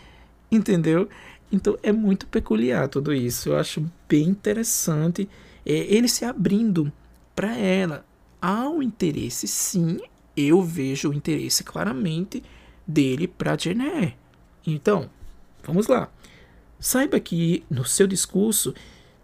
Entendeu? 0.51 1.09
Então 1.51 1.76
é 1.82 1.91
muito 1.91 2.28
peculiar 2.28 2.88
tudo 2.88 3.11
isso. 3.11 3.49
Eu 3.49 3.57
acho 3.57 3.84
bem 4.07 4.30
interessante 4.30 5.28
é, 5.66 5.72
ele 5.74 6.07
se 6.07 6.24
abrindo 6.24 6.93
para 7.36 7.57
ela. 7.57 8.05
Há 8.39 8.70
um 8.70 8.84
interesse, 8.84 9.47
sim, 9.47 9.97
eu 10.38 10.61
vejo 10.61 11.09
o 11.09 11.13
interesse 11.16 11.63
claramente 11.63 12.43
dele 12.86 13.28
para 13.28 13.57
Jenner. 13.57 14.16
Então, 14.68 15.09
vamos 15.66 15.88
lá. 15.88 16.09
Saiba 16.80 17.20
que 17.20 17.63
no 17.70 17.86
seu 17.86 18.07
discurso 18.07 18.74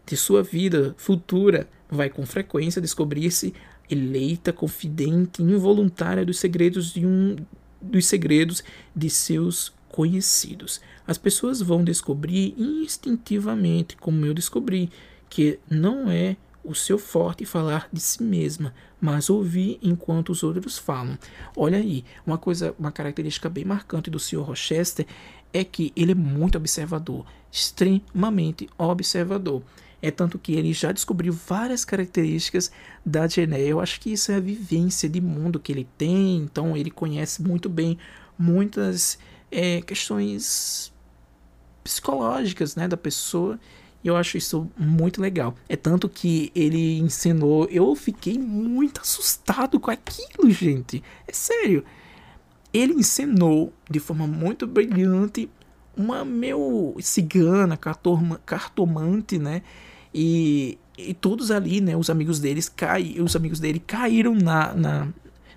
de 0.05 0.17
sua 0.17 0.41
vida 0.41 0.95
futura 0.97 1.69
vai 1.89 2.09
com 2.09 2.25
frequência 2.25 2.81
descobrir-se 2.81 3.53
eleita, 3.89 4.53
confidente, 4.53 5.41
involuntária 5.41 6.25
dos 6.25 6.39
segredos 6.39 6.93
de 6.93 7.05
um 7.05 7.35
dos 7.81 8.05
segredos 8.05 8.63
de 8.95 9.09
seus 9.09 9.73
conhecidos. 9.89 10.79
As 11.05 11.17
pessoas 11.17 11.61
vão 11.61 11.83
descobrir 11.83 12.55
instintivamente, 12.57 13.97
como 13.97 14.25
eu 14.25 14.33
descobri, 14.33 14.89
que 15.29 15.59
não 15.69 16.09
é 16.09 16.37
o 16.63 16.75
seu 16.75 16.97
forte 16.97 17.43
falar 17.43 17.89
de 17.91 17.99
si 17.99 18.21
mesma, 18.21 18.73
mas 18.99 19.29
ouvir 19.29 19.79
enquanto 19.81 20.29
os 20.29 20.43
outros 20.43 20.77
falam. 20.77 21.17
Olha 21.55 21.77
aí, 21.77 22.05
uma 22.25 22.37
coisa, 22.37 22.75
uma 22.77 22.91
característica 22.91 23.49
bem 23.49 23.65
marcante 23.65 24.09
do 24.09 24.19
Sr. 24.19 24.41
Rochester 24.41 25.05
é 25.53 25.63
que 25.63 25.91
ele 25.95 26.11
é 26.11 26.15
muito 26.15 26.57
observador, 26.57 27.25
extremamente 27.51 28.69
observador. 28.77 29.61
É 30.01 30.09
tanto 30.09 30.39
que 30.39 30.53
ele 30.53 30.73
já 30.73 30.91
descobriu 30.91 31.31
várias 31.31 31.85
características 31.85 32.71
da 33.05 33.27
Gené. 33.27 33.61
Eu 33.61 33.79
acho 33.79 33.99
que 33.99 34.11
isso 34.11 34.31
é 34.31 34.35
a 34.35 34.39
vivência 34.39 35.07
de 35.07 35.21
mundo 35.21 35.59
que 35.59 35.71
ele 35.71 35.87
tem, 35.97 36.37
então 36.37 36.75
ele 36.75 36.89
conhece 36.89 37.41
muito 37.43 37.69
bem 37.69 37.99
muitas 38.37 39.19
é, 39.51 39.81
questões 39.81 40.91
psicológicas 41.83 42.75
né, 42.75 42.87
da 42.87 42.97
pessoa 42.97 43.59
e 44.03 44.07
eu 44.07 44.15
acho 44.17 44.37
isso 44.37 44.69
muito 44.77 45.21
legal. 45.21 45.55
É 45.69 45.75
tanto 45.75 46.09
que 46.09 46.51
ele 46.55 46.97
ensinou. 46.97 47.65
Eu 47.69 47.95
fiquei 47.95 48.37
muito 48.37 49.01
assustado 49.01 49.79
com 49.79 49.91
aquilo, 49.91 50.49
gente. 50.49 51.03
É 51.27 51.33
sério. 51.33 51.85
Ele 52.73 52.93
ensinou 52.93 53.73
de 53.89 53.99
forma 53.99 54.25
muito 54.25 54.65
brilhante 54.65 55.49
uma 55.95 56.23
meu 56.23 56.95
cigana, 56.99 57.77
cartomante, 58.45 59.37
né? 59.37 59.61
E, 60.13 60.77
e 60.97 61.13
todos 61.13 61.51
ali, 61.51 61.81
né? 61.81 61.95
Os 61.95 62.09
amigos 62.09 62.39
deles 62.39 62.69
cai, 62.69 63.17
os 63.19 63.35
amigos 63.35 63.59
dele 63.59 63.79
caíram 63.79 64.33
na, 64.35 64.73
na, 64.73 65.07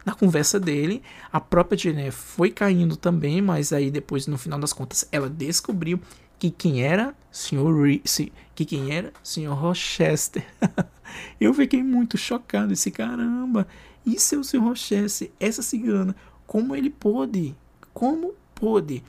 na 0.04 0.14
conversa 0.14 0.58
dele. 0.58 1.02
A 1.32 1.40
própria 1.40 1.78
Jeanette 1.78 2.12
foi 2.12 2.50
caindo 2.50 2.96
também, 2.96 3.40
mas 3.40 3.72
aí 3.72 3.90
depois, 3.90 4.26
no 4.26 4.38
final 4.38 4.58
das 4.58 4.72
contas, 4.72 5.06
ela 5.10 5.28
descobriu 5.28 6.00
que 6.38 6.50
quem 6.50 6.82
era 6.82 7.14
Sr. 7.30 7.82
Reese, 7.82 8.32
que 8.54 8.64
quem 8.64 8.94
era 8.94 9.12
Sr. 9.22 9.54
Rochester. 9.54 10.44
eu 11.40 11.54
fiquei 11.54 11.82
muito 11.82 12.18
chocado, 12.18 12.72
esse 12.72 12.90
caramba. 12.90 13.66
Isso 14.04 14.34
é 14.34 14.38
o 14.38 14.44
Sr. 14.44 14.58
Rochester, 14.58 15.30
essa 15.40 15.62
cigana. 15.62 16.14
Como 16.46 16.74
ele 16.74 16.90
pôde? 16.90 17.54
Como 17.92 18.34
pôde? 18.54 19.02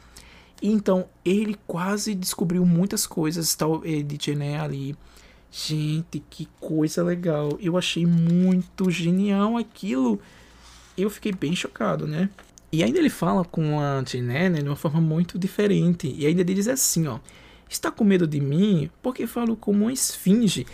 Então, 0.61 1.05
ele 1.23 1.55
quase 1.67 2.15
descobriu 2.15 2.65
muitas 2.65 3.05
coisas 3.05 3.53
tal, 3.55 3.81
eh, 3.85 4.01
de 4.01 4.17
Jeanette 4.19 4.61
ali. 4.63 4.95
Gente, 5.51 6.23
que 6.29 6.47
coisa 6.59 7.03
legal. 7.03 7.57
Eu 7.61 7.77
achei 7.77 8.05
muito 8.05 8.89
genial 8.89 9.57
aquilo. 9.57 10.19
Eu 10.97 11.09
fiquei 11.09 11.31
bem 11.31 11.55
chocado, 11.55 12.07
né? 12.07 12.29
E 12.71 12.83
ainda 12.83 12.99
ele 12.99 13.09
fala 13.09 13.45
com 13.45 13.79
a 13.79 14.03
Jeanette 14.03 14.49
né, 14.49 14.61
de 14.61 14.67
uma 14.67 14.75
forma 14.75 14.99
muito 14.99 15.37
diferente. 15.37 16.13
E 16.17 16.25
ainda 16.25 16.41
ele 16.41 16.53
diz 16.53 16.67
assim, 16.67 17.07
ó. 17.07 17.19
Está 17.69 17.89
com 17.89 18.03
medo 18.03 18.27
de 18.27 18.39
mim 18.39 18.89
porque 19.01 19.25
falo 19.25 19.55
como 19.55 19.83
uma 19.85 19.93
esfinge. 19.93 20.65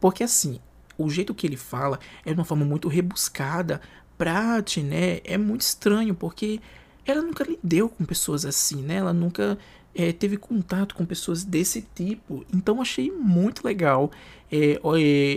Porque 0.00 0.24
assim, 0.24 0.58
o 0.96 1.08
jeito 1.08 1.34
que 1.34 1.46
ele 1.46 1.56
fala 1.56 1.98
é 2.24 2.32
de 2.32 2.38
uma 2.38 2.44
forma 2.44 2.64
muito 2.64 2.88
rebuscada. 2.88 3.80
Pra 4.20 4.62
Jeanette 4.62 5.22
é 5.24 5.38
muito 5.38 5.62
estranho, 5.62 6.14
porque 6.14 6.60
ela 7.06 7.22
nunca 7.22 7.42
lidou 7.42 7.88
com 7.88 8.04
pessoas 8.04 8.44
assim, 8.44 8.82
né? 8.82 8.96
Ela 8.96 9.14
nunca 9.14 9.56
é, 9.94 10.12
teve 10.12 10.36
contato 10.36 10.94
com 10.94 11.06
pessoas 11.06 11.42
desse 11.42 11.80
tipo. 11.94 12.44
Então 12.52 12.82
achei 12.82 13.10
muito 13.10 13.64
legal 13.64 14.10
é, 14.52 14.78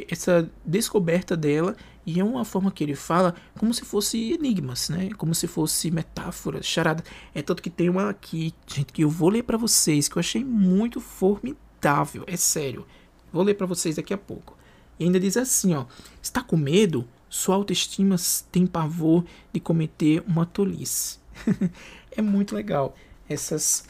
essa 0.09 0.51
descoberta 0.65 1.38
dela 1.38 1.77
e 2.05 2.19
é 2.19 2.23
uma 2.25 2.43
forma 2.43 2.69
que 2.73 2.84
ele 2.84 2.93
fala 2.93 3.34
como 3.57 3.73
se 3.73 3.86
fosse 3.86 4.34
enigmas, 4.34 4.89
né? 4.89 5.11
Como 5.17 5.34
se 5.34 5.47
fosse 5.47 5.89
metáforas, 5.89 6.65
charada. 6.65 7.05
É 7.34 7.41
tanto 7.41 7.63
que 7.63 7.69
tem 7.69 7.88
uma 7.88 8.09
aqui, 8.09 8.53
gente, 8.67 8.91
que 8.91 9.05
eu 9.05 9.09
vou 9.09 9.29
ler 9.29 9.43
para 9.43 9.57
vocês 9.57 10.09
que 10.09 10.17
eu 10.17 10.19
achei 10.19 10.43
muito 10.43 10.99
formidável, 10.99 12.25
é 12.27 12.36
sério. 12.36 12.86
Vou 13.31 13.43
ler 13.43 13.53
para 13.53 13.65
vocês 13.65 13.95
daqui 13.95 14.13
a 14.13 14.17
pouco. 14.17 14.57
E 14.99 15.05
ainda 15.05 15.21
diz 15.21 15.38
assim, 15.38 15.73
ó: 15.73 15.86
Está 16.21 16.43
com 16.43 16.57
medo? 16.57 17.07
Sua 17.34 17.55
autoestima 17.55 18.15
tem 18.51 18.67
pavor 18.67 19.25
de 19.51 19.59
cometer 19.59 20.23
uma 20.27 20.45
tolice. 20.45 21.17
é 22.15 22.21
muito 22.21 22.53
legal 22.53 22.95
essas 23.27 23.86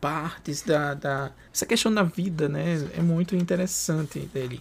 partes 0.00 0.62
da, 0.62 0.94
da 0.94 1.30
essa 1.54 1.64
questão 1.64 1.94
da 1.94 2.02
vida, 2.02 2.48
né? 2.48 2.90
É 2.96 3.00
muito 3.00 3.36
interessante 3.36 4.18
dele. 4.34 4.60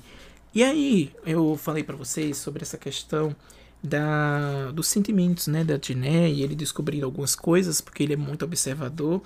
E 0.53 0.63
aí 0.63 1.11
eu 1.25 1.57
falei 1.57 1.81
para 1.81 1.95
vocês 1.95 2.38
sobre 2.38 2.61
essa 2.61 2.77
questão 2.77 3.35
da 3.83 4.69
dos 4.69 4.88
sentimentos, 4.88 5.47
né, 5.47 5.63
da 5.63 5.77
Diné 5.77 6.29
e 6.29 6.43
ele 6.43 6.53
descobrindo 6.53 7.07
algumas 7.07 7.35
coisas 7.35 7.81
porque 7.81 8.03
ele 8.03 8.13
é 8.13 8.17
muito 8.17 8.45
observador. 8.45 9.19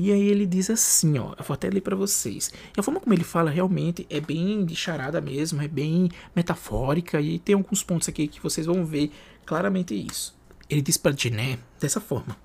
E 0.00 0.12
aí 0.12 0.28
ele 0.28 0.46
diz 0.46 0.70
assim, 0.70 1.18
ó, 1.18 1.34
eu 1.36 1.42
vou 1.42 1.54
até 1.54 1.68
ler 1.68 1.80
para 1.80 1.96
vocês. 1.96 2.52
E 2.76 2.78
a 2.78 2.84
forma 2.84 3.00
como 3.00 3.12
ele 3.12 3.24
fala 3.24 3.50
realmente 3.50 4.06
é 4.08 4.20
bem 4.20 4.64
de 4.64 4.76
charada 4.76 5.20
mesmo, 5.20 5.60
é 5.60 5.66
bem 5.66 6.08
metafórica 6.36 7.20
e 7.20 7.40
tem 7.40 7.56
alguns 7.56 7.82
pontos 7.82 8.08
aqui 8.08 8.28
que 8.28 8.40
vocês 8.40 8.64
vão 8.64 8.86
ver 8.86 9.10
claramente 9.44 9.96
isso. 9.96 10.38
Ele 10.70 10.80
diz 10.80 10.96
para 10.96 11.10
Diné 11.10 11.58
dessa 11.80 12.00
forma: 12.00 12.36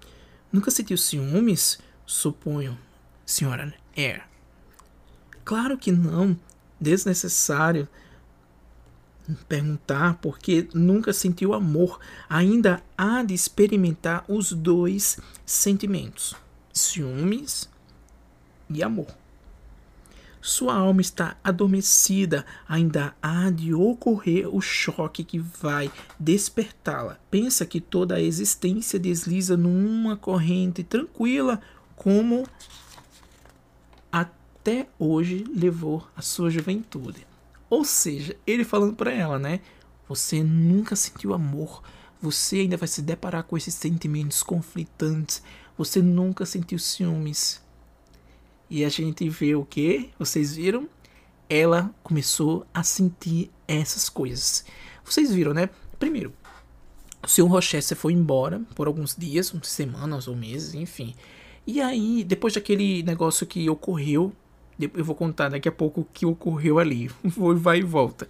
Nunca 0.52 0.72
sentiu 0.72 0.98
ciúmes 0.98 1.78
Suponho, 2.08 2.76
senhora 3.24 3.72
Air. 3.96 4.24
Claro 5.46 5.78
que 5.78 5.92
não. 5.92 6.36
Desnecessário 6.82 7.88
perguntar 9.48 10.16
porque 10.16 10.68
nunca 10.74 11.14
sentiu 11.14 11.54
amor. 11.54 12.00
Ainda 12.28 12.82
há 12.98 13.22
de 13.22 13.36
experimentar 13.36 14.26
os 14.28 14.52
dois 14.52 15.20
sentimentos: 15.46 16.36
ciúmes 16.74 17.70
e 18.70 18.82
amor. 18.82 19.08
Sua 20.42 20.76
alma 20.76 21.00
está 21.00 21.38
adormecida, 21.42 22.46
ainda 22.68 23.16
há 23.22 23.50
de 23.50 23.74
ocorrer 23.74 24.54
o 24.54 24.60
choque 24.60 25.24
que 25.24 25.40
vai 25.40 25.90
despertá-la. 26.20 27.18
Pensa 27.32 27.66
que 27.66 27.80
toda 27.80 28.16
a 28.16 28.22
existência 28.22 29.00
desliza 29.00 29.56
numa 29.56 30.18
corrente 30.18 30.84
tranquila 30.84 31.62
como 31.96 32.46
até 34.12 34.90
hoje 35.00 35.46
levou 35.56 36.06
a 36.14 36.22
sua 36.22 36.50
juventude. 36.50 37.26
Ou 37.70 37.86
seja, 37.86 38.36
ele 38.46 38.66
falando 38.66 38.96
para 38.96 39.14
ela, 39.14 39.40
né? 39.40 39.62
Você 40.10 40.44
nunca 40.44 40.96
sentiu 40.96 41.34
amor, 41.34 41.82
você 42.22 42.58
ainda 42.58 42.78
vai 42.78 42.88
se 42.88 43.02
deparar 43.02 43.44
com 43.44 43.56
esses 43.56 43.74
sentimentos 43.74 44.44
conflitantes, 44.44 45.42
você 45.78 46.02
nunca 46.02 46.46
sentiu 46.46 46.80
ciúmes. 46.80 47.62
E 48.70 48.84
a 48.84 48.90
gente 48.90 49.28
vê 49.30 49.56
o 49.56 49.66
que? 49.66 50.10
Vocês 50.18 50.56
viram? 50.56 50.88
Ela 51.50 51.94
começou 52.02 52.66
a 52.74 52.84
sentir 52.84 53.52
essas 53.68 54.10
coisas. 54.10 54.66
Vocês 55.04 55.34
viram, 55.34 55.54
né? 55.54 55.70
Primeiro, 56.00 56.34
o 57.24 57.28
seu 57.28 57.46
Rochester 57.48 57.98
foi 57.98 58.14
embora 58.14 58.62
por 58.76 58.88
alguns 58.88 59.16
dias, 59.16 59.54
semanas 59.64 60.28
ou 60.28 60.36
meses, 60.36 60.74
enfim. 60.74 61.14
E 61.66 61.80
aí, 61.82 62.24
depois 62.24 62.54
daquele 62.54 63.04
negócio 63.04 63.46
que 63.48 63.70
ocorreu, 63.70 64.34
eu 64.80 65.06
vou 65.06 65.16
contar 65.16 65.50
daqui 65.50 65.70
a 65.70 65.72
pouco 65.72 66.02
o 66.02 66.06
que 66.06 66.26
ocorreu 66.26 66.80
ali, 66.80 67.10
vai 67.56 67.80
e 67.80 67.84
volta. 67.84 68.28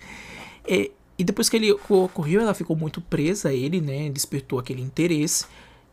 É, 0.68 0.92
e 1.18 1.24
depois 1.24 1.50
que 1.50 1.58
ele 1.58 1.72
ocorreu, 1.72 2.42
ela 2.42 2.54
ficou 2.54 2.76
muito 2.76 3.02
presa 3.02 3.50
a 3.50 3.54
ele, 3.54 3.82
né? 3.82 4.10
Despertou 4.10 4.60
aquele 4.60 4.82
interesse. 4.82 5.46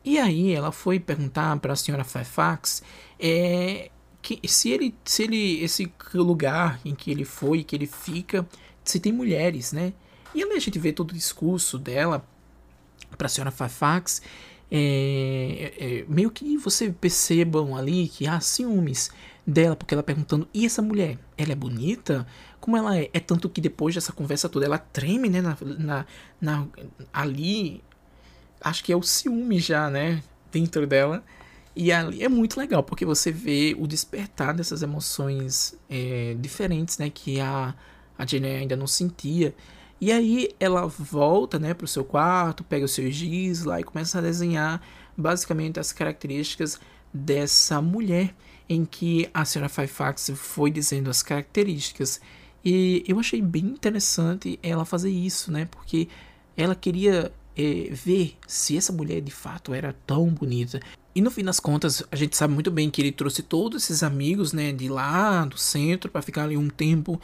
E 0.05 0.19
aí 0.19 0.53
ela 0.53 0.73
foi 0.73 0.99
perguntar 0.99 1.59
para 1.59 1.73
a 1.73 1.77
senhora 1.77 2.05
Fairfax 2.05 2.83
é, 3.19 3.91
que, 4.23 4.41
se 4.49 4.71
ele, 4.71 4.95
se 5.05 5.25
ele, 5.25 5.63
esse 5.63 5.93
lugar 6.15 6.81
em 6.85 6.95
que 6.95 7.11
ele 7.11 7.25
foi, 7.25 7.63
que 7.63 7.77
ele 7.77 7.87
fica, 7.87 8.47
se 8.85 8.99
tem 8.99 9.13
mulheres, 9.13 9.73
né? 9.73 9.93
E 10.35 10.43
ali 10.43 10.53
a 10.55 10.61
gente 10.61 10.79
vê 10.79 10.93
todo 10.93 11.11
o 11.11 11.15
discurso 11.15 11.79
dela 11.79 12.25
para 13.17 13.27
a 13.27 13.29
senhora 13.29 13.51
Fairfax 13.51 14.23
é, 14.71 15.75
é, 15.79 16.05
meio 16.09 16.31
que 16.31 16.57
você 16.57 16.91
percebam 16.91 17.77
ali 17.77 18.09
que 18.09 18.27
há 18.27 18.39
ciúmes 18.41 19.11
dela, 19.45 19.75
porque 19.75 19.93
ela 19.95 20.03
perguntando, 20.03 20.49
e 20.55 20.65
essa 20.65 20.81
mulher, 20.81 21.19
ela 21.37 21.53
é 21.53 21.57
bonita? 21.57 22.27
Como 22.61 22.77
ela 22.77 22.97
é? 22.97 23.11
É 23.13 23.19
tanto 23.19 23.49
que 23.49 23.61
depois 23.61 23.95
dessa 23.95 24.13
conversa 24.13 24.49
toda, 24.49 24.67
ela 24.67 24.79
treme, 24.79 25.29
né, 25.29 25.41
na, 25.41 25.57
na, 25.61 26.07
na 26.41 26.67
ali, 27.13 27.83
acho 28.61 28.85
que 28.85 28.93
é 28.93 28.97
o 28.97 29.03
ciúme 29.03 29.59
já, 29.59 29.91
né, 29.91 30.23
dentro 30.53 30.87
dela, 30.87 31.23
e 31.75 31.93
ali 31.93 32.23
é 32.23 32.29
muito 32.29 32.59
legal, 32.59 32.83
porque 32.83 33.05
você 33.05 33.31
vê 33.31 33.77
o 33.79 33.87
despertar 33.87 34.55
dessas 34.55 34.83
emoções 34.83 35.75
é, 35.89 36.37
diferentes, 36.39 36.99
né, 36.99 37.11
que 37.11 37.41
a, 37.41 37.75
a 38.19 38.27
Jenny 38.27 38.49
ainda 38.49 38.77
não 38.77 38.87
sentia, 38.87 39.55
e 40.01 40.11
aí 40.11 40.49
ela 40.59 40.87
volta 40.87 41.59
né, 41.59 41.75
para 41.75 41.85
o 41.85 41.89
seu 41.89 42.05
quarto, 42.05 42.65
pega 42.65 42.85
os 42.85 42.93
seus 42.93 43.15
giz 43.15 43.65
lá 43.65 43.81
e 43.81 43.85
começa 43.85 44.19
a 44.19 44.23
desenhar 44.23 44.81
basicamente 45.17 45.79
as 45.79 45.93
características 45.93 46.81
dessa 47.13 47.83
mulher 47.83 48.35
em 48.69 48.85
que 48.85 49.29
a 49.35 49.45
senhora 49.45 49.69
Fairfax 49.69 50.31
foi 50.37 50.71
dizendo 50.71 51.11
as 51.11 51.23
características. 51.23 52.21
E 52.65 53.05
eu 53.07 53.19
achei 53.19 53.43
bem 53.43 53.65
interessante 53.65 54.59
ela 54.63 54.85
fazer 54.85 55.11
isso, 55.11 55.51
né? 55.51 55.67
Porque 55.71 56.09
ela 56.57 56.75
queria 56.75 57.33
é, 57.61 57.91
ver 57.93 58.37
se 58.47 58.77
essa 58.77 58.93
mulher 58.93 59.21
de 59.21 59.31
fato 59.31 59.75
era 59.75 59.95
tão 60.07 60.29
bonita. 60.29 60.81
E 61.15 61.21
no 61.21 61.31
fim 61.31 61.45
das 61.45 61.61
contas, 61.61 62.03
a 62.11 62.17
gente 62.17 62.37
sabe 62.37 62.55
muito 62.55 62.71
bem 62.71 62.89
que 62.91 63.03
ele 63.03 63.13
trouxe 63.13 63.43
todos 63.43 63.85
esses 63.85 64.03
amigos, 64.03 64.53
né, 64.53 64.73
de 64.73 64.89
lá 64.89 65.45
do 65.45 65.59
centro 65.59 66.11
para 66.11 66.23
ficar 66.23 66.45
ali 66.45 66.57
um 66.57 66.71
tempo 66.71 67.21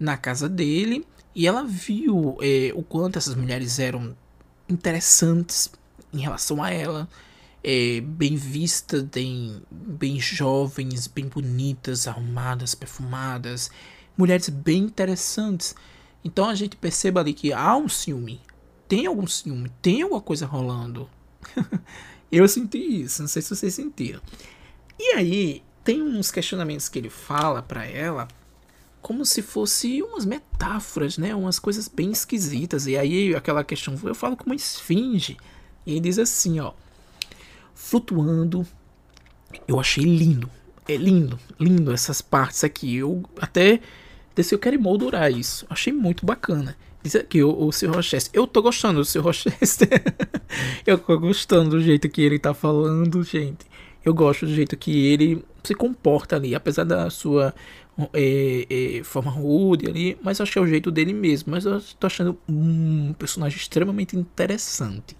na 0.00 0.16
casa 0.16 0.48
dele. 0.48 1.06
E 1.34 1.46
ela 1.46 1.62
viu 1.62 2.36
é, 2.40 2.72
o 2.74 2.82
quanto 2.82 3.18
essas 3.18 3.34
mulheres 3.34 3.78
eram 3.78 4.16
interessantes 4.68 5.70
em 6.12 6.18
relação 6.18 6.62
a 6.62 6.70
ela, 6.70 7.08
é, 7.62 8.00
bem 8.00 8.36
vistas, 8.36 9.02
bem, 9.02 9.62
bem 9.70 10.18
jovens, 10.18 11.06
bem 11.06 11.26
bonitas, 11.28 12.08
arrumadas, 12.08 12.74
perfumadas, 12.74 13.70
mulheres 14.16 14.48
bem 14.48 14.84
interessantes. 14.84 15.74
Então 16.24 16.48
a 16.48 16.54
gente 16.54 16.76
percebe 16.76 17.20
ali 17.20 17.34
que 17.34 17.52
há 17.52 17.76
um 17.76 17.88
ciúme, 17.88 18.40
tem 18.88 19.06
algum 19.06 19.26
ciúme, 19.26 19.70
tem 19.82 20.02
alguma 20.02 20.20
coisa 20.20 20.46
rolando. 20.46 21.08
Eu 22.30 22.46
senti 22.48 22.78
isso, 22.78 23.22
não 23.22 23.28
sei 23.28 23.42
se 23.42 23.54
vocês 23.54 23.74
sentiram. 23.74 24.20
E 24.98 25.12
aí, 25.12 25.62
tem 25.84 26.02
uns 26.02 26.32
questionamentos 26.32 26.88
que 26.88 26.98
ele 26.98 27.08
fala 27.08 27.62
para 27.62 27.86
ela 27.86 28.26
como 29.00 29.24
se 29.24 29.40
fosse 29.40 30.02
umas 30.02 30.24
metáforas, 30.24 31.16
né? 31.16 31.32
Umas 31.32 31.60
coisas 31.60 31.86
bem 31.86 32.10
esquisitas. 32.10 32.88
E 32.88 32.96
aí 32.96 33.36
aquela 33.36 33.62
questão, 33.62 33.96
eu 34.02 34.16
falo 34.16 34.36
como 34.36 34.52
esfinge. 34.52 35.36
E 35.86 35.92
ele 35.92 36.00
diz 36.00 36.18
assim, 36.18 36.58
ó, 36.58 36.72
flutuando. 37.72 38.66
Eu 39.68 39.78
achei 39.78 40.02
lindo. 40.02 40.50
É 40.88 40.96
lindo, 40.96 41.38
lindo 41.60 41.92
essas 41.92 42.20
partes 42.20 42.64
aqui. 42.64 42.96
Eu 42.96 43.22
até 43.40 43.80
desse 44.34 44.52
eu 44.52 44.58
quero 44.58 44.74
emoldurar 44.74 45.30
isso. 45.30 45.64
Achei 45.70 45.92
muito 45.92 46.26
bacana. 46.26 46.76
Diz 47.06 47.14
aqui, 47.14 47.40
o, 47.40 47.56
o 47.56 47.70
Sr. 47.70 47.94
Rochester. 47.94 48.32
Eu 48.34 48.48
tô 48.48 48.60
gostando 48.60 48.98
do 48.98 49.04
Sr. 49.04 49.20
Rochester. 49.20 49.88
eu 50.84 50.98
tô 50.98 51.16
gostando 51.16 51.70
do 51.70 51.80
jeito 51.80 52.08
que 52.08 52.20
ele 52.20 52.36
tá 52.36 52.52
falando, 52.52 53.22
gente. 53.22 53.64
Eu 54.04 54.12
gosto 54.12 54.44
do 54.44 54.52
jeito 54.52 54.76
que 54.76 55.06
ele 55.06 55.44
se 55.62 55.72
comporta 55.72 56.34
ali, 56.34 56.52
apesar 56.52 56.82
da 56.82 57.08
sua 57.08 57.54
é, 58.12 58.66
é, 58.68 59.04
forma 59.04 59.30
rude 59.30 59.88
ali, 59.88 60.18
mas 60.20 60.40
acho 60.40 60.50
que 60.50 60.58
é 60.58 60.62
o 60.62 60.66
jeito 60.66 60.90
dele 60.90 61.12
mesmo. 61.12 61.52
Mas 61.52 61.64
eu 61.64 61.80
tô 61.96 62.08
achando 62.08 62.36
um 62.48 63.14
personagem 63.16 63.56
extremamente 63.56 64.16
interessante. 64.16 65.16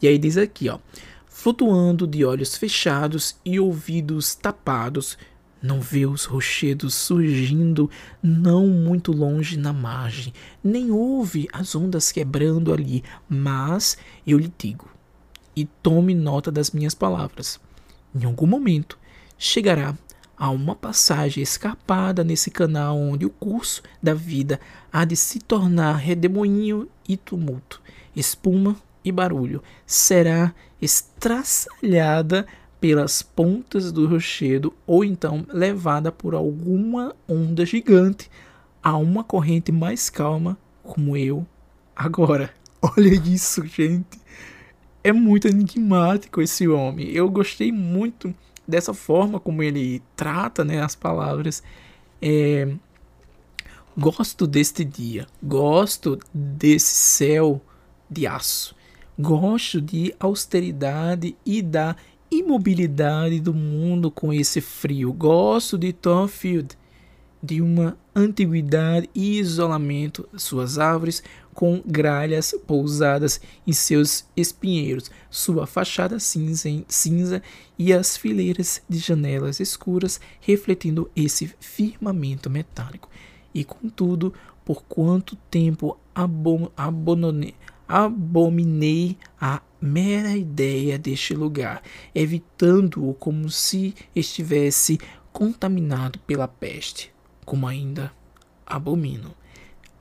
E 0.00 0.08
aí 0.08 0.18
diz 0.18 0.36
aqui, 0.36 0.68
ó. 0.68 0.80
Flutuando 1.28 2.04
de 2.04 2.24
olhos 2.24 2.56
fechados 2.56 3.36
e 3.44 3.60
ouvidos 3.60 4.34
tapados, 4.34 5.16
não 5.62 5.80
vê 5.80 6.04
os 6.04 6.24
rochedos 6.24 6.94
surgindo 6.94 7.88
não 8.22 8.66
muito 8.66 9.12
longe 9.12 9.56
na 9.56 9.72
margem, 9.72 10.32
nem 10.62 10.90
ouve 10.90 11.48
as 11.52 11.74
ondas 11.76 12.10
quebrando 12.10 12.72
ali, 12.72 13.04
mas 13.28 13.96
eu 14.26 14.38
lhe 14.38 14.52
digo, 14.58 14.88
e 15.54 15.64
tome 15.64 16.14
nota 16.14 16.50
das 16.50 16.72
minhas 16.72 16.94
palavras. 16.94 17.60
Em 18.14 18.24
algum 18.24 18.46
momento 18.46 18.98
chegará 19.38 19.96
a 20.36 20.50
uma 20.50 20.74
passagem 20.74 21.42
escapada 21.42 22.24
nesse 22.24 22.50
canal 22.50 22.98
onde 22.98 23.24
o 23.24 23.30
curso 23.30 23.82
da 24.02 24.12
vida 24.12 24.58
há 24.92 25.04
de 25.04 25.14
se 25.14 25.38
tornar 25.38 25.94
redemoinho 25.94 26.88
e 27.08 27.16
tumulto, 27.16 27.80
espuma 28.16 28.76
e 29.04 29.12
barulho. 29.12 29.62
Será 29.86 30.52
estraçalhada 30.80 32.46
pelas 32.82 33.22
pontas 33.22 33.92
do 33.92 34.08
rochedo 34.08 34.74
ou 34.84 35.04
então 35.04 35.46
levada 35.48 36.10
por 36.10 36.34
alguma 36.34 37.14
onda 37.28 37.64
gigante 37.64 38.28
a 38.82 38.96
uma 38.96 39.22
corrente 39.22 39.70
mais 39.70 40.10
calma, 40.10 40.58
como 40.82 41.16
eu 41.16 41.46
agora. 41.94 42.52
Olha 42.82 43.14
isso, 43.14 43.64
gente. 43.64 44.20
É 45.04 45.12
muito 45.12 45.46
enigmático 45.46 46.42
esse 46.42 46.66
homem. 46.66 47.08
Eu 47.10 47.30
gostei 47.30 47.70
muito 47.70 48.34
dessa 48.66 48.92
forma 48.92 49.38
como 49.38 49.62
ele 49.62 50.02
trata 50.16 50.64
né, 50.64 50.82
as 50.82 50.96
palavras. 50.96 51.62
É, 52.20 52.68
gosto 53.96 54.44
deste 54.44 54.84
dia, 54.84 55.28
gosto 55.40 56.18
desse 56.34 56.92
céu 56.92 57.60
de 58.10 58.26
aço, 58.26 58.74
gosto 59.16 59.80
de 59.80 60.12
austeridade 60.18 61.36
e 61.46 61.62
da 61.62 61.94
imobilidade 62.32 63.38
do 63.40 63.52
mundo 63.52 64.10
com 64.10 64.32
esse 64.32 64.60
frio. 64.60 65.12
Gosto 65.12 65.76
de 65.76 65.92
Thornfield, 65.92 66.76
de 67.42 67.60
uma 67.60 67.98
antiguidade 68.14 69.10
e 69.14 69.38
isolamento, 69.38 70.26
suas 70.36 70.78
árvores 70.78 71.22
com 71.52 71.82
gralhas 71.84 72.54
pousadas 72.66 73.38
em 73.66 73.72
seus 73.72 74.24
espinheiros, 74.34 75.10
sua 75.30 75.66
fachada 75.66 76.18
cinza, 76.18 76.68
cinza 76.88 77.42
e 77.78 77.92
as 77.92 78.16
fileiras 78.16 78.80
de 78.88 78.98
janelas 78.98 79.60
escuras 79.60 80.18
refletindo 80.40 81.10
esse 81.14 81.52
firmamento 81.60 82.48
metálico. 82.48 83.10
E 83.52 83.62
contudo, 83.64 84.32
por 84.64 84.82
quanto 84.84 85.36
tempo 85.50 85.98
abom 86.14 86.70
abononei, 86.74 87.54
abominei 87.92 89.18
a 89.38 89.60
mera 89.78 90.34
ideia 90.34 90.98
deste 90.98 91.34
lugar, 91.34 91.82
evitando-o 92.14 93.12
como 93.12 93.50
se 93.50 93.94
estivesse 94.16 94.98
contaminado 95.30 96.18
pela 96.20 96.48
peste, 96.48 97.12
como 97.44 97.66
ainda 97.66 98.10
abomino. 98.64 99.34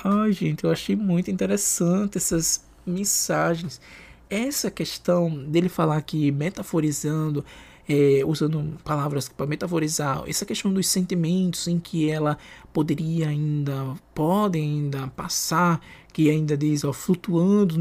Ai, 0.01 0.31
gente, 0.31 0.63
eu 0.63 0.71
achei 0.71 0.95
muito 0.95 1.29
interessante 1.29 2.17
essas 2.17 2.65
mensagens. 2.85 3.81
Essa 4.29 4.71
questão 4.71 5.43
dele 5.43 5.67
falar 5.67 6.01
que 6.01 6.31
metaforizando 6.31 7.43
é, 7.91 8.23
usando 8.25 8.77
palavras 8.85 9.27
para 9.27 9.45
metaforizar 9.45 10.23
essa 10.25 10.45
questão 10.45 10.71
dos 10.71 10.87
sentimentos 10.87 11.67
em 11.67 11.77
que 11.77 12.09
ela 12.09 12.37
poderia 12.71 13.27
ainda, 13.27 13.95
pode 14.15 14.57
ainda 14.57 15.07
passar, 15.09 15.81
que 16.13 16.29
ainda 16.29 16.55
diz, 16.55 16.85
ó, 16.85 16.93
flutuando 16.93 17.75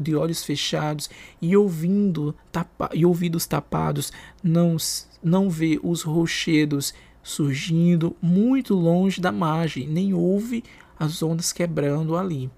de 0.00 0.14
olhos 0.14 0.44
fechados 0.44 1.10
e 1.42 1.56
ouvindo 1.56 2.32
tapa, 2.52 2.90
e 2.94 3.04
ouvidos 3.04 3.44
tapados, 3.44 4.12
não, 4.40 4.76
não 5.20 5.50
vê 5.50 5.80
os 5.82 6.02
rochedos 6.02 6.94
surgindo 7.20 8.14
muito 8.22 8.72
longe 8.72 9.20
da 9.20 9.32
margem, 9.32 9.88
nem 9.88 10.14
ouve 10.14 10.62
as 10.96 11.20
ondas 11.24 11.52
quebrando 11.52 12.16
ali. 12.16 12.48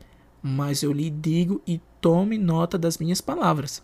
Mas 0.42 0.82
eu 0.82 0.92
lhe 0.92 1.08
digo 1.08 1.62
e 1.66 1.80
tome 2.02 2.36
nota 2.36 2.76
das 2.76 2.98
minhas 2.98 3.22
palavras. 3.22 3.82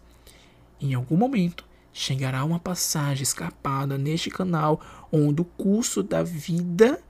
Em 0.78 0.92
algum 0.92 1.16
momento 1.16 1.64
chegará 1.94 2.44
uma 2.44 2.58
passagem 2.58 3.22
escapada 3.22 3.96
neste 3.96 4.28
canal 4.28 4.80
onde 5.12 5.40
o 5.40 5.44
curso 5.44 6.02
da 6.02 6.24
vida 6.24 7.00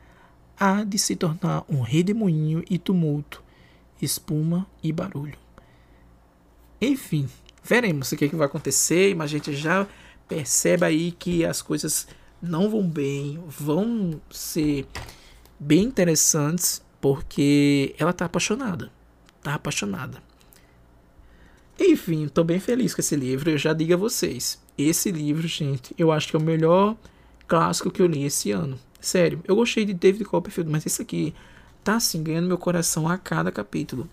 há 0.61 0.85
de 0.85 0.99
se 0.99 1.17
tornar 1.17 1.65
um 1.69 1.81
redemoinho 1.81 2.63
e 2.69 2.79
tumulto, 2.79 3.43
espuma 4.01 4.67
e 4.83 4.93
barulho. 4.93 5.39
Enfim, 6.79 7.29
veremos 7.63 8.13
o 8.13 8.17
que, 8.17 8.27
é 8.27 8.29
que 8.29 8.37
vai 8.37 8.47
acontecer, 8.47 9.17
mas 9.17 9.31
a 9.31 9.33
gente 9.33 9.57
já 9.57 9.87
percebe 10.29 10.85
aí 10.85 11.13
que 11.13 11.47
as 11.47 11.63
coisas 11.63 12.07
não 12.41 12.69
vão 12.69 12.87
bem, 12.87 13.43
vão 13.49 14.21
ser 14.31 14.87
bem 15.59 15.85
interessantes, 15.85 16.85
porque 17.01 17.95
ela 17.99 18.13
tá 18.13 18.27
apaixonada. 18.27 18.93
Tá 19.43 19.55
apaixonada. 19.55 20.23
Enfim, 21.79 22.29
tô 22.29 22.45
bem 22.45 22.61
feliz 22.61 22.95
com 22.95 23.01
esse 23.01 23.17
livro. 23.17 23.51
Eu 23.51 23.59
já 23.59 23.73
digo 23.73 23.95
a 23.95 23.97
vocês. 23.97 24.61
Esse 24.79 25.11
livro, 25.11 25.47
gente, 25.49 25.95
eu 25.99 26.13
acho 26.13 26.29
que 26.29 26.37
é 26.37 26.39
o 26.39 26.43
melhor 26.43 26.97
clássico 27.47 27.91
que 27.91 28.01
eu 28.01 28.07
li 28.07 28.25
esse 28.25 28.51
ano. 28.51 28.79
Sério, 29.01 29.41
eu 29.45 29.57
gostei 29.57 29.85
de 29.85 29.93
David 29.93 30.25
Copperfield, 30.25 30.71
mas 30.71 30.87
esse 30.87 31.03
aqui 31.03 31.35
tá 31.83 31.97
assim 31.97 32.23
ganhando 32.23 32.49
meu 32.49 32.57
coração 32.57 33.09
a 33.09 33.19
cada 33.19 33.53
capítulo. 33.53 34.09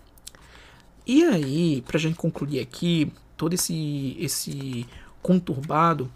E 1.06 1.24
aí, 1.24 1.82
pra 1.86 1.98
gente 1.98 2.16
concluir 2.16 2.60
aqui 2.60 3.12
todo 3.36 3.54
esse 3.54 4.16
esse 4.20 4.86
conturbado, 5.22 6.10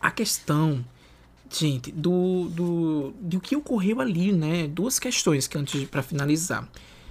a 0.00 0.10
questão, 0.10 0.84
gente, 1.50 1.90
do 1.90 2.48
do 2.50 3.14
do 3.20 3.40
que 3.40 3.56
ocorreu 3.56 4.00
ali, 4.00 4.32
né? 4.32 4.68
Duas 4.68 4.98
questões 4.98 5.46
que 5.46 5.58
antes 5.58 5.84
para 5.88 6.02
finalizar. 6.02 6.68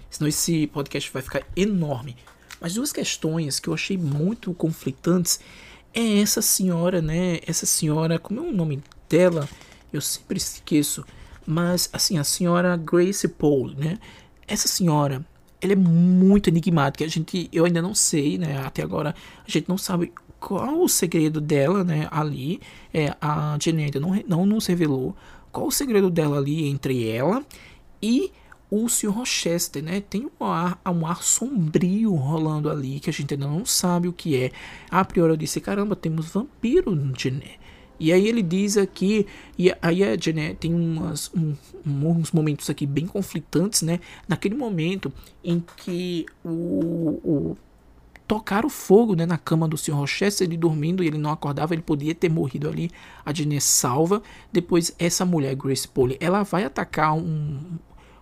Senão 0.10 0.30
esse 0.30 0.68
podcast 0.68 1.12
vai 1.12 1.22
ficar 1.22 1.44
enorme. 1.56 2.16
Mas 2.64 2.76
duas 2.76 2.94
questões 2.94 3.60
que 3.60 3.68
eu 3.68 3.74
achei 3.74 3.98
muito 3.98 4.54
conflitantes 4.54 5.38
é 5.94 6.22
essa 6.22 6.42
senhora, 6.42 7.02
né? 7.02 7.40
Essa 7.46 7.66
senhora, 7.66 8.18
como 8.18 8.40
é 8.40 8.44
o 8.44 8.54
nome 8.54 8.82
dela? 9.10 9.50
Eu 9.92 10.00
sempre 10.00 10.38
esqueço. 10.38 11.04
Mas, 11.46 11.90
assim, 11.92 12.18
a 12.18 12.24
senhora 12.24 12.78
Grace 12.78 13.28
Paul, 13.28 13.72
né? 13.72 14.00
Essa 14.48 14.70
senhora, 14.70 15.26
ela 15.60 15.74
é 15.74 15.76
muito 15.76 16.48
enigmática. 16.48 17.04
A 17.04 17.08
gente, 17.10 17.50
eu 17.52 17.66
ainda 17.66 17.82
não 17.82 17.94
sei, 17.94 18.38
né? 18.38 18.58
Até 18.66 18.82
agora, 18.82 19.14
a 19.46 19.52
gente 19.52 19.68
não 19.68 19.78
sabe 19.78 20.14
qual 20.40 20.82
o 20.82 20.88
segredo 20.88 21.42
dela, 21.42 21.84
né? 21.84 22.08
Ali, 22.12 22.62
é, 22.94 23.14
a 23.20 23.58
Jenny 23.62 23.84
ainda 23.84 24.00
não, 24.00 24.24
não 24.26 24.46
nos 24.46 24.68
revelou 24.68 25.14
qual 25.52 25.68
o 25.68 25.72
segredo 25.72 26.10
dela 26.10 26.38
ali 26.38 26.66
entre 26.70 27.10
ela 27.10 27.46
e 28.02 28.32
o 28.76 28.90
Sr. 28.90 29.10
Rochester, 29.10 29.84
né? 29.84 30.02
Tem 30.02 30.28
um 30.40 30.46
ar, 30.46 30.82
um 30.88 31.06
ar 31.06 31.22
sombrio 31.22 32.16
rolando 32.16 32.70
ali 32.72 33.00
que 33.00 33.10
a 33.10 33.14
gente 33.14 33.36
ainda 33.36 33.48
não 33.48 33.66
sabe 33.66 34.08
o 34.08 34.14
que 34.14 34.36
é. 34.36 34.52
A 34.90 35.06
priori 35.06 35.34
eu 35.34 35.38
disse: 35.38 35.62
caramba, 35.62 35.96
temos 35.96 36.30
vampiro 36.30 36.96
no 36.96 37.14
Gené. 37.18 37.58
E 38.00 38.12
aí 38.12 38.28
ele 38.28 38.42
diz 38.42 38.76
aqui, 38.76 39.28
e 39.58 39.72
aí 39.80 40.04
a 40.04 40.18
Jeanette 40.18 40.56
tem 40.56 40.74
umas, 40.74 41.32
um, 41.36 41.56
uns 41.86 42.32
momentos 42.32 42.68
aqui 42.70 42.88
bem 42.88 43.06
conflitantes, 43.06 43.84
né? 43.84 44.00
Naquele 44.28 44.56
momento 44.56 45.14
em 45.44 45.64
que 45.78 46.26
o, 46.44 46.50
o 47.24 47.58
tocar 48.28 48.66
o 48.66 48.70
fogo 48.70 49.16
né, 49.16 49.28
na 49.28 49.38
cama 49.38 49.68
do 49.68 49.78
Sr. 49.78 49.94
Rochester, 49.94 50.48
ele 50.48 50.58
dormindo 50.58 51.04
e 51.04 51.08
ele 51.08 51.20
não 51.20 51.30
acordava, 51.32 51.76
ele 51.76 51.84
podia 51.84 52.16
ter 52.16 52.30
morrido 52.30 52.68
ali. 52.68 52.90
A 53.24 53.32
Jeanette 53.32 53.64
salva. 53.64 54.24
Depois, 54.52 54.96
essa 54.98 55.24
mulher, 55.24 55.56
Grace 55.56 55.88
Polly, 55.88 56.18
ela 56.20 56.42
vai 56.42 56.64
atacar 56.64 57.14
um, 57.14 57.60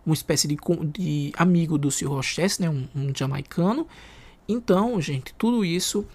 uma 0.06 0.14
espécie 0.14 0.48
de, 0.48 0.58
de 0.92 1.32
amigo 1.36 1.78
do 1.78 1.92
Sr. 1.92 2.08
Rochester, 2.08 2.70
né, 2.70 2.70
um, 2.70 2.88
um, 3.00 3.14
jamaicano. 3.16 3.88
Então, 4.48 5.00
gente, 5.00 5.34
tudo 5.38 5.64
isso 5.64 6.06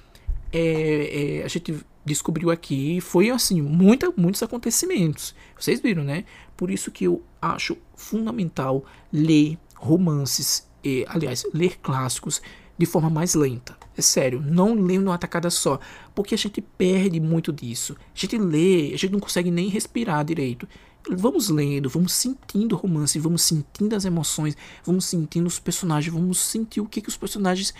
é, 0.52 1.38
é, 1.40 1.44
a 1.44 1.48
gente 1.48 1.74
descobriu 2.04 2.50
aqui 2.50 3.00
foi 3.00 3.30
assim 3.30 3.60
muita, 3.60 4.12
muitos 4.16 4.42
acontecimentos. 4.42 5.34
Vocês 5.58 5.80
viram, 5.80 6.04
né? 6.04 6.24
Por 6.56 6.70
isso 6.70 6.90
que 6.90 7.04
eu 7.04 7.22
acho 7.40 7.76
fundamental 7.96 8.84
ler 9.12 9.58
romances, 9.74 10.66
e, 10.82 11.04
aliás, 11.08 11.44
ler 11.52 11.78
clássicos 11.78 12.40
de 12.78 12.86
forma 12.86 13.10
mais 13.10 13.34
lenta. 13.34 13.76
É 13.96 14.02
sério, 14.02 14.40
não 14.40 14.74
lendo 14.74 15.04
numa 15.06 15.18
tacada 15.18 15.50
só, 15.50 15.80
porque 16.14 16.34
a 16.34 16.38
gente 16.38 16.60
perde 16.60 17.18
muito 17.18 17.52
disso. 17.52 17.96
A 18.14 18.18
gente 18.18 18.36
lê, 18.38 18.92
a 18.94 18.98
gente 18.98 19.10
não 19.10 19.20
consegue 19.20 19.50
nem 19.50 19.68
respirar 19.68 20.24
direito. 20.24 20.68
Vamos 21.10 21.48
lendo, 21.48 21.88
vamos 21.88 22.12
sentindo 22.12 22.74
o 22.74 22.78
romance, 22.78 23.18
vamos 23.18 23.42
sentindo 23.42 23.94
as 23.94 24.04
emoções, 24.04 24.56
vamos 24.84 25.04
sentindo 25.04 25.46
os 25.46 25.58
personagens, 25.58 26.12
vamos 26.12 26.38
sentir 26.38 26.80
o 26.80 26.86
que, 26.86 27.00
que 27.00 27.08
os 27.08 27.16
personagens 27.16 27.72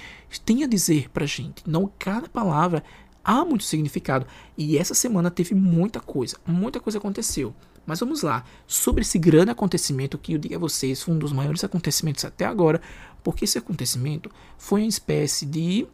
têm 0.45 0.65
a 0.65 0.67
dizer 0.67 1.11
pra 1.11 1.27
gente. 1.27 1.63
Não 1.67 1.91
cada 1.99 2.29
palavra 2.29 2.85
há 3.25 3.45
muito 3.45 3.65
significado. 3.65 4.27
E 4.57 4.79
essa 4.79 4.95
semana 4.95 5.31
teve 5.31 5.55
muita 5.55 5.99
coisa, 5.99 6.37
muita 6.47 6.79
coisa 6.79 6.99
aconteceu. 6.99 7.55
Mas 7.85 8.01
vamos 8.01 8.23
lá, 8.23 8.45
sobre 8.67 9.03
esse 9.03 9.19
grande 9.19 9.51
acontecimento 9.51 10.19
que 10.19 10.33
eu 10.33 10.39
digo 10.39 10.57
a 10.57 10.59
vocês, 10.59 11.03
foi 11.03 11.15
um 11.15 11.19
dos 11.19 11.33
maiores 11.33 11.63
acontecimentos 11.63 12.25
até 12.25 12.45
agora, 12.45 12.81
porque 13.23 13.45
esse 13.45 13.59
acontecimento 13.59 14.31
foi 14.59 14.83
uma 14.83 14.89
espécie 14.89 15.47
de 15.47 15.87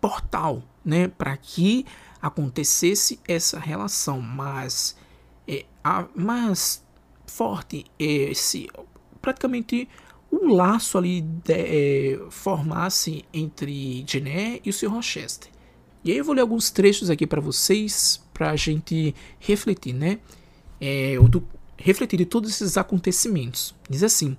portal, 0.00 0.62
né, 0.84 1.08
para 1.08 1.36
que 1.36 1.86
acontecesse 2.20 3.18
essa 3.26 3.58
relação 3.58 4.20
mais, 4.20 4.94
é, 4.94 5.01
a, 5.82 6.06
mais 6.14 6.84
forte, 7.26 7.84
esse 7.98 8.68
praticamente 9.20 9.88
o 10.30 10.46
um 10.46 10.54
laço 10.54 10.96
ali 10.96 11.20
de, 11.20 11.52
é, 11.52 12.20
formasse 12.30 13.24
entre 13.32 14.04
Jené 14.06 14.60
e 14.64 14.70
o 14.70 14.72
Sr. 14.72 14.88
Rochester. 14.88 15.50
E 16.04 16.10
aí 16.10 16.18
eu 16.18 16.24
vou 16.24 16.34
ler 16.34 16.40
alguns 16.40 16.70
trechos 16.70 17.10
aqui 17.10 17.26
para 17.26 17.40
vocês, 17.40 18.22
para 18.32 18.50
a 18.50 18.56
gente 18.56 19.14
refletir, 19.38 19.92
né? 19.92 20.18
É, 20.80 21.16
do, 21.16 21.46
refletir 21.76 22.16
de 22.16 22.24
todos 22.24 22.50
esses 22.50 22.76
acontecimentos. 22.76 23.74
Diz 23.88 24.02
assim: 24.02 24.36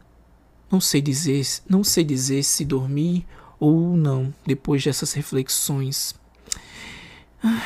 Não 0.69 0.81
sei 0.81 1.01
dizer, 1.01 1.45
não 1.69 1.83
sei 1.83 2.03
dizer 2.03 2.43
se 2.43 2.65
dormi 2.65 3.25
ou 3.59 3.95
não 3.95 4.33
depois 4.45 4.83
dessas 4.83 5.13
reflexões. 5.13 6.15
Ah, 7.41 7.63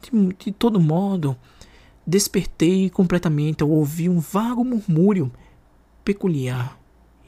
de, 0.00 0.34
de 0.44 0.52
todo 0.52 0.80
modo, 0.80 1.36
despertei 2.06 2.90
completamente 2.90 3.62
ao 3.62 3.70
ouvir 3.70 4.08
um 4.08 4.20
vago 4.20 4.64
murmúrio 4.64 5.32
peculiar 6.04 6.78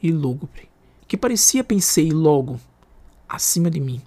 e 0.01 0.11
lúgubre, 0.11 0.69
que 1.07 1.17
parecia, 1.17 1.63
pensei 1.63 2.11
logo, 2.11 2.59
acima 3.27 3.69
de 3.69 3.79
mim. 3.79 4.01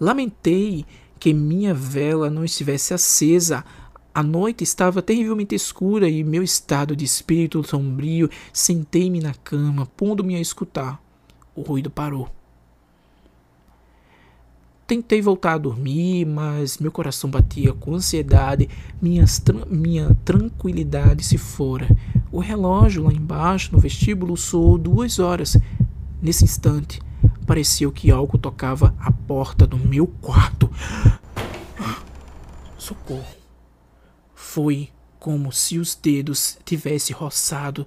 Lamentei 0.00 0.86
que 1.18 1.34
minha 1.34 1.74
vela 1.74 2.30
não 2.30 2.44
estivesse 2.44 2.94
acesa. 2.94 3.64
A 4.14 4.22
noite 4.22 4.64
estava 4.64 5.02
terrivelmente 5.02 5.54
escura 5.54 6.08
e 6.08 6.24
meu 6.24 6.42
estado 6.42 6.96
de 6.96 7.04
espírito 7.04 7.62
sombrio 7.62 8.30
sentei-me 8.52 9.20
na 9.20 9.34
cama, 9.34 9.86
pondo-me 9.86 10.36
a 10.36 10.40
escutar. 10.40 11.02
O 11.54 11.62
ruído 11.62 11.90
parou. 11.90 12.37
Tentei 14.88 15.20
voltar 15.20 15.52
a 15.52 15.58
dormir, 15.58 16.24
mas 16.24 16.78
meu 16.78 16.90
coração 16.90 17.28
batia 17.28 17.74
com 17.74 17.94
ansiedade, 17.94 18.70
minhas 19.02 19.38
tra 19.38 19.66
minha 19.66 20.16
tranquilidade 20.24 21.22
se 21.22 21.36
fora. 21.36 21.86
O 22.32 22.40
relógio 22.40 23.02
lá 23.02 23.12
embaixo 23.12 23.70
no 23.70 23.78
vestíbulo 23.78 24.34
soou 24.34 24.78
duas 24.78 25.18
horas. 25.18 25.58
Nesse 26.22 26.44
instante, 26.44 27.02
pareceu 27.46 27.92
que 27.92 28.10
algo 28.10 28.38
tocava 28.38 28.94
a 28.98 29.12
porta 29.12 29.66
do 29.66 29.76
meu 29.76 30.06
quarto. 30.06 30.72
Socorro. 32.78 33.36
Foi 34.34 34.88
como 35.20 35.52
se 35.52 35.78
os 35.78 35.94
dedos 35.94 36.56
tivessem 36.64 37.14
roçado 37.14 37.86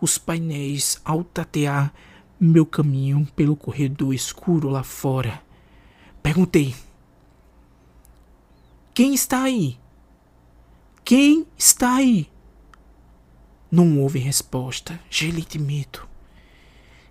os 0.00 0.16
painéis 0.16 0.98
ao 1.04 1.22
tatear 1.22 1.92
meu 2.40 2.64
caminho 2.64 3.28
pelo 3.36 3.54
corredor 3.54 4.14
escuro 4.14 4.70
lá 4.70 4.82
fora. 4.82 5.46
Perguntei: 6.28 6.74
Quem 8.92 9.14
está 9.14 9.44
aí? 9.44 9.78
Quem 11.02 11.46
está 11.56 11.94
aí? 11.94 12.28
Não 13.70 13.98
houve 13.98 14.18
resposta. 14.18 15.00
Gelei 15.08 15.46
de 15.48 15.58
medo. 15.58 16.06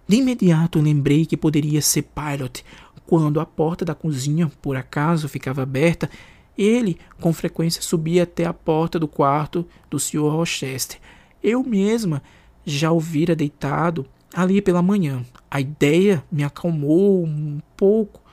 De 0.07 0.17
imediato 0.17 0.79
lembrei 0.79 1.25
que 1.25 1.35
poderia 1.35 1.81
ser 1.81 2.03
Pilot. 2.03 2.63
Quando 3.07 3.39
a 3.39 3.45
porta 3.47 3.83
da 3.83 3.95
cozinha, 3.95 4.51
por 4.61 4.75
acaso, 4.75 5.27
ficava 5.27 5.63
aberta, 5.63 6.11
ele, 6.55 6.99
com 7.19 7.33
frequência, 7.33 7.81
subia 7.81 8.21
até 8.21 8.45
a 8.45 8.53
porta 8.53 8.99
do 8.99 9.07
quarto 9.07 9.67
do 9.89 9.99
Sr. 9.99 10.29
Rochester. 10.29 10.99
Eu 11.41 11.63
mesma 11.63 12.21
já 12.63 12.91
o 12.91 12.99
vira 12.99 13.35
deitado 13.35 14.05
ali 14.31 14.61
pela 14.61 14.83
manhã. 14.83 15.25
A 15.49 15.59
ideia 15.59 16.23
me 16.31 16.43
acalmou 16.43 17.25
um 17.25 17.59
pouco 17.75 18.26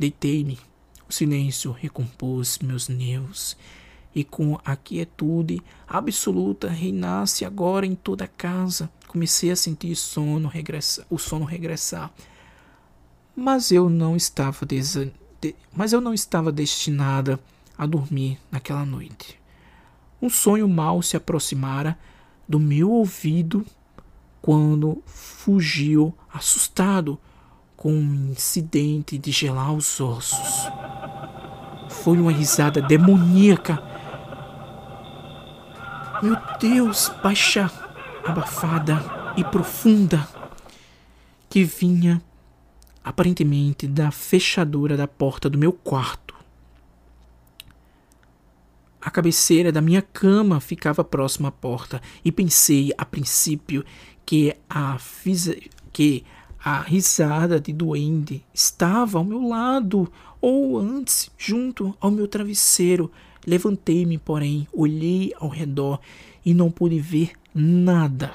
Deitei-me. 0.00 0.58
O 1.06 1.12
silêncio 1.12 1.72
recompôs 1.72 2.58
meus 2.60 2.88
nervos 2.88 3.54
e 4.14 4.24
com 4.24 4.58
a 4.64 4.74
quietude 4.74 5.60
absoluta 5.86 6.70
reinasse 6.70 7.44
agora 7.44 7.84
em 7.84 7.94
toda 7.94 8.24
a 8.24 8.28
casa. 8.28 8.90
Comecei 9.06 9.50
a 9.50 9.56
sentir 9.56 9.94
sono 9.96 10.48
regressar, 10.48 11.04
o 11.10 11.18
sono 11.18 11.44
regressar. 11.44 12.10
Mas 13.36 13.70
eu 13.70 13.90
não 13.90 14.16
estava 14.16 14.64
desa, 14.64 15.12
de, 15.38 15.54
mas 15.70 15.92
eu 15.92 16.00
não 16.00 16.14
estava 16.14 16.50
destinada 16.50 17.38
a 17.76 17.84
dormir 17.84 18.38
naquela 18.50 18.86
noite. 18.86 19.38
Um 20.22 20.30
sonho 20.30 20.66
mal 20.66 21.02
se 21.02 21.14
aproximara 21.14 21.98
do 22.48 22.58
meu 22.58 22.90
ouvido 22.90 23.66
quando 24.40 25.02
fugiu 25.04 26.14
assustado 26.32 27.18
com 27.80 27.94
um 27.94 28.32
incidente 28.32 29.16
de 29.16 29.32
gelar 29.32 29.72
os 29.72 30.02
ossos. 30.02 30.68
Foi 31.88 32.18
uma 32.18 32.30
risada 32.30 32.82
demoníaca. 32.82 33.82
Meu 36.22 36.36
Deus, 36.60 37.10
baixa, 37.22 37.72
abafada 38.22 39.02
e 39.34 39.42
profunda, 39.42 40.28
que 41.48 41.64
vinha 41.64 42.20
aparentemente 43.02 43.86
da 43.86 44.10
fechadura 44.10 44.94
da 44.94 45.08
porta 45.08 45.48
do 45.48 45.56
meu 45.56 45.72
quarto. 45.72 46.34
A 49.00 49.10
cabeceira 49.10 49.72
da 49.72 49.80
minha 49.80 50.02
cama 50.02 50.60
ficava 50.60 51.02
próxima 51.02 51.48
à 51.48 51.52
porta 51.52 52.02
e 52.22 52.30
pensei 52.30 52.92
a 52.98 53.06
princípio 53.06 53.82
que 54.26 54.54
a 54.68 54.98
que 55.90 56.26
a 56.62 56.80
risada 56.80 57.58
de 57.58 57.72
duende 57.72 58.44
estava 58.52 59.18
ao 59.18 59.24
meu 59.24 59.46
lado, 59.46 60.10
ou 60.40 60.78
antes, 60.78 61.30
junto 61.38 61.96
ao 62.00 62.10
meu 62.10 62.28
travesseiro. 62.28 63.10
Levantei-me, 63.46 64.18
porém, 64.18 64.68
olhei 64.72 65.32
ao 65.38 65.48
redor 65.48 66.00
e 66.44 66.52
não 66.52 66.70
pude 66.70 67.00
ver 67.00 67.32
nada. 67.54 68.32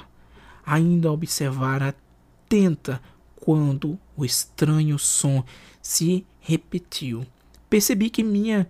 Ainda 0.66 1.12
observara 1.12 1.90
atenta 1.90 3.00
quando 3.36 4.00
o 4.18 4.26
estranho 4.26 4.98
som 4.98 5.44
se 5.82 6.26
repetiu. 6.40 7.26
Percebi 7.70 8.10
que 8.10 8.24
minha 8.24 8.68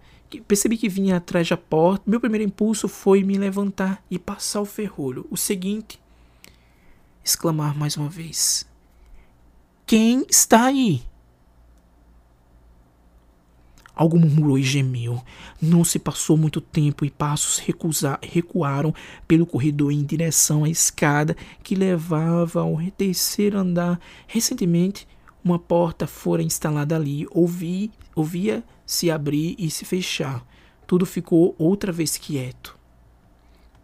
percebi 0.47 0.77
que 0.77 0.89
vinha 0.89 1.15
atrás 1.15 1.47
da 1.47 1.55
porta. 1.55 2.03
Meu 2.05 2.19
primeiro 2.19 2.43
impulso 2.43 2.89
foi 2.89 3.23
me 3.23 3.37
levantar 3.37 4.03
e 4.11 4.19
passar 4.19 4.61
o 4.61 4.65
ferrolho. 4.65 5.25
O 5.29 5.37
seguinte, 5.37 5.97
exclamar 7.23 7.77
mais 7.77 7.95
uma 7.95 8.09
vez: 8.09 8.65
quem 9.85 10.25
está 10.29 10.65
aí? 10.65 11.03
Algo 13.93 14.19
murmurou 14.19 14.57
e 14.57 14.63
gemeu. 14.63 15.21
Não 15.61 15.83
se 15.83 15.99
passou 15.99 16.35
muito 16.35 16.59
tempo 16.59 17.05
e 17.05 17.09
passos 17.09 17.59
recusa, 17.59 18.19
recuaram 18.21 18.93
pelo 19.27 19.45
corredor 19.45 19.91
em 19.91 20.03
direção 20.03 20.63
à 20.63 20.69
escada 20.69 21.35
que 21.63 21.75
levava 21.75 22.61
ao 22.61 22.77
terceiro 22.97 23.59
andar. 23.59 23.99
Recentemente, 24.27 25.07
uma 25.43 25.59
porta 25.59 26.07
fora 26.07 26.41
instalada 26.41 26.95
ali. 26.95 27.27
Ouvi, 27.29 27.91
ouvia 28.15 28.63
se 28.85 29.11
abrir 29.11 29.55
e 29.57 29.69
se 29.69 29.85
fechar. 29.85 30.45
Tudo 30.87 31.05
ficou 31.05 31.55
outra 31.57 31.91
vez 31.91 32.17
quieto. 32.17 32.75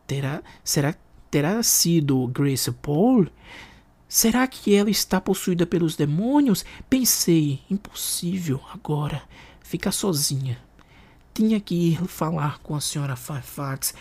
Terá, 0.05 0.41
será, 0.63 0.95
terá 1.29 1.61
sido 1.63 2.27
Grace 2.27 2.71
Paul? 2.71 3.27
Será 4.13 4.45
que 4.45 4.75
ela 4.75 4.89
está 4.89 5.21
possuída 5.21 5.65
pelos 5.65 5.95
demônios? 5.95 6.65
Pensei, 6.89 7.61
impossível 7.71 8.59
agora 8.73 9.23
ficar 9.61 9.93
sozinha. 9.93 10.59
Tinha 11.33 11.61
que 11.61 11.93
ir 11.93 12.05
falar 12.09 12.59
com 12.59 12.75
a 12.75 12.81
senhora 12.81 13.15
Fairfax. 13.15 13.93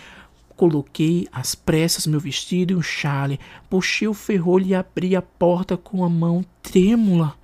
Coloquei 0.56 1.28
às 1.30 1.54
pressas 1.54 2.08
meu 2.08 2.18
vestido 2.18 2.72
e 2.72 2.76
um 2.76 2.82
chale, 2.82 3.38
puxei 3.70 4.08
o 4.08 4.12
ferrolho 4.12 4.66
e 4.66 4.74
abri 4.74 5.14
a 5.14 5.22
porta 5.22 5.76
com 5.76 6.02
a 6.02 6.08
mão 6.08 6.44
trêmula. 6.60 7.38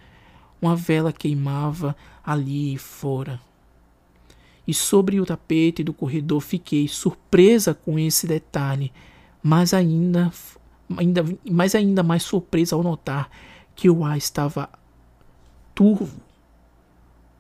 Uma 0.61 0.75
vela 0.75 1.13
queimava 1.13 1.95
ali 2.25 2.77
fora. 2.79 3.41
E 4.67 4.75
sobre 4.75 5.21
o 5.21 5.25
tapete 5.25 5.85
do 5.85 5.95
corredor 5.95 6.41
fiquei 6.41 6.89
surpresa 6.89 7.73
com 7.73 7.97
esse 7.97 8.27
detalhe, 8.27 8.93
mas 9.41 9.73
ainda 9.73 10.33
ainda, 10.97 11.25
mas 11.51 11.75
ainda 11.75 12.03
mais 12.03 12.23
surpresa 12.23 12.77
ao 12.77 12.83
notar 12.83 13.31
que 13.75 13.91
o 13.91 14.05
ar 14.05 14.17
estava 14.17 14.69
turvo, 15.75 16.21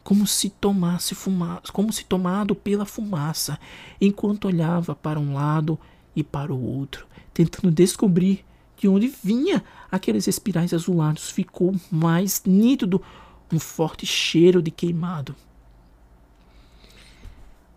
como 0.05 0.27
se 0.27 0.51
tomasse 0.51 1.15
fumaça, 1.15 1.73
como 1.73 1.93
se 1.93 2.05
tomado 2.05 2.55
pela 2.55 2.85
fumaça, 2.85 3.59
enquanto 4.01 4.47
olhava 4.47 4.95
para 4.95 5.19
um 5.19 5.35
lado 5.35 5.79
e 6.15 6.23
para 6.23 6.53
o 6.53 6.63
outro, 6.63 7.07
tentando 7.35 7.71
descobrir 7.71 8.45
de 8.77 8.89
onde 8.89 9.09
vinha 9.23 9.65
aqueles 9.91 10.27
espirais 10.27 10.73
azulados. 10.73 11.31
Ficou 11.31 11.75
mais 11.91 12.43
nítido 12.45 13.03
um 13.53 13.59
forte 13.59 14.05
cheiro 14.05 14.63
de 14.63 14.71
queimado. 14.71 15.35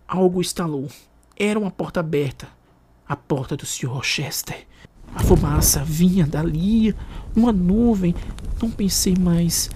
Algo 0.08 0.42
estalou. 0.42 0.88
Era 1.38 1.60
uma 1.60 1.72
porta 1.72 2.00
aberta. 2.00 2.50
A 3.08 3.16
porta 3.16 3.56
do 3.56 3.66
Sr. 3.66 3.88
Rochester. 3.88 4.68
A 5.16 5.24
fumaça 5.24 5.84
vinha 5.84 6.26
dali, 6.26 6.96
uma 7.36 7.52
nuvem. 7.52 8.16
Não 8.62 8.70
pensei 8.70 9.16
mais. 9.20 9.70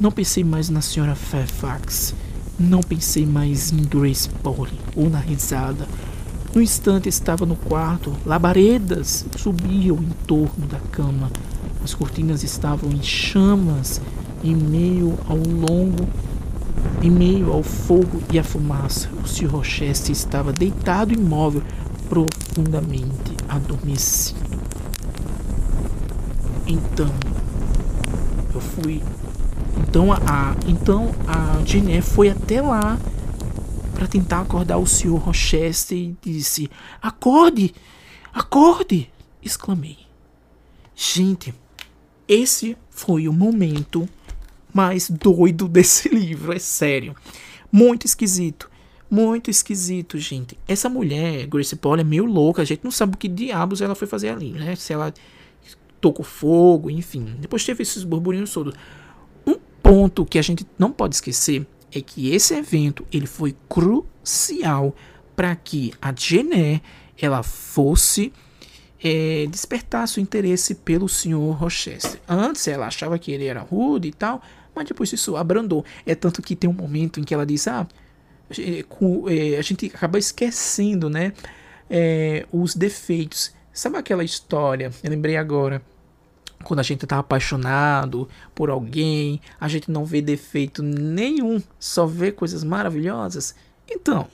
Não 0.00 0.10
pensei 0.10 0.44
mais 0.44 0.68
na 0.68 0.80
Sra. 0.80 1.14
Fairfax. 1.14 2.14
Não 2.58 2.80
pensei 2.80 3.26
mais 3.26 3.72
em 3.72 3.82
Grace 3.82 4.28
Polly 4.28 4.78
ou 4.94 5.10
na 5.10 5.18
risada. 5.18 5.86
No 6.54 6.62
instante 6.62 7.08
estava 7.08 7.44
no 7.44 7.56
quarto. 7.56 8.12
Labaredas 8.24 9.26
subiam 9.36 9.96
em 9.96 10.10
torno 10.26 10.66
da 10.66 10.80
cama. 10.90 11.30
As 11.84 11.94
cortinas 11.94 12.42
estavam 12.42 12.90
em 12.90 13.02
chamas 13.02 14.00
em 14.42 14.54
meio 14.54 15.18
ao 15.28 15.36
longo 15.36 16.06
em 17.02 17.10
meio 17.10 17.52
ao 17.52 17.62
fogo 17.62 18.22
e 18.32 18.38
à 18.38 18.44
fumaça, 18.44 19.08
o 19.22 19.28
Sr. 19.28 19.46
Rochester 19.46 20.12
estava 20.12 20.52
deitado 20.52 21.12
imóvel, 21.12 21.62
profundamente 22.08 23.36
adormecido. 23.48 24.40
Então, 26.66 27.10
eu 28.54 28.60
fui. 28.60 29.02
Então 29.78 30.12
a, 30.12 30.56
então 30.66 31.14
a 31.26 31.62
Jeanette 31.64 32.02
foi 32.02 32.30
até 32.30 32.60
lá 32.60 32.98
para 33.94 34.06
tentar 34.06 34.40
acordar 34.40 34.78
o 34.78 34.86
Sr. 34.86 35.16
Rochester 35.16 35.96
e 35.96 36.16
disse: 36.20 36.70
Acorde! 37.00 37.74
Acorde! 38.32 39.10
exclamei. 39.42 39.98
Gente, 40.94 41.54
esse 42.26 42.76
foi 42.90 43.28
o 43.28 43.32
momento 43.32 44.08
mais 44.72 45.08
doido 45.08 45.68
desse 45.68 46.08
livro, 46.12 46.52
é 46.52 46.58
sério. 46.58 47.14
Muito 47.70 48.06
esquisito. 48.06 48.70
Muito 49.10 49.50
esquisito, 49.50 50.18
gente. 50.18 50.58
Essa 50.66 50.88
mulher, 50.88 51.46
Grace 51.46 51.76
Paul, 51.76 51.98
é 51.98 52.04
meio 52.04 52.24
louca. 52.24 52.62
A 52.62 52.64
gente 52.64 52.82
não 52.82 52.90
sabe 52.90 53.14
o 53.14 53.18
que 53.18 53.28
diabos 53.28 53.80
ela 53.80 53.94
foi 53.94 54.08
fazer 54.08 54.30
ali, 54.30 54.50
né? 54.50 54.74
Se 54.74 54.92
ela 54.92 55.12
tocou 56.00 56.24
fogo, 56.24 56.90
enfim. 56.90 57.36
Depois 57.38 57.64
teve 57.64 57.82
esses 57.82 58.04
burburinhos 58.04 58.52
todos. 58.52 58.74
Um 59.46 59.56
ponto 59.82 60.26
que 60.26 60.38
a 60.38 60.42
gente 60.42 60.66
não 60.78 60.90
pode 60.90 61.14
esquecer 61.14 61.66
é 61.92 62.00
que 62.00 62.30
esse 62.34 62.54
evento 62.54 63.06
ele 63.12 63.26
foi 63.26 63.56
crucial 63.68 64.94
para 65.34 65.54
que 65.54 65.92
a 66.00 66.12
Jenner 66.14 66.80
ela 67.20 67.42
fosse 67.42 68.32
é, 69.02 69.46
despertar 69.48 70.08
seu 70.08 70.22
interesse 70.22 70.74
pelo 70.74 71.08
Sr. 71.08 71.52
Rochester. 71.52 72.20
Antes 72.28 72.66
ela 72.66 72.86
achava 72.86 73.18
que 73.18 73.30
ele 73.30 73.44
era 73.44 73.60
rude 73.60 74.08
e 74.08 74.12
tal, 74.12 74.42
mas 74.74 74.86
depois 74.86 75.12
isso 75.12 75.36
abrandou. 75.36 75.84
É 76.04 76.14
tanto 76.14 76.42
que 76.42 76.56
tem 76.56 76.68
um 76.68 76.72
momento 76.72 77.20
em 77.20 77.22
que 77.22 77.32
ela 77.32 77.46
diz: 77.46 77.68
Ah, 77.68 77.86
a 78.50 79.62
gente 79.62 79.86
acaba 79.86 80.18
esquecendo, 80.18 81.10
né? 81.10 81.32
É, 81.88 82.46
os 82.52 82.74
defeitos. 82.74 83.52
Sabe 83.72 83.98
aquela 83.98 84.24
história? 84.24 84.90
Eu 85.02 85.10
lembrei 85.10 85.36
agora. 85.36 85.82
Quando 86.64 86.80
a 86.80 86.82
gente 86.82 87.04
está 87.04 87.18
apaixonado 87.18 88.28
por 88.54 88.70
alguém, 88.70 89.40
a 89.60 89.68
gente 89.68 89.90
não 89.90 90.04
vê 90.04 90.20
defeito 90.20 90.82
nenhum, 90.82 91.62
só 91.78 92.06
vê 92.06 92.32
coisas 92.32 92.64
maravilhosas. 92.64 93.54
Então, 93.88 94.26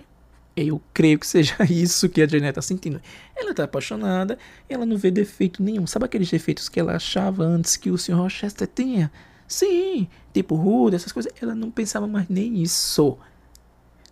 eu 0.56 0.80
creio 0.92 1.18
que 1.18 1.26
seja 1.26 1.56
isso 1.68 2.08
que 2.08 2.22
a 2.22 2.26
Janet 2.26 2.50
está 2.50 2.62
sentindo. 2.62 3.00
Ela 3.36 3.50
está 3.50 3.64
apaixonada, 3.64 4.38
ela 4.68 4.86
não 4.86 4.96
vê 4.96 5.10
defeito 5.10 5.62
nenhum. 5.62 5.86
Sabe 5.86 6.04
aqueles 6.04 6.30
defeitos 6.30 6.68
que 6.68 6.78
ela 6.78 6.94
achava 6.94 7.42
antes 7.44 7.76
que 7.76 7.90
o 7.90 7.98
Sr. 7.98 8.14
Rochester 8.14 8.68
tinha? 8.72 9.10
Sim, 9.48 10.08
tipo 10.32 10.54
rude, 10.54 10.96
essas 10.96 11.12
coisas. 11.12 11.32
Ela 11.40 11.54
não 11.54 11.70
pensava 11.70 12.06
mais 12.06 12.28
nem 12.28 12.62
isso. 12.62 13.18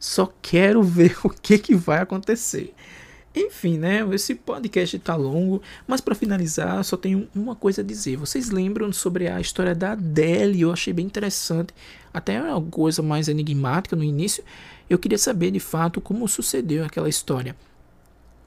Só 0.01 0.33
quero 0.41 0.83
ver 0.83 1.19
o 1.23 1.29
que, 1.29 1.59
que 1.59 1.75
vai 1.75 2.01
acontecer. 2.01 2.75
Enfim, 3.37 3.79
né? 3.79 4.01
Esse 4.13 4.35
podcast 4.35 4.99
tá 4.99 5.15
longo, 5.15 5.63
mas 5.87 6.01
para 6.01 6.17
finalizar, 6.17 6.83
só 6.83 6.97
tenho 6.97 7.29
uma 7.33 7.55
coisa 7.55 7.81
a 7.81 7.85
dizer. 7.85 8.17
Vocês 8.17 8.51
lembram 8.51 8.93
sobre 8.93 9.29
a 9.29 9.41
história 9.41 9.73
da 9.75 9.93
Adele? 9.93 10.63
Eu 10.63 10.73
achei 10.73 10.93
bem 10.93 11.07
interessante, 11.07 11.73
até 12.13 12.43
uma 12.43 12.61
coisa 12.61 13.03
mais 13.03 13.29
enigmática 13.29 13.95
no 13.95 14.03
início. 14.03 14.43
Eu 14.89 14.99
queria 14.99 15.19
saber 15.19 15.53
de 15.53 15.61
fato 15.61 16.01
como 16.01 16.27
sucedeu 16.27 16.85
aquela 16.85 17.09
história. 17.09 17.55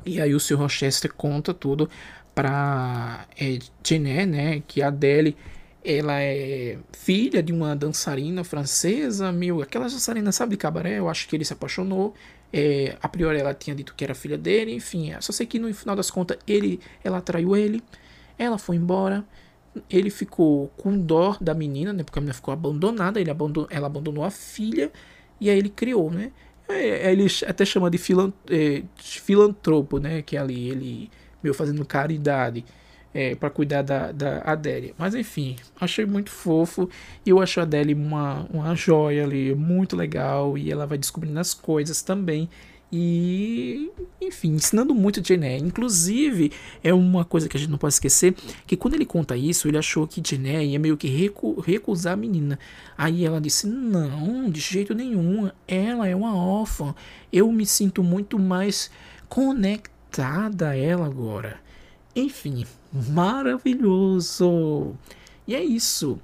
E 0.06 0.20
aí 0.20 0.36
o 0.36 0.40
Sr. 0.40 0.56
Rochester 0.56 1.14
conta 1.14 1.54
tudo 1.54 1.90
para 2.36 3.26
é, 3.40 3.60
Jeanette, 3.82 4.26
né? 4.26 4.64
Que 4.68 4.82
a 4.82 4.88
Adele 4.88 5.38
ela 5.84 6.22
é 6.22 6.78
filha 6.94 7.44
de 7.44 7.52
uma 7.52 7.76
dançarina 7.76 8.44
francesa, 8.44 9.32
meu, 9.32 9.62
aquela 9.62 9.86
dançarina, 9.86 10.32
sabe, 10.32 10.52
de 10.52 10.58
cabaré, 10.58 10.98
eu 11.00 11.10
acho 11.10 11.28
que 11.28 11.36
ele 11.36 11.44
se 11.44 11.54
apaixonou. 11.54 12.14
É, 12.52 12.96
a 13.02 13.10
priori 13.10 13.40
ela 13.40 13.54
tinha 13.54 13.76
dito 13.76 13.96
que 13.96 14.04
era 14.04 14.14
filha 14.14 14.38
dele, 14.38 14.74
enfim, 14.74 15.12
só 15.20 15.32
sei 15.34 15.46
que 15.46 15.58
no 15.58 15.74
final 15.74 15.96
das 15.96 16.12
contas 16.12 16.38
ele, 16.48 16.80
ela 17.04 17.20
traiu 17.20 17.56
ele, 17.56 17.82
ela 18.38 18.60
foi 18.60 18.76
embora, 18.76 19.26
ele 19.90 20.12
ficou 20.12 20.68
com 20.78 20.96
dó 20.98 21.36
da 21.42 21.54
menina, 21.56 21.92
né, 21.92 22.04
porque 22.04 22.20
a 22.20 22.22
menina 22.22 22.34
ficou 22.36 22.54
abandonada, 22.54 23.20
ele 23.20 23.32
abandonou, 23.32 23.68
ela 23.72 23.88
abandonou 23.88 24.24
a 24.24 24.30
filha 24.30 24.92
e 25.42 25.50
aí 25.50 25.58
ele 25.58 25.70
criou, 25.70 26.12
né. 26.12 26.32
É, 26.70 27.12
ele 27.12 27.26
até 27.48 27.66
chama 27.66 27.90
de, 27.90 27.98
filant, 27.98 28.34
é, 28.50 28.84
filantropo, 28.98 30.00
né, 30.00 30.22
que 30.22 30.38
é 30.38 30.40
ali 30.40 30.70
ele 30.70 31.12
meio 31.42 31.54
fazendo 31.54 31.84
caridade 31.86 32.64
é, 33.14 33.36
para 33.36 33.50
cuidar 33.50 33.82
da, 33.82 34.12
da 34.12 34.40
Adélia. 34.40 34.94
Mas 34.98 35.14
enfim, 35.14 35.56
achei 35.80 36.06
muito 36.06 36.30
fofo 36.30 36.90
e 37.26 37.30
eu 37.30 37.40
acho 37.42 37.60
a 37.60 37.64
Adélia 37.64 37.96
uma, 37.96 38.48
uma 38.52 38.76
joia 38.76 39.24
ali, 39.24 39.54
muito 39.54 39.96
legal 39.96 40.58
e 40.58 40.72
ela 40.72 40.86
vai 40.86 40.98
descobrindo 40.98 41.40
as 41.40 41.54
coisas 41.54 42.02
também. 42.02 42.50
E, 42.96 43.90
enfim, 44.22 44.54
ensinando 44.54 44.94
muito 44.94 45.20
a 45.20 45.24
Jane 45.24 45.48
Eyre. 45.48 45.66
Inclusive, 45.66 46.52
é 46.84 46.94
uma 46.94 47.26
coisa 47.26 47.50
que 47.50 47.58
a 47.58 47.60
gente 47.60 47.72
não 47.72 47.78
pode 47.80 47.96
esquecer, 47.96 48.36
que 48.68 48.78
quando 48.78 48.94
ele 48.94 49.04
conta 49.04 49.36
isso, 49.36 49.68
ele 49.68 49.80
achou 49.80 50.06
que 50.06 50.22
Jane 50.24 50.50
Eyre 50.50 50.72
ia 50.74 50.80
meio 50.80 50.96
que 50.96 51.08
recu 51.08 51.60
recusar 51.60 52.14
a 52.14 52.16
menina. 52.16 52.60
Aí 52.96 53.26
ela 53.26 53.42
disse, 53.42 53.66
não, 53.66 54.48
de 54.48 54.60
jeito 54.60 54.94
nenhum, 54.94 55.50
ela 55.68 56.08
é 56.08 56.16
uma 56.16 56.38
órfã. 56.38 56.94
Eu 57.32 57.52
me 57.52 57.66
sinto 57.66 58.04
muito 58.04 58.38
mais 58.38 58.92
conectada 59.28 60.70
a 60.70 60.76
ela 60.76 61.08
agora. 61.08 61.60
Enfim, 62.16 62.64
maravilhoso! 62.94 64.94
E 65.48 65.56
é 65.56 65.64
isso. 65.64 66.20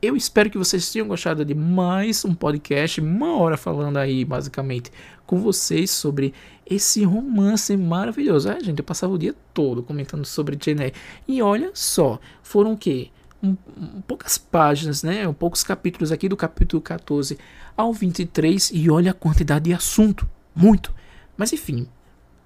Eu 0.00 0.16
espero 0.16 0.50
que 0.50 0.58
vocês 0.58 0.90
tenham 0.90 1.08
gostado 1.08 1.44
de 1.44 1.54
mais 1.54 2.24
um 2.24 2.34
podcast, 2.34 3.00
uma 3.00 3.36
hora 3.36 3.56
falando 3.56 3.96
aí, 3.96 4.24
basicamente, 4.24 4.90
com 5.26 5.40
vocês 5.40 5.90
sobre 5.90 6.34
esse 6.66 7.04
romance 7.04 7.76
maravilhoso. 7.76 8.50
Ah, 8.50 8.60
gente, 8.60 8.78
eu 8.78 8.84
passava 8.84 9.12
o 9.12 9.18
dia 9.18 9.34
todo 9.52 9.82
comentando 9.82 10.24
sobre 10.24 10.58
Jane 10.60 10.92
E 11.26 11.40
olha 11.40 11.70
só, 11.74 12.18
foram 12.42 12.72
o 12.72 12.76
quê? 12.76 13.10
Um, 13.42 13.56
um, 13.76 14.00
poucas 14.02 14.38
páginas, 14.38 15.02
né? 15.02 15.26
Um, 15.28 15.34
poucos 15.34 15.62
capítulos 15.62 16.10
aqui 16.10 16.28
do 16.28 16.36
capítulo 16.36 16.82
14 16.82 17.38
ao 17.76 17.92
23 17.92 18.70
e 18.74 18.90
olha 18.90 19.10
a 19.10 19.14
quantidade 19.14 19.66
de 19.66 19.72
assunto, 19.72 20.28
muito. 20.54 20.94
Mas 21.36 21.52
enfim, 21.52 21.86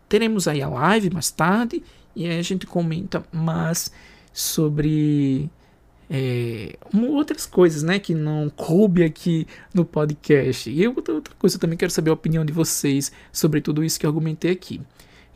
teremos 0.09 0.49
aí 0.49 0.62
a 0.62 0.68
live 0.68 1.11
mais 1.11 1.31
tarde 1.31 1.83
e 2.15 2.27
aí 2.27 2.39
a 2.39 2.43
gente 2.43 2.67
comenta 2.67 3.25
mais 3.33 3.91
sobre 4.33 5.51
é, 6.11 6.77
outras 6.95 7.47
coisas, 7.47 7.83
né, 7.83 7.99
que 7.99 8.15
não 8.15 8.49
coube 8.51 9.05
aqui 9.05 9.47
no 9.75 9.85
podcast. 9.85 10.71
E 10.71 10.87
outra, 10.89 11.15
outra 11.15 11.35
coisa, 11.39 11.57
eu 11.57 11.61
também 11.61 11.77
quero 11.77 11.91
saber 11.91 12.11
a 12.11 12.15
opinião 12.15 12.45
de 12.45 12.53
vocês 12.53 13.13
sobre 13.33 13.61
tudo 13.61 13.85
isso 13.85 13.99
que 13.99 14.07
eu 14.07 14.11
argumentei 14.11 14.51
aqui. 14.51 14.81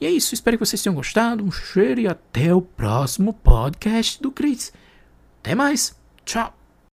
E 0.01 0.07
é 0.07 0.11
isso, 0.11 0.35
espero 0.35 0.59
que 0.59 0.67
vocês 0.67 0.83
tenham 0.83 0.97
gostado. 0.97 1.45
Um 1.45 1.53
cheiro 1.53 2.01
e 2.01 2.09
até 2.09 2.55
o 2.55 2.61
próximo 2.61 3.33
podcast 3.33 4.21
do 4.21 4.33
Cris. 4.33 4.73
Até 5.41 5.55
mais, 5.55 5.97
tchau! 6.25 6.62